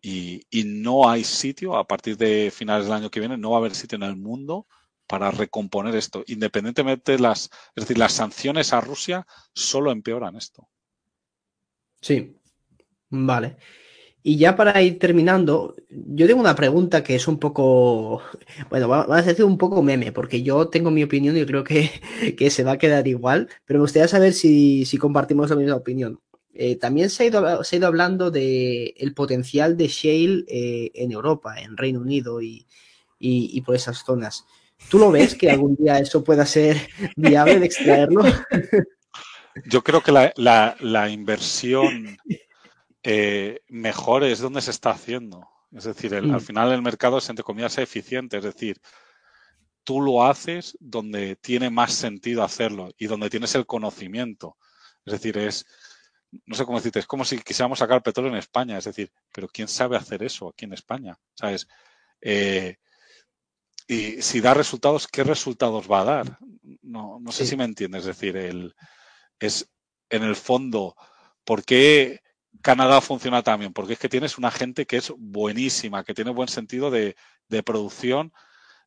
y, 0.00 0.42
y, 0.50 0.64
no 0.64 1.08
hay 1.08 1.24
sitio 1.24 1.76
a 1.76 1.86
partir 1.86 2.16
de 2.16 2.52
finales 2.54 2.86
del 2.86 2.94
año 2.94 3.10
que 3.10 3.18
viene, 3.18 3.36
no 3.36 3.50
va 3.50 3.56
a 3.56 3.60
haber 3.60 3.74
sitio 3.74 3.96
en 3.96 4.04
el 4.04 4.16
mundo 4.16 4.66
para 5.08 5.30
recomponer 5.32 5.96
esto. 5.96 6.22
Independientemente 6.26 7.12
de 7.12 7.18
las, 7.18 7.50
es 7.74 7.84
decir, 7.84 7.98
las 7.98 8.12
sanciones 8.12 8.72
a 8.72 8.80
Rusia 8.80 9.26
solo 9.54 9.90
empeoran 9.90 10.36
esto. 10.36 10.68
Sí, 12.00 12.36
vale. 13.08 13.56
Y 14.22 14.36
ya 14.36 14.56
para 14.56 14.82
ir 14.82 14.98
terminando, 14.98 15.74
yo 15.88 16.26
tengo 16.26 16.40
una 16.40 16.54
pregunta 16.54 17.02
que 17.02 17.14
es 17.14 17.28
un 17.28 17.38
poco, 17.38 18.20
bueno, 18.68 18.88
vamos 18.88 19.16
a 19.16 19.22
decir 19.22 19.44
un 19.44 19.58
poco 19.58 19.82
meme, 19.82 20.12
porque 20.12 20.42
yo 20.42 20.68
tengo 20.68 20.90
mi 20.90 21.02
opinión 21.02 21.36
y 21.36 21.46
creo 21.46 21.64
que, 21.64 22.50
se 22.50 22.64
va 22.64 22.72
a 22.72 22.78
quedar 22.78 23.06
igual, 23.08 23.48
pero 23.64 23.78
me 23.78 23.84
gustaría 23.84 24.08
saber 24.08 24.32
si, 24.32 24.84
compartimos 25.00 25.50
la 25.50 25.56
misma 25.56 25.76
opinión. 25.76 26.20
Eh, 26.54 26.76
también 26.76 27.08
se 27.08 27.22
ha, 27.22 27.26
ido, 27.26 27.64
se 27.64 27.76
ha 27.76 27.78
ido 27.78 27.86
hablando 27.86 28.30
del 28.32 28.92
el 28.96 29.14
potencial 29.14 29.76
de 29.76 29.86
Shale 29.86 30.44
eh, 30.48 30.90
en 30.94 31.12
Europa, 31.12 31.60
en 31.60 31.76
Reino 31.76 32.00
Unido 32.00 32.42
y, 32.42 32.66
y 33.20 33.60
por 33.62 33.76
esas 33.76 34.04
zonas. 34.04 34.44
¿Tú 34.88 34.98
lo 34.98 35.10
ves 35.10 35.34
que 35.34 35.50
algún 35.50 35.76
día 35.76 35.98
eso 35.98 36.24
pueda 36.24 36.46
ser 36.46 36.88
viable 37.16 37.58
de 37.58 37.66
extraerlo? 37.66 38.22
Yo 39.66 39.82
creo 39.82 40.02
que 40.02 40.12
la, 40.12 41.10
inversión 41.10 42.16
eh, 43.02 43.60
mejor 43.68 44.24
es 44.24 44.40
donde 44.40 44.60
se 44.60 44.70
está 44.70 44.90
haciendo. 44.90 45.48
Es 45.72 45.84
decir, 45.84 46.14
al 46.14 46.26
mm. 46.26 46.40
final 46.40 46.72
el 46.72 46.82
mercado 46.82 47.18
es, 47.18 47.28
entre 47.28 47.44
comillas, 47.44 47.78
eficiente. 47.78 48.38
Es 48.38 48.44
decir, 48.44 48.80
tú 49.84 50.00
lo 50.00 50.24
haces 50.24 50.76
donde 50.80 51.36
tiene 51.36 51.70
más 51.70 51.92
sentido 51.92 52.42
hacerlo 52.42 52.90
y 52.98 53.06
donde 53.06 53.30
tienes 53.30 53.54
el 53.54 53.66
conocimiento. 53.66 54.56
Es 55.04 55.12
decir, 55.12 55.38
es 55.38 55.66
no 56.46 56.54
sé 56.54 56.64
cómo 56.64 56.78
decirte, 56.78 56.98
es 56.98 57.06
como 57.06 57.24
si 57.24 57.38
quisiéramos 57.38 57.78
sacar 57.78 58.02
petróleo 58.02 58.32
en 58.32 58.38
España, 58.38 58.78
es 58.78 58.84
decir, 58.84 59.10
pero 59.32 59.48
¿quién 59.48 59.68
sabe 59.68 59.96
hacer 59.96 60.22
eso 60.22 60.48
aquí 60.48 60.64
en 60.64 60.74
España? 60.74 61.18
¿Sabes? 61.34 61.66
Eh, 62.20 62.76
y 63.86 64.20
si 64.20 64.40
da 64.40 64.52
resultados, 64.54 65.06
¿qué 65.06 65.24
resultados 65.24 65.90
va 65.90 66.00
a 66.00 66.04
dar? 66.04 66.38
No, 66.82 67.18
no 67.20 67.32
sé 67.32 67.46
si 67.46 67.56
me 67.56 67.64
entiendes, 67.64 68.00
es 68.00 68.06
decir, 68.06 68.36
el, 68.36 68.74
es 69.38 69.70
en 70.10 70.22
el 70.22 70.36
fondo, 70.36 70.96
¿por 71.44 71.64
qué 71.64 72.20
Canadá 72.62 73.00
funciona 73.00 73.42
también? 73.42 73.72
Porque 73.72 73.94
es 73.94 73.98
que 73.98 74.08
tienes 74.08 74.38
una 74.38 74.50
gente 74.50 74.86
que 74.86 74.96
es 74.96 75.12
buenísima, 75.16 76.04
que 76.04 76.14
tiene 76.14 76.30
buen 76.30 76.48
sentido 76.48 76.90
de, 76.90 77.16
de 77.48 77.62
producción 77.62 78.32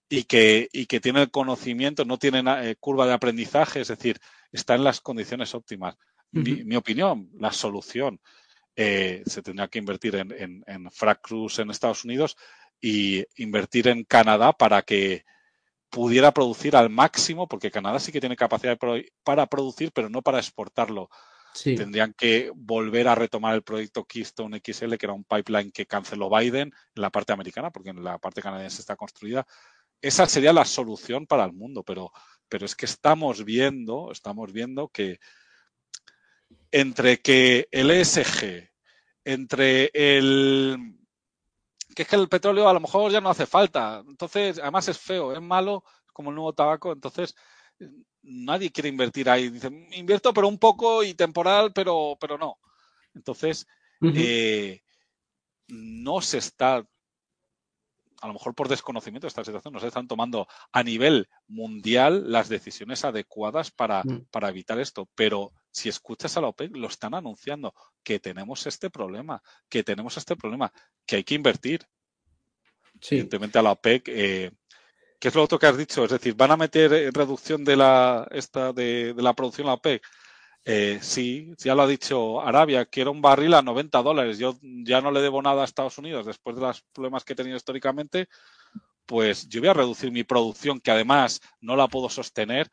y 0.10 0.23
que, 0.23 0.68
y 0.73 0.88
que 0.88 0.99
tiene 0.99 1.22
el 1.22 1.31
conocimiento, 1.31 2.03
no 2.06 2.18
tiene 2.18 2.43
eh, 2.69 2.76
curva 2.80 3.07
de 3.07 3.14
aprendizaje, 3.14 3.81
es 3.81 3.88
decir, 3.88 4.19
está 4.52 4.76
en 4.76 4.84
las 4.84 4.99
condiciones 4.99 5.56
óptimas. 5.56 5.95
mi, 6.31 6.76
opinión, 6.76 7.30
la 7.39 7.52
solución 7.52 8.19
eh, 8.76 9.23
se 9.26 9.41
tendría 9.41 9.68
que 9.68 9.80
invertir 9.80 10.15
en, 10.15 10.31
en, 10.31 10.64
en 10.68 10.91
frac 10.91 11.22
cruise 11.22 11.60
en 11.60 11.72
Estados 11.72 12.03
Unidos 12.03 12.38
y 12.81 13.23
invertir 13.35 13.88
en 13.88 14.03
Canadá 14.03 14.53
para 14.53 14.81
que 14.81 15.23
pudiera 15.91 16.31
producir 16.31 16.76
al 16.76 16.89
máximo, 16.89 17.48
porque 17.48 17.69
Canadá 17.69 17.99
sí 17.99 18.11
que 18.11 18.22
tiene 18.22 18.35
capacidad 18.35 18.80
para 19.23 19.45
producir, 19.45 19.91
pero 19.93 20.10
no 20.10 20.22
para 20.22 20.39
exportarlo. 20.39 21.10
Tendrían 21.53 22.14
que 22.14 22.52
volver 22.56 23.07
a 23.07 23.15
retomar 23.15 23.56
el 23.56 23.64
proyecto 23.64 24.06
Keystone 24.06 24.61
XL, 24.64 24.95
que 24.95 25.06
era 25.06 25.14
un 25.14 25.23
pipeline 25.23 25.72
que 25.72 25.86
canceló 25.86 26.30
Biden 26.30 26.72
en 26.95 27.02
la 27.02 27.10
parte 27.10 27.34
americana, 27.34 27.72
porque 27.72 27.90
en 27.90 28.03
la 28.03 28.18
parte 28.18 28.41
canadiense 28.41 28.82
está 28.82 28.95
construida. 28.95 29.45
Esa 30.02 30.26
sería 30.28 30.53
la 30.53 30.65
solución 30.65 31.28
para 31.28 31.45
el 31.45 31.53
mundo, 31.53 31.84
pero, 31.84 32.11
pero 32.48 32.65
es 32.65 32.76
que 32.76 32.86
estamos 32.86 33.44
viendo, 33.44 34.11
estamos 34.11 34.52
viendo 34.52 34.88
que 34.88 35.19
entre 36.72 37.22
que 37.22 37.68
el 37.72 37.91
ESG, 37.91 38.69
entre 39.26 39.91
el 39.94 40.98
que 41.94 42.03
es 42.03 42.07
que 42.07 42.15
el 42.15 42.30
petróleo 42.30 42.69
a 42.69 42.73
lo 42.73 42.80
mejor 42.80 43.11
ya 43.11 43.19
no 43.19 43.30
hace 43.30 43.45
falta, 43.45 44.02
entonces 44.07 44.57
además 44.60 44.88
es 44.88 44.98
feo, 44.98 45.34
es 45.34 45.41
malo, 45.41 45.84
como 46.14 46.30
el 46.30 46.36
nuevo 46.36 46.53
tabaco, 46.53 46.94
entonces 46.94 47.36
nadie 48.23 48.72
quiere 48.72 48.89
invertir 48.89 49.30
ahí. 49.30 49.49
Dice, 49.49 49.69
invierto 49.93 50.34
pero 50.34 50.48
un 50.48 50.57
poco 50.57 51.03
y 51.03 51.14
temporal, 51.14 51.73
pero, 51.73 52.18
pero 52.19 52.38
no. 52.38 52.57
Entonces, 53.14 53.68
eh, 54.02 54.81
no 55.68 56.22
se 56.22 56.38
está, 56.38 56.77
a 58.22 58.27
lo 58.27 58.34
mejor 58.34 58.56
por 58.56 58.68
desconocimiento 58.68 59.26
de 59.26 59.30
esta 59.30 59.43
situación, 59.43 59.73
no 59.73 59.80
se 59.80 59.88
están 59.88 60.07
tomando 60.07 60.48
a 60.72 60.84
nivel 60.84 61.27
mundial 61.48 62.31
las 62.31 62.49
decisiones 62.49 63.03
adecuadas 63.03 63.72
para, 63.72 64.03
mm. 64.03 64.27
para 64.31 64.49
evitar 64.49 64.80
esto. 64.80 65.10
Pero 65.15 65.53
si 65.72 65.89
escuchas 65.89 66.38
a 66.38 66.41
la 66.41 66.48
OPEC, 66.48 66.76
lo 66.76 66.88
están 66.88 67.14
anunciando, 67.14 67.73
que 68.03 68.19
tenemos 68.19 68.65
este 68.68 68.89
problema, 68.89 69.41
que 69.69 69.84
tenemos 69.84 70.18
este 70.18 70.35
problema, 70.35 70.72
que 71.06 71.18
hay 71.18 71.23
que 71.23 71.35
invertir. 71.35 71.85
Sí. 73.02 73.15
Evidentemente 73.15 73.60
a 73.60 73.64
la 73.64 73.72
OPEC 73.72 74.07
eh, 74.07 74.52
¿Qué 75.22 75.27
es 75.27 75.35
lo 75.35 75.43
otro 75.43 75.60
que 75.60 75.68
has 75.68 75.77
dicho? 75.77 76.03
Es 76.03 76.10
decir, 76.10 76.34
¿van 76.34 76.49
a 76.49 76.57
meter 76.57 76.91
eh, 76.93 77.11
reducción 77.14 77.64
de 77.64 77.76
la, 77.76 78.27
esta, 78.31 78.73
de, 78.73 79.14
la 79.15 79.35
producción 79.35 79.68
la 79.68 79.76
OPEC? 79.76 80.02
Eh, 80.65 80.98
sí, 80.99 81.53
ya 81.60 81.76
lo 81.76 81.84
ha 81.84 81.88
dicho 81.88 82.41
Arabia, 82.41 82.85
quiero 82.88 83.11
un 83.11 83.22
barril 83.22 83.53
a 83.53 83.61
90 83.61 84.02
dólares. 84.02 84.39
Yo 84.39 84.57
ya 84.61 84.99
no 84.99 85.11
le 85.11 85.22
debo 85.22 85.39
nada 85.43 85.61
a 85.61 85.65
Estados 85.65 85.99
Unidos 85.99 86.26
después 86.26 86.56
de 86.56 86.64
los 86.64 86.81
problemas 86.91 87.23
que 87.23 87.34
he 87.34 87.35
tenido 87.35 87.56
históricamente. 87.56 88.30
Pues 89.06 89.48
yo 89.48 89.61
voy 89.61 89.69
a 89.69 89.73
reducir 89.76 90.11
mi 90.11 90.23
producción, 90.23 90.80
que 90.80 90.89
además 90.89 91.39
no 91.60 91.76
la 91.76 91.88
puedo 91.88 92.10
sostener, 92.10 92.72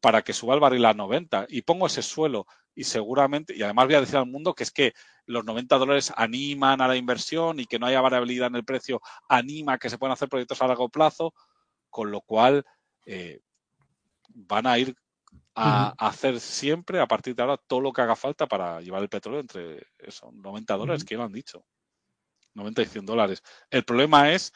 para 0.00 0.20
que 0.20 0.34
suba 0.34 0.54
el 0.54 0.60
barril 0.60 0.84
a 0.84 0.92
90. 0.92 1.46
Y 1.48 1.62
pongo 1.62 1.86
ese 1.86 2.02
suelo. 2.02 2.46
Y 2.74 2.84
seguramente, 2.84 3.56
y 3.56 3.62
además 3.62 3.86
voy 3.86 3.94
a 3.94 4.00
decir 4.00 4.18
al 4.18 4.26
mundo 4.26 4.54
que 4.54 4.64
es 4.64 4.70
que 4.72 4.92
los 5.24 5.42
90 5.42 5.78
dólares 5.78 6.12
animan 6.16 6.82
a 6.82 6.88
la 6.88 6.96
inversión 6.96 7.60
y 7.60 7.66
que 7.66 7.78
no 7.78 7.86
haya 7.86 8.02
variabilidad 8.02 8.48
en 8.48 8.56
el 8.56 8.64
precio 8.64 9.00
anima 9.26 9.74
a 9.74 9.78
que 9.78 9.88
se 9.88 9.96
puedan 9.96 10.12
hacer 10.12 10.28
proyectos 10.28 10.60
a 10.60 10.66
largo 10.66 10.90
plazo 10.90 11.32
con 11.90 12.10
lo 12.10 12.20
cual 12.20 12.64
eh, 13.06 13.40
van 14.28 14.66
a 14.66 14.78
ir 14.78 14.96
a, 15.54 15.94
hacer 15.98 16.38
siempre, 16.40 17.00
a 17.00 17.06
partir 17.06 17.34
de 17.34 17.42
ahora, 17.42 17.56
todo 17.56 17.80
lo 17.80 17.92
que 17.92 18.00
haga 18.00 18.14
falta 18.14 18.46
para 18.46 18.80
llevar 18.80 19.02
el 19.02 19.08
petróleo 19.08 19.40
entre 19.40 19.86
esos 19.98 20.32
90 20.32 20.76
dólares, 20.76 21.04
que 21.04 21.16
lo 21.16 21.24
han 21.24 21.32
dicho. 21.32 21.64
90 22.54 22.82
y 22.82 22.86
100 22.86 23.06
dólares. 23.06 23.42
El 23.70 23.84
problema 23.84 24.32
es 24.32 24.52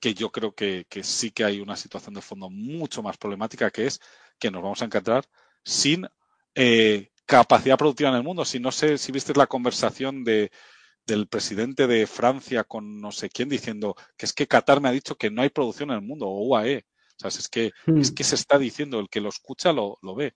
que 0.00 0.14
yo 0.14 0.30
creo 0.30 0.54
que, 0.54 0.86
sí 1.02 1.30
que 1.30 1.44
hay 1.44 1.60
una 1.60 1.76
situación 1.76 2.14
de 2.14 2.22
fondo 2.22 2.50
mucho 2.50 3.02
más 3.02 3.16
problemática, 3.16 3.70
que 3.70 3.86
es 3.86 4.00
que 4.38 4.50
nos 4.50 4.62
vamos 4.62 4.82
a 4.82 4.84
encontrar 4.84 5.24
sin 5.64 6.06
eh, 6.54 7.10
capacidad 7.26 7.76
productiva 7.76 8.10
en 8.10 8.16
el 8.16 8.22
mundo. 8.22 8.44
Si 8.44 8.58
no 8.60 8.72
sé 8.72 8.98
si 8.98 9.12
viste 9.12 9.32
la 9.34 9.46
conversación 9.46 10.24
de, 10.24 10.50
del 11.08 11.26
presidente 11.26 11.88
de 11.88 12.06
Francia 12.06 12.62
con 12.62 13.00
no 13.00 13.10
sé 13.10 13.30
quién 13.30 13.48
diciendo 13.48 13.96
que 14.16 14.26
es 14.26 14.32
que 14.32 14.46
Qatar 14.46 14.80
me 14.80 14.88
ha 14.88 14.92
dicho 14.92 15.16
que 15.16 15.30
no 15.30 15.42
hay 15.42 15.48
producción 15.48 15.90
en 15.90 15.96
el 15.96 16.02
mundo, 16.02 16.28
o 16.28 16.46
UAE. 16.46 16.84
O 17.16 17.20
sea, 17.20 17.28
es 17.28 17.48
que, 17.48 17.66
es 17.66 18.12
hmm. 18.12 18.14
que 18.14 18.22
se 18.22 18.36
está 18.36 18.58
diciendo, 18.58 19.00
el 19.00 19.08
que 19.08 19.20
lo 19.20 19.28
escucha 19.28 19.72
lo, 19.72 19.98
lo 20.02 20.14
ve. 20.14 20.34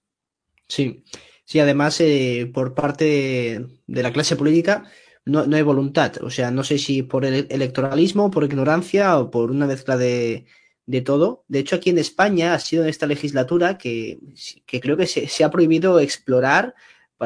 Sí, 0.67 1.05
sí, 1.45 1.61
además 1.61 2.01
eh, 2.01 2.51
por 2.53 2.75
parte 2.75 3.65
de 3.87 4.03
la 4.03 4.13
clase 4.13 4.35
política 4.35 4.91
no, 5.25 5.47
no, 5.47 5.57
hay 5.57 5.63
voluntad. 5.63 6.17
O 6.23 6.31
sea, 6.31 6.51
no 6.51 6.65
sé 6.65 6.79
si 6.79 7.03
por 7.03 7.25
el 7.25 7.47
electoralismo, 7.51 8.31
por 8.31 8.45
ignorancia 8.45 9.19
o 9.19 9.31
por 9.31 9.51
una 9.53 9.67
mezcla 9.67 9.97
de, 9.97 10.47
de 10.87 11.01
todo. 11.03 11.45
De 11.47 11.61
hecho, 11.61 11.77
aquí 11.77 11.91
en 11.91 11.99
España 11.99 12.55
ha 12.55 12.59
sido 12.59 12.83
en 12.83 12.89
esta 12.89 13.07
legislatura 13.07 13.79
que, 13.79 14.19
que 14.67 14.81
creo 14.81 14.97
que 14.97 15.07
se, 15.07 15.29
se 15.29 15.45
ha 15.45 15.51
prohibido 15.51 16.01
explorar 16.01 16.75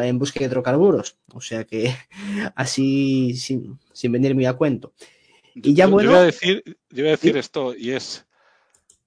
en 0.04 0.18
busca 0.18 0.40
de 0.40 0.46
hidrocarburos. 0.46 1.16
O 1.32 1.40
sea 1.40 1.64
que 1.64 1.94
así, 2.54 3.34
sin, 3.36 3.78
venir 4.12 4.34
muy 4.34 4.46
a 4.46 4.54
cuento. 4.54 4.92
Y 5.54 5.74
ya 5.74 5.86
bueno. 5.86 6.10
Yo 6.10 6.16
voy 6.16 6.22
a 6.22 6.26
decir, 6.26 6.62
yo 6.90 7.04
voy 7.04 7.08
a 7.08 7.12
decir 7.12 7.36
esto, 7.36 7.74
y 7.74 7.92
es 7.92 8.26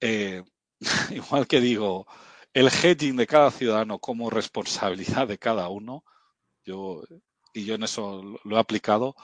eh, 0.02 0.44
igual 1.12 1.48
que 1.48 1.62
digo, 1.62 2.08
el 2.54 2.70
hedging 2.70 3.16
de 3.16 3.28
cada 3.28 3.52
ciudadano 3.52 4.00
como 4.00 4.30
responsabilidad 4.30 5.28
de 5.28 5.38
cada 5.38 5.70
uno. 5.70 6.04
Yo, 6.66 7.04
y 7.54 7.66
yo 7.66 7.76
en 7.76 7.84
eso 7.84 8.24
lo 8.44 8.58
he 8.58 8.60
aplicado. 8.60 9.16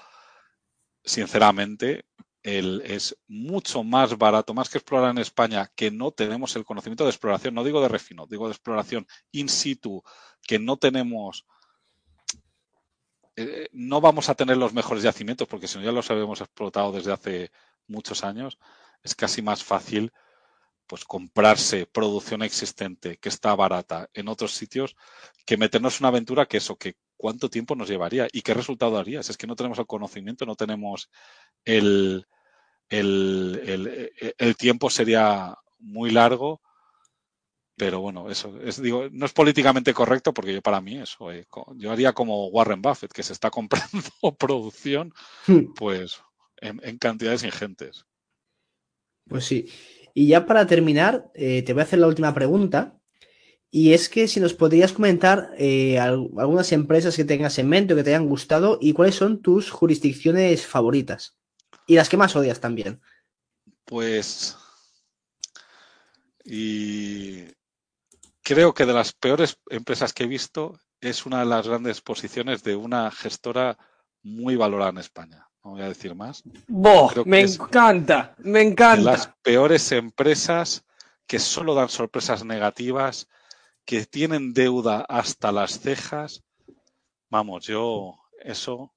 Sinceramente, 1.03 2.05
el, 2.45 2.81
es 2.85 3.17
mucho 3.27 3.83
más 3.83 4.17
barato, 4.17 4.53
más 4.53 4.69
que 4.69 4.77
explorar 4.77 5.11
en 5.11 5.17
España, 5.17 5.71
que 5.75 5.89
no 5.89 6.11
tenemos 6.11 6.55
el 6.55 6.63
conocimiento 6.63 7.03
de 7.03 7.09
exploración, 7.09 7.55
no 7.55 7.63
digo 7.63 7.81
de 7.81 7.87
refino, 7.87 8.27
digo 8.27 8.47
de 8.47 8.53
exploración 8.53 9.07
in 9.31 9.49
situ, 9.49 10.03
que 10.43 10.59
no 10.59 10.77
tenemos 10.77 11.45
eh, 13.35 13.67
no 13.73 14.01
vamos 14.01 14.29
a 14.29 14.35
tener 14.35 14.57
los 14.57 14.73
mejores 14.73 15.03
yacimientos, 15.03 15.47
porque 15.47 15.67
si 15.67 15.77
no 15.77 15.83
ya 15.83 15.91
los 15.91 16.09
habíamos 16.09 16.41
explotado 16.41 16.91
desde 16.91 17.11
hace 17.11 17.51
muchos 17.87 18.23
años, 18.23 18.57
es 19.03 19.15
casi 19.15 19.41
más 19.41 19.63
fácil 19.63 20.11
pues 20.87 21.03
comprarse 21.03 21.87
producción 21.87 22.43
existente 22.43 23.17
que 23.17 23.29
está 23.29 23.55
barata 23.55 24.09
en 24.13 24.27
otros 24.27 24.53
sitios 24.53 24.95
que 25.45 25.57
meternos 25.57 25.99
una 25.99 26.09
aventura 26.09 26.45
que 26.45 26.57
eso, 26.57 26.77
que 26.77 26.95
cuánto 27.17 27.49
tiempo 27.49 27.75
nos 27.75 27.89
llevaría 27.89 28.27
y 28.31 28.41
qué 28.41 28.53
resultado 28.53 28.91
daría. 28.93 29.19
es 29.19 29.37
que 29.37 29.47
no 29.47 29.55
tenemos 29.55 29.79
el 29.79 29.87
conocimiento, 29.87 30.45
no 30.45 30.55
tenemos 30.55 31.09
el, 31.63 32.27
el, 32.89 34.11
el 34.37 34.57
tiempo 34.57 34.89
sería 34.89 35.55
muy 35.79 36.11
largo 36.11 36.61
pero 37.77 37.99
bueno, 37.99 38.29
eso 38.29 38.57
es, 38.61 38.81
digo, 38.81 39.09
no 39.11 39.25
es 39.25 39.33
políticamente 39.33 39.93
correcto 39.93 40.33
porque 40.33 40.53
yo 40.53 40.61
para 40.61 40.79
mí 40.79 40.97
eso, 40.97 41.31
eh, 41.31 41.45
yo 41.75 41.91
haría 41.91 42.13
como 42.13 42.47
Warren 42.47 42.81
Buffett, 42.81 43.11
que 43.11 43.23
se 43.23 43.33
está 43.33 43.49
comprando 43.49 43.85
producción, 44.39 45.13
hmm. 45.47 45.73
pues 45.75 46.21
en, 46.57 46.97
cantidades 46.97 47.43
ingentes. 47.43 48.05
Pues 49.27 49.45
sí. 49.45 49.67
Y 50.13 50.27
ya 50.27 50.45
para 50.45 50.65
terminar, 50.65 51.29
eh, 51.33 51.63
te 51.63 51.73
voy 51.73 51.81
a 51.81 51.83
hacer 51.83 51.99
la 51.99 52.07
última 52.07 52.33
pregunta. 52.33 52.97
Y 53.69 53.91
es 53.91 54.07
que 54.07 54.29
si 54.29 54.39
nos 54.39 54.53
podrías 54.53 54.93
comentar 54.93 55.51
eh, 55.57 55.99
algunas 55.99 56.71
empresas 56.71 57.17
que 57.17 57.25
tengas 57.25 57.59
en 57.59 57.67
mente 57.67 57.93
o 57.93 57.97
que 57.97 58.03
te 58.03 58.11
hayan 58.11 58.29
gustado 58.29 58.77
y 58.79 58.93
cuáles 58.93 59.15
son 59.15 59.41
tus 59.41 59.69
jurisdicciones 59.69 60.65
favoritas. 60.65 61.37
Y 61.85 61.95
las 61.95 62.07
que 62.07 62.15
más 62.15 62.37
odias 62.37 62.61
también. 62.61 63.01
Pues. 63.83 64.55
Y 66.45 67.47
creo 68.45 68.73
que 68.75 68.85
de 68.85 68.93
las 68.93 69.11
peores 69.11 69.59
empresas 69.69 70.13
que 70.13 70.23
he 70.23 70.27
visto 70.27 70.79
es 71.01 71.25
una 71.25 71.39
de 71.39 71.47
las 71.47 71.67
grandes 71.67 71.99
posiciones 71.99 72.63
de 72.63 72.75
una 72.75 73.11
gestora 73.11 73.77
muy 74.21 74.55
valorada 74.55 74.91
en 74.91 74.99
España. 74.99 75.49
No 75.63 75.71
voy 75.71 75.81
a 75.81 75.89
decir 75.89 76.13
más. 76.13 76.43
me 77.25 77.41
encanta, 77.41 78.35
me 78.37 78.61
encanta. 78.61 79.01
Las 79.01 79.33
peores 79.41 79.91
empresas 79.91 80.85
que 81.25 81.39
solo 81.39 81.73
dan 81.73 81.89
sorpresas 81.89 82.45
negativas, 82.45 83.27
que 83.83 84.05
tienen 84.05 84.53
deuda 84.53 85.03
hasta 85.09 85.51
las 85.51 85.79
cejas. 85.79 86.43
Vamos, 87.29 87.65
yo 87.65 88.15
eso 88.43 88.93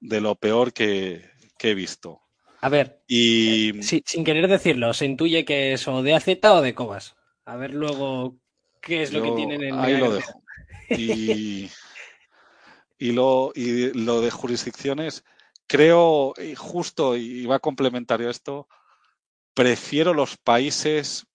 de 0.00 0.20
lo 0.20 0.34
peor 0.34 0.72
que, 0.72 1.30
he 1.60 1.74
visto. 1.74 2.20
A 2.60 2.68
ver, 2.68 3.02
y... 3.06 3.72
sin 3.82 4.24
querer 4.24 4.48
decirlo, 4.48 4.92
se 4.92 5.06
intuye 5.06 5.44
que 5.44 5.74
es 5.74 5.88
o 5.88 6.02
de 6.02 6.14
AZ 6.14 6.26
o 6.42 6.60
de 6.60 6.74
Cobas. 6.74 7.14
A 7.46 7.56
ver 7.56 7.72
luego 7.72 8.36
qué 8.84 9.02
es 9.02 9.12
lo 9.12 9.22
que 9.22 9.32
tienen 9.32 9.62
en 9.62 9.74
Ahí 9.78 9.96
lo 9.96 10.12
dejo. 10.12 10.42
Y 10.90 11.70
Y 12.98 13.12
lo, 13.12 13.52
y 13.54 13.92
lo 13.92 14.20
de 14.20 14.30
jurisdicciones, 14.30 15.24
creo, 15.66 16.32
y 16.38 16.54
justo, 16.54 17.16
y 17.16 17.44
va 17.44 17.58
complementario 17.58 18.28
a 18.28 18.30
esto, 18.30 18.68
prefiero 19.52 20.14
los 20.14 20.36
países 20.36 21.26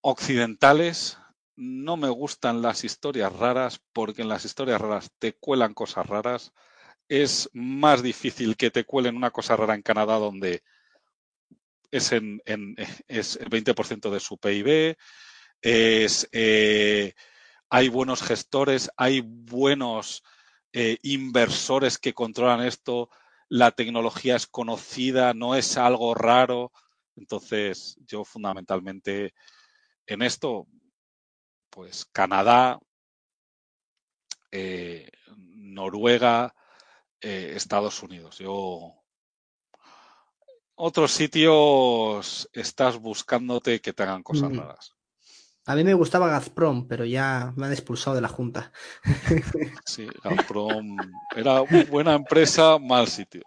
occidentales. 0.00 1.18
No 1.56 1.96
me 1.96 2.08
gustan 2.08 2.62
las 2.62 2.84
historias 2.84 3.32
raras 3.32 3.80
porque 3.92 4.22
en 4.22 4.28
las 4.28 4.44
historias 4.44 4.80
raras 4.80 5.10
te 5.18 5.34
cuelan 5.34 5.74
cosas 5.74 6.06
raras. 6.06 6.52
Es 7.08 7.50
más 7.52 8.02
difícil 8.02 8.56
que 8.56 8.70
te 8.70 8.84
cuelen 8.84 9.16
una 9.16 9.30
cosa 9.30 9.56
rara 9.56 9.74
en 9.74 9.82
Canadá 9.82 10.18
donde 10.18 10.62
es, 11.94 12.10
en, 12.12 12.40
es 13.08 13.36
el 13.36 13.48
20% 13.48 14.10
de 14.10 14.20
su 14.20 14.38
PIB, 14.38 14.96
eh, 15.62 17.14
hay 17.70 17.88
buenos 17.88 18.22
gestores, 18.22 18.90
hay 18.96 19.20
buenos 19.24 20.22
eh, 20.72 20.98
inversores 21.02 21.98
que 21.98 22.12
controlan 22.12 22.66
esto, 22.66 23.10
la 23.48 23.70
tecnología 23.70 24.36
es 24.36 24.46
conocida, 24.46 25.34
no 25.34 25.54
es 25.54 25.76
algo 25.76 26.14
raro. 26.14 26.72
Entonces, 27.16 27.96
yo 28.06 28.24
fundamentalmente 28.24 29.34
en 30.06 30.22
esto, 30.22 30.66
pues 31.70 32.04
Canadá, 32.06 32.80
eh, 34.50 35.10
Noruega, 35.36 36.54
Estados 37.20 38.02
Unidos. 38.02 38.38
Yo 38.38 39.03
otros 40.76 41.12
sitios 41.12 42.48
estás 42.52 42.98
buscándote 42.98 43.80
que 43.80 43.92
te 43.92 44.02
hagan 44.02 44.22
cosas 44.22 44.54
raras. 44.54 44.94
A 45.66 45.74
mí 45.74 45.82
me 45.82 45.94
gustaba 45.94 46.28
Gazprom, 46.28 46.86
pero 46.86 47.06
ya 47.06 47.54
me 47.56 47.66
han 47.66 47.72
expulsado 47.72 48.14
de 48.14 48.22
la 48.22 48.28
Junta. 48.28 48.70
Sí, 49.86 50.06
Gazprom 50.22 50.96
era 51.34 51.60
buena 51.90 52.14
empresa, 52.14 52.78
mal 52.78 53.06
sitio. 53.08 53.42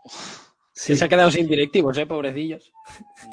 Sí. 0.74 0.96
Se 0.96 1.06
ha 1.06 1.10
quedado 1.10 1.32
sin 1.32 1.48
directivos, 1.48 1.98
¿eh? 1.98 2.06
Pobrecillos. 2.06 2.72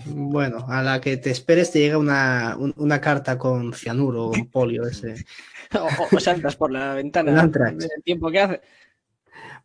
Bueno, 0.06 0.66
a 0.68 0.82
la 0.82 1.00
que 1.00 1.18
te 1.18 1.30
esperes 1.30 1.70
te 1.70 1.78
llega 1.78 1.98
una, 1.98 3.00
carta 3.00 3.38
con 3.38 3.74
cianuro 3.74 4.28
o 4.28 4.32
polio 4.50 4.86
ese. 4.86 5.24
o, 6.12 6.20
saltas 6.20 6.56
por 6.56 6.70
la 6.70 6.94
ventana 6.94 7.42
el 7.42 8.02
tiempo 8.02 8.30
que 8.30 8.40
hace. 8.40 8.60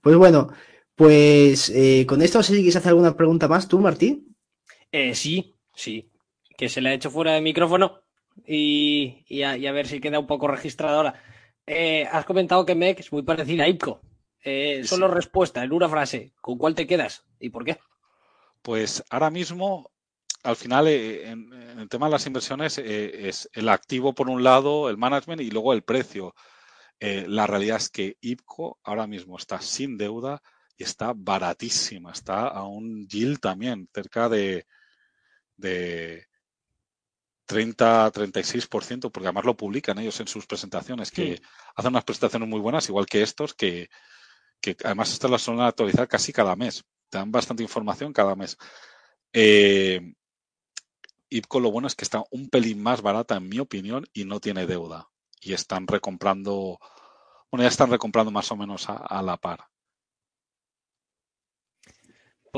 Pues 0.02 0.16
bueno, 0.16 0.50
pues 1.00 1.70
eh, 1.70 2.06
con 2.06 2.22
esto 2.22 2.40
no 2.40 2.44
sé 2.44 2.52
si 2.52 2.58
quieres 2.60 2.76
hacer 2.76 2.90
alguna 2.90 3.16
pregunta 3.16 3.48
más 3.48 3.70
tú, 3.70 3.80
Martín. 3.80 4.36
Eh, 4.92 5.16
sí, 5.16 5.56
sí. 5.74 6.12
Que 6.58 6.68
se 6.68 6.82
le 6.82 6.90
ha 6.90 6.94
hecho 6.94 7.10
fuera 7.10 7.32
de 7.32 7.40
micrófono 7.40 8.02
y, 8.46 9.42
a, 9.44 9.72
ver 9.72 9.88
si 9.88 10.02
queda 10.02 10.20
un 10.20 10.28
poco 10.28 10.50
registrado 10.50 10.98
ahora. 10.98 11.24
Eh, 11.66 12.06
has 12.12 12.26
comentado 12.26 12.66
que 12.66 12.76
MEC 12.76 13.00
es 13.00 13.14
muy 13.14 13.22
parecida 13.22 13.64
a 13.64 13.70
IPCO. 13.70 14.02
Eh, 14.44 14.84
solo 14.84 15.08
respuesta 15.08 15.64
en 15.64 15.72
una 15.72 15.88
frase. 15.88 16.34
¿Con 16.42 16.58
cuál 16.58 16.76
te 16.76 16.86
quedas 16.86 17.26
y 17.40 17.48
por 17.48 17.64
qué? 17.64 17.78
Pues 18.62 19.02
ahora 19.10 19.30
mismo, 19.30 19.92
al 20.44 20.58
final, 20.58 20.90
eh, 20.90 21.30
en, 21.30 21.80
el 21.80 21.88
tema 21.88 22.08
de 22.08 22.12
las 22.12 22.28
inversiones, 22.28 22.78
es 22.78 23.50
el 23.54 23.70
activo 23.70 24.14
por 24.14 24.30
un 24.30 24.44
lado, 24.44 24.90
el 24.90 24.98
management 24.98 25.40
y 25.44 25.50
luego 25.50 25.72
el 25.72 25.84
precio. 25.84 26.36
la 27.00 27.48
realidad 27.48 27.78
es 27.78 27.90
que 27.90 28.18
IPCO 28.20 28.80
ahora 28.84 29.08
mismo 29.08 29.38
está 29.38 29.62
sin 29.62 29.98
deuda 29.98 30.42
y 30.80 30.84
está 30.84 31.14
baratísima. 31.14 32.14
Está 32.14 32.48
a 32.48 32.64
un 32.64 33.06
yield 33.06 33.40
también, 33.40 33.90
cerca 33.94 34.30
de, 34.30 34.66
de 35.58 36.26
30-36%, 37.48 39.12
porque 39.12 39.28
además 39.28 39.44
lo 39.44 39.58
publican 39.58 40.00
ellos 40.00 40.20
en 40.22 40.30
sus 40.30 40.48
presentaciones, 40.48 41.12
que 41.12 41.42
hacen 41.76 41.92
unas 41.92 42.06
presentaciones 42.06 42.48
muy 42.48 42.62
buenas, 42.62 42.88
igual 42.88 43.08
que 43.08 43.22
estos, 43.22 43.54
que, 43.54 43.90
además 44.86 45.12
estas 45.12 45.30
las 45.30 45.42
suelen 45.42 45.64
actualizar 45.64 46.08
casi 46.08 46.32
cada 46.32 46.56
mes. 46.56 46.86
Te 47.10 47.18
dan 47.18 47.32
bastante 47.32 47.62
información 47.62 48.14
cada 48.14 48.36
mes. 48.36 48.56
Eh, 49.34 50.14
IPCO 51.30 51.60
lo 51.60 51.72
bueno 51.72 51.88
es 51.90 51.96
que 51.96 52.06
está 52.06 52.24
un 52.32 52.48
pelín 52.48 52.82
más 52.82 53.02
barata, 53.02 53.36
en 53.36 53.50
mi 53.50 53.60
opinión, 53.60 54.06
y 54.14 54.24
no 54.24 54.40
tiene 54.40 54.66
deuda. 54.66 55.10
Y 55.42 55.52
están 55.52 55.88
recomprando, 55.88 56.80
bueno, 57.52 57.64
ya 57.64 57.70
están 57.70 57.92
recomprando 57.92 58.32
más 58.32 58.50
o 58.54 58.56
menos 58.56 58.88
a 58.88 59.22
la 59.22 59.36
par. 59.36 59.68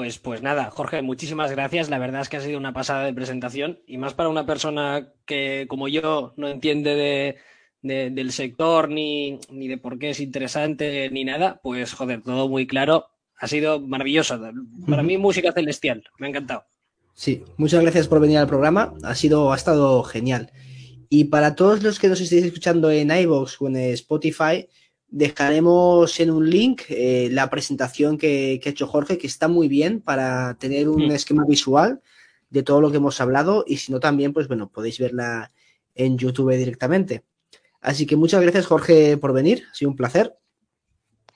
Pues, 0.02 0.18
pues 0.18 0.41
nada, 0.41 0.72
Jorge, 0.72 1.03
muchísimas 1.03 1.52
gracias. 1.52 1.91
La 1.91 1.99
verdad 1.99 2.22
es 2.22 2.30
que 2.30 2.38
ha 2.38 2.41
sido 2.41 2.57
una 2.57 2.73
pasada 2.73 3.03
de 3.06 3.14
presentación 3.14 3.82
y 3.86 3.99
más 3.99 4.15
para 4.15 4.30
una 4.30 4.48
persona 4.48 5.14
que, 5.28 5.68
como 5.69 5.88
yo, 5.88 6.34
no 6.38 6.48
entiende 6.48 7.36
de, 7.84 8.10
del 8.10 8.32
sector 8.32 8.90
ni, 8.90 9.38
ni, 9.52 9.68
de 9.68 9.78
por 9.78 9.99
qué 9.99 10.10
es 10.10 10.19
interesante 10.19 11.07
ni 11.11 11.23
nada. 11.23 11.60
Pues, 11.61 11.94
joder, 11.94 12.23
todo 12.23 12.49
muy 12.49 12.65
claro. 12.65 13.10
Ha 13.38 13.48
sido 13.48 13.80
maravilloso. 13.80 14.41
Para 14.90 15.03
mí, 15.03 15.19
música 15.19 15.52
celestial. 15.52 16.03
Me 16.18 16.26
ha 16.26 16.30
encantado. 16.32 16.64
Sí, 17.14 17.44
muchas 17.57 17.84
gracias 17.84 18.07
por 18.07 18.19
venir 18.19 18.40
al 18.40 18.48
programa. 18.48 18.95
Ha 19.03 19.14
sido, 19.14 19.53
ha 19.53 19.56
estado 19.56 20.02
genial. 20.02 20.52
Y 21.10 21.26
para 21.26 21.53
todos 21.53 21.84
los 21.84 21.99
que 21.99 22.07
nos 22.07 22.22
estéis 22.22 22.45
escuchando 22.45 22.90
en 22.90 23.11
iVoox 23.11 23.61
o 23.61 23.68
en 23.68 23.76
Spotify, 23.76 24.68
Dejaremos 25.11 26.19
en 26.19 26.31
un 26.31 26.49
link 26.49 26.83
eh, 26.89 27.29
la 27.31 27.49
presentación 27.49 28.17
que, 28.17 28.59
ha 28.63 28.69
hecho 28.69 28.88
Jorge, 28.88 29.17
que 29.17 29.27
está 29.27 29.47
muy 29.47 29.67
bien 29.67 30.01
para 30.01 30.55
tener 30.55 30.89
un 30.89 31.07
mm. 31.07 31.11
esquema 31.11 31.45
visual 31.45 32.01
de 32.49 32.63
todo 32.63 32.81
lo 32.81 32.91
que 32.91 32.97
hemos 32.97 33.21
hablado 33.21 33.63
y 33.67 33.77
si 33.77 33.91
no 33.91 33.99
también, 33.99 34.33
pues 34.33 34.47
bueno, 34.47 34.69
podéis 34.69 34.99
verla 34.99 35.51
en 35.95 36.17
YouTube 36.17 36.55
directamente. 36.55 37.23
Así 37.81 38.05
que 38.05 38.15
muchas 38.15 38.41
gracias 38.41 38.67
Jorge 38.67 39.17
por 39.17 39.33
venir, 39.33 39.65
ha 39.69 39.75
sido 39.75 39.91
un 39.91 39.97
placer. 39.97 40.38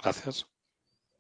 Gracias. 0.02 0.47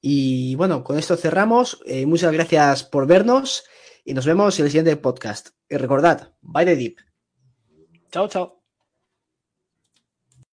Y 0.01 0.55
bueno, 0.55 0.83
con 0.83 0.97
esto 0.97 1.17
cerramos. 1.17 1.81
Eh, 1.85 2.05
muchas 2.05 2.31
gracias 2.31 2.83
por 2.83 3.07
vernos 3.07 3.63
y 4.03 4.13
nos 4.13 4.25
vemos 4.25 4.57
en 4.59 4.65
el 4.65 4.71
siguiente 4.71 4.95
podcast. 4.97 5.49
Y 5.67 5.77
recordad, 5.77 6.33
bye 6.41 6.65
the 6.65 6.75
deep. 6.75 6.97
Chao, 8.11 8.27
chao. 8.27 8.54